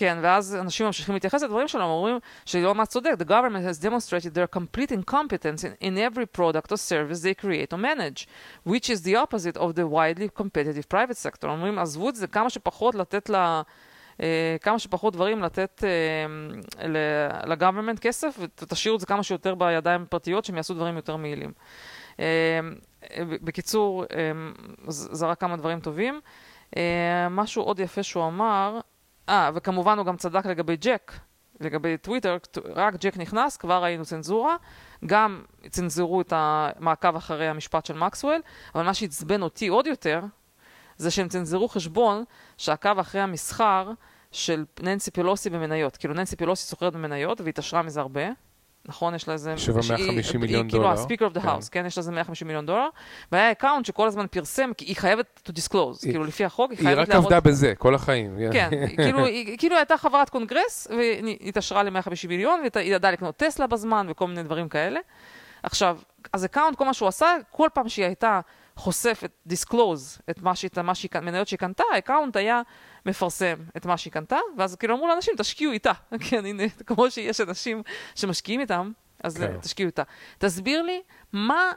[0.00, 4.34] כן, ואז אנשים ממשיכים להתייחס לדברים שלהם, אומרים שלא מה צודק, the government has demonstrated
[4.34, 8.26] their complete incompetence in, in every product or service they create or manage,
[8.66, 11.46] which is the opposite of the widely competitive private sector.
[11.46, 13.34] אומרים, עזבו את זה, כמה שפחות לתת ל...
[14.22, 20.06] אה, כמה שפחות דברים לתת אה, ל- לגוברמנט כסף, ותשאירו את זה כמה שיותר בידיים
[20.08, 21.52] פרטיות, שהם יעשו דברים יותר מעילים.
[22.20, 22.60] אה,
[23.20, 24.04] בקיצור,
[24.88, 26.20] זה רק כמה דברים טובים.
[27.30, 28.80] משהו עוד יפה שהוא אמר,
[29.30, 31.12] אה, וכמובן הוא גם צדק לגבי ג'ק,
[31.60, 32.36] לגבי טוויטר,
[32.74, 34.56] רק ג'ק נכנס, כבר ראינו צנזורה,
[35.06, 38.40] גם צנזרו את המעקב אחרי המשפט של מקסוול,
[38.74, 40.20] אבל מה שעצבן אותי עוד יותר,
[40.96, 42.24] זה שהם צנזרו חשבון
[42.56, 43.92] שעקב אחרי המסחר
[44.32, 45.96] של ננסי פלוסי במניות.
[45.96, 48.22] כאילו ננסי פלוסי סוחרת במניות, והיא התעשרה מזה הרבה.
[48.90, 49.14] נכון?
[49.14, 49.58] יש לה איזה...
[49.58, 51.00] שווה שהיא- 150 היא מיליון כאילו דולר.
[51.00, 51.48] ה-speaker of the כן.
[51.48, 51.86] house, כן?
[51.86, 52.88] יש לזה 150 מיליון דולר.
[53.32, 56.78] והיה account שכל הזמן פרסם, כי היא חייבת to disclose, היא- כאילו לפי החוק, היא
[56.78, 57.24] היא חייבת רק להראות...
[57.32, 58.36] עבדה בזה, כל החיים.
[58.52, 63.36] כן, היא כאילו, היא כאילו הייתה חברת קונגרס, והיא התעשרה ל-150 מיליון, והיא ידעה לקנות
[63.36, 65.00] טסלה בזמן וכל מיני דברים כאלה.
[65.62, 65.98] עכשיו,
[66.32, 68.40] אז account, כל מה שהוא עשה, כל פעם שהיא הייתה
[68.80, 72.62] חושפת, disclose, את מה שהיא, מה שהיא, מניות שהיא קנתה, ה account היה
[73.06, 75.92] מפרסם את מה שהיא קנתה, ואז כאילו אמרו לאנשים, תשקיעו איתה.
[76.28, 77.82] כן, הנה, כמו שיש אנשים
[78.14, 78.90] שמשקיעים איתם,
[79.24, 79.56] אז כן.
[79.60, 80.02] תשקיעו איתה.
[80.38, 81.02] תסביר לי,
[81.32, 81.72] מה...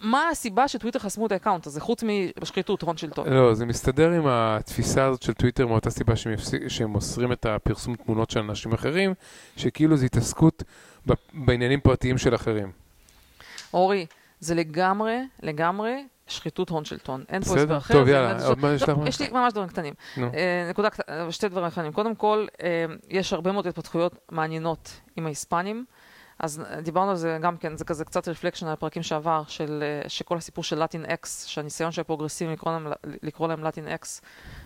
[0.00, 2.04] מה הסיבה שטוויטר חסמו את ה account הזה, חוץ
[2.42, 3.28] משחיתות, הון שלטון?
[3.28, 7.46] לא, זה מסתדר עם התפיסה הזאת של טוויטר מאותה סיבה שהם, יפסיק, שהם אוסרים את
[7.46, 9.14] הפרסום תמונות של אנשים אחרים,
[9.56, 10.62] שכאילו זה התעסקות
[11.32, 12.72] בעניינים פרטיים של אחרים.
[13.74, 14.06] אורי,
[14.40, 17.24] זה לגמרי, לגמרי שחיתות הון שלטון.
[17.28, 17.94] אין פה הסבר אחר.
[17.94, 19.08] טוב, יאללה, עוד מה יש לא, לך?
[19.08, 19.94] יש לי ממש דברים קטנים.
[20.18, 21.92] אה, נקודה קטנה, שתי דברים קטנים.
[21.92, 25.84] קודם כל, אה, יש הרבה מאוד התפתחויות מעניינות עם ההיספנים.
[26.38, 30.08] אז דיברנו על זה גם כן, זה כזה קצת reflection על הפרקים שעבר, של, אה,
[30.08, 34.20] שכל הסיפור של Latinx, שהניסיון של הפרוגרסיבים לקרוא להם, לקרוא להם Latinx,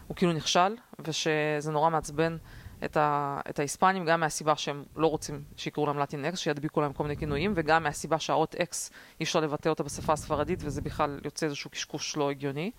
[0.06, 2.36] הוא כאילו נכשל, ושזה נורא מעצבן
[2.84, 6.92] את, ה, את ההיספנים, גם מהסיבה שהם לא רוצים שיקראו להם לטין אקס, שידביקו להם
[6.92, 11.20] כל מיני כינויים, וגם מהסיבה שהאות אקס, אי אפשר לבטא אותה בשפה הספרדית, וזה בכלל
[11.24, 12.70] יוצא איזשהו קשקוש לא הגיוני.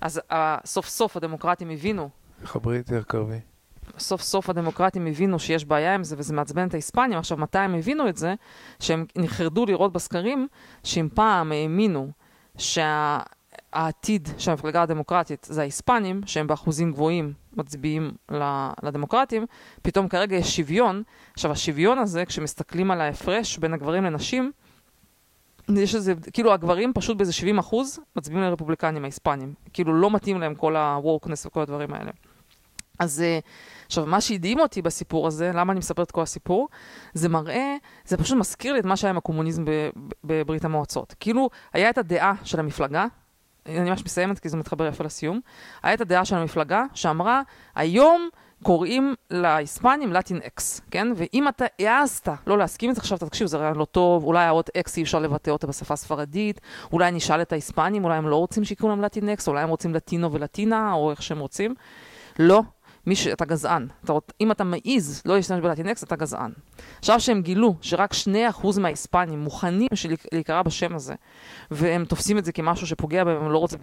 [0.00, 2.10] אז אה, סוף סוף הדמוקרטים הבינו
[2.44, 3.40] חברי יותר קרבי.
[3.98, 7.18] סוף סוף הדמוקרטים הבינו שיש בעיה עם זה וזה מעצבן את ההיספנים.
[7.18, 8.34] עכשיו, מתי הם הבינו את זה?
[8.80, 10.48] שהם נחרדו לראות בסקרים
[10.84, 12.10] שאם פעם האמינו
[13.76, 18.12] שהעתיד של המפלגה הדמוקרטית זה ההיספנים, שהם באחוזים גבוהים מצביעים
[18.82, 19.46] לדמוקרטים,
[19.82, 21.02] פתאום כרגע יש שוויון.
[21.34, 24.52] עכשיו, השוויון הזה, כשמסתכלים על ההפרש בין הגברים לנשים,
[25.68, 29.54] יש איזה, כאילו הגברים פשוט באיזה 70 אחוז מצביעים לרפובליקנים ההיספנים.
[29.72, 32.10] כאילו לא מתאים להם כל ה-wokeness וכל הדברים האלה.
[32.98, 33.38] אז אה,
[33.86, 36.68] עכשיו, מה שהדהים אותי בסיפור הזה, למה אני מספרת כל הסיפור,
[37.14, 39.64] זה מראה, זה פשוט מזכיר לי את מה שהיה עם הקומוניזם
[40.24, 41.14] בברית המועצות.
[41.20, 43.06] כאילו, היה את הדעה של המפלגה,
[43.68, 45.40] אני ממש מסיימת כי זה מתחבר יפה לסיום,
[45.82, 47.42] הייתה הדעה של המפלגה שאמרה,
[47.74, 48.28] היום
[48.62, 51.08] קוראים להיספנים Latinx, כן?
[51.16, 54.96] ואם אתה העזת לא להסכים איזה, עכשיו תקשיב, זה רעיון לא טוב, אולי האות אקס
[54.96, 56.60] אי אפשר לבטא אותה בשפה הספרדית,
[56.92, 60.32] אולי נשאל את ההיספנים, אולי הם לא רוצים שיקראו להם Latinx, אולי הם רוצים לטינו
[60.32, 61.74] ולטינה, או איך שהם רוצים.
[62.38, 62.62] לא,
[63.06, 63.26] מי ש...
[63.26, 63.86] אתה גזען.
[64.04, 64.12] אתה...
[64.40, 66.50] אם אתה מעז לא להשתמש ב Latinx, אתה גזען.
[66.98, 68.12] עכשיו שהם גילו שרק
[68.62, 69.88] 2% מההיספנים מוכנים
[70.32, 71.14] להיקרא בשם הזה,
[71.70, 73.78] והם תופסים את זה כמשהו שפוגע בהם, הם לא רוצים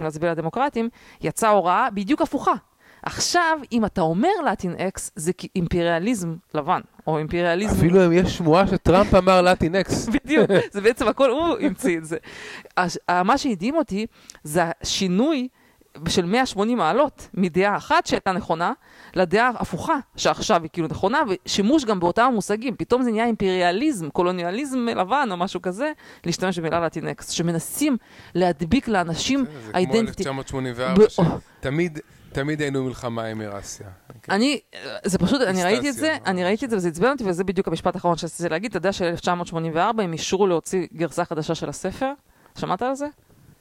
[0.00, 0.88] להצביע לדמוקרטים,
[1.20, 2.54] יצאה הוראה בדיוק הפוכה.
[3.02, 7.76] עכשיו, אם אתה אומר לטין אקס, זה אימפריאליזם לבן, או אימפריאליזם...
[7.76, 10.08] אפילו אם יש שמועה שטראמפ אמר לטין אקס.
[10.14, 12.16] בדיוק, זה בעצם הכל, הוא המציא את זה.
[13.24, 14.06] מה שהדהים אותי,
[14.42, 15.48] זה השינוי
[16.08, 18.72] של 180 מעלות, מדעה אחת שהייתה נכונה,
[19.14, 22.76] לדעה הפוכה, שעכשיו היא כאילו נכונה, ושימוש גם באותם המושגים.
[22.76, 25.92] פתאום זה נהיה אימפריאליזם, קולוניאליזם לבן או משהו כזה,
[26.24, 27.96] להשתמש במילה Latinx, שמנסים
[28.34, 29.44] להדביק לאנשים
[29.74, 30.22] identity.
[30.22, 31.04] זה כמו 1984,
[31.60, 31.98] שתמיד...
[32.32, 33.86] תמיד היינו מלחמה עם אירואסיה.
[34.28, 34.60] אני,
[35.04, 37.68] זה פשוט, אני ראיתי את זה, אני ראיתי את זה וזה עצבן אותי, וזה בדיוק
[37.68, 38.70] המשפט האחרון שרציתי להגיד.
[38.70, 42.12] אתה יודע של-1984 הם אישרו להוציא גרסה חדשה של הספר?
[42.58, 43.06] שמעת על זה?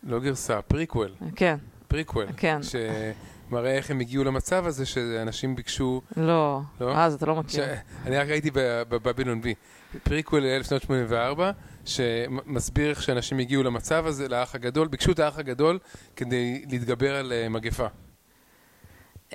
[0.04, 1.10] לא גרסה, פריקוול.
[1.36, 1.58] כן.
[1.96, 2.26] פריקוול.
[2.38, 2.60] כן.
[3.52, 6.02] מראה איך הם הגיעו למצב הזה שאנשים ביקשו...
[6.18, 6.98] לא, לא?
[6.98, 7.64] אז אתה לא מכיר.
[8.06, 9.54] אני רק ראיתי ב Babylon Bee,
[10.04, 11.40] prequel ל-1984,
[11.86, 15.80] שמסביר איך שאנשים הגיעו למצב הזה, לאח הגדול, ביקשו את האח הגדול
[16.16, 17.88] כדי להתגבר על אה, מגפה.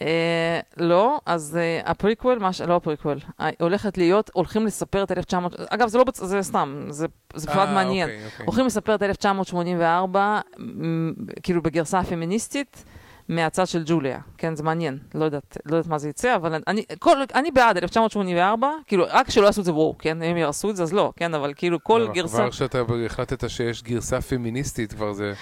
[0.00, 3.18] אה, לא, אז אה, הפריקוול, לא הפריקוול,
[3.60, 8.08] הולכת להיות, הולכים לספר את 1900, אגב זה לא, זה סתם, זה בכלל מעניין.
[8.08, 8.46] אוקיי, אוקיי.
[8.46, 10.40] הולכים לספר את 1984,
[11.42, 12.84] כאילו בגרסה הפמיניסטית.
[13.30, 16.84] מהצד של ג'וליה, כן, זה מעניין, לא יודעת, לא יודעת מה זה יצא, אבל אני,
[16.98, 20.76] כל, אני בעד 1984, כאילו, רק שלא יעשו את זה וואו, כן, אם יעשו את
[20.76, 22.36] זה אז לא, כן, אבל כאילו כל לא, גרסה...
[22.36, 25.32] כבר שאתה החלטת שיש גרסה פמיניסטית, כבר זה...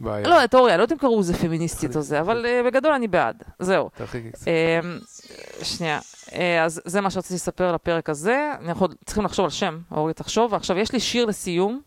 [0.00, 0.28] בעיה.
[0.28, 3.42] לא, תיאוריה, לא יודעת אם קראו לזה פמיניסטית או זה, אבל uh, בגדול אני בעד.
[3.58, 3.90] זהו.
[4.32, 5.98] Uh, שנייה.
[6.26, 6.32] Uh,
[6.64, 8.50] אז זה מה שרציתי לספר לפרק הזה.
[8.64, 10.52] אנחנו צריכים לחשוב על שם, אורי תחשוב.
[10.52, 11.80] ועכשיו יש לי שיר לסיום.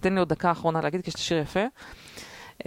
[0.00, 1.64] תן לי עוד דקה אחרונה להגיד, כי יש לי שיר יפה.
[2.58, 2.64] Uh,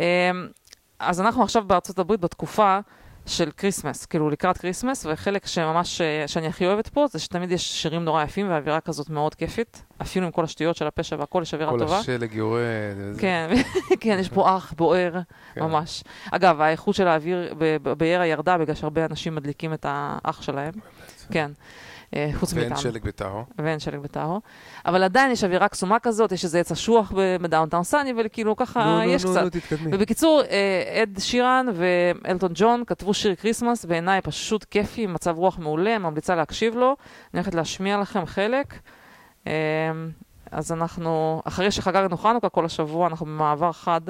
[1.00, 2.80] אז אנחנו עכשיו בארצות הברית בתקופה
[3.26, 7.82] של כריסמס, כאילו לקראת כריסמס, וחלק שממש, אה, שאני הכי אוהבת פה, זה שתמיד יש
[7.82, 11.54] שירים נורא יפים ואווירה כזאת מאוד כיפית, אפילו עם כל השטויות של הפשע והכל, יש
[11.54, 11.86] אווירה טובה.
[11.86, 12.62] כל השלג יורד.
[13.18, 13.50] כן,
[14.02, 15.14] כן, יש פה אח בוער,
[15.54, 15.62] כן.
[15.62, 16.04] ממש.
[16.32, 17.54] אגב, האיכות של האוויר
[17.98, 20.74] בירה ירדה בגלל שהרבה אנשים מדליקים את האח שלהם.
[21.32, 21.52] כן.
[22.16, 22.72] אה, חוץ מאיתנו.
[22.72, 23.44] ואין שלג בטאהו.
[23.58, 24.42] ואין שלג בטאהו.
[24.86, 29.02] אבל עדיין יש אווירה קסומה כזאת, יש איזה עץ אשוח ב downtown סאני, וכאילו ככה
[29.08, 29.34] יש קצת.
[29.34, 29.92] נו, נו, נו, תתקדמי.
[29.96, 35.98] ובקיצור, אה, אד שירן ואלטון ג'ון כתבו שיר כריסמס, בעיניי פשוט כיפי, מצב רוח מעולה,
[35.98, 36.96] ממליצה להקשיב לו.
[37.34, 38.74] אני הולכת להשמיע לכם חלק.
[39.48, 39.54] אה,
[40.52, 44.02] אז אנחנו, אחרי שחגגנו חנוכה כל השבוע, אנחנו במעבר חד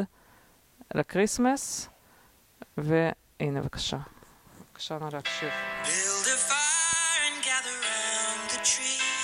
[0.95, 1.89] לקריסמס,
[2.78, 3.97] והנה בבקשה.
[4.72, 5.49] בבקשה נא להקשיב.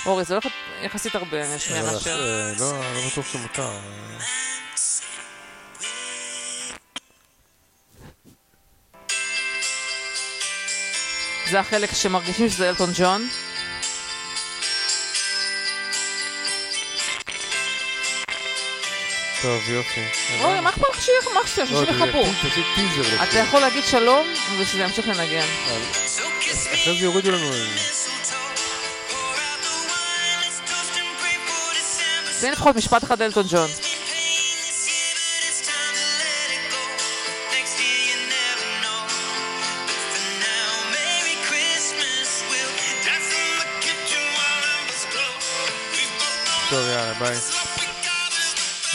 [0.07, 0.45] אורי, זה הולך
[0.81, 2.17] יחסית הרבה להשמיע מאשר...
[2.59, 3.69] לא, לא בטוח שמותר.
[11.49, 13.29] זה החלק שמרגישים שזה אלטון ג'ון.
[19.41, 20.01] טוב, יופי.
[20.41, 22.25] אוי, מה אכפת לך שיהיה לך שאנשים יחברו.
[23.23, 24.27] אתה יכול להגיד שלום
[24.59, 25.47] ושזה ימשיך לנגן.
[26.73, 27.51] אחרי זה יורידו לנו...
[32.41, 33.69] תן לפחות משפט אחד אלטון ג'ון.
[46.69, 47.35] טוב, יאללה, ביי.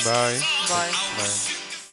[0.04, 0.38] ביי.
[0.68, 0.90] ביי.
[1.16, 1.51] ביי.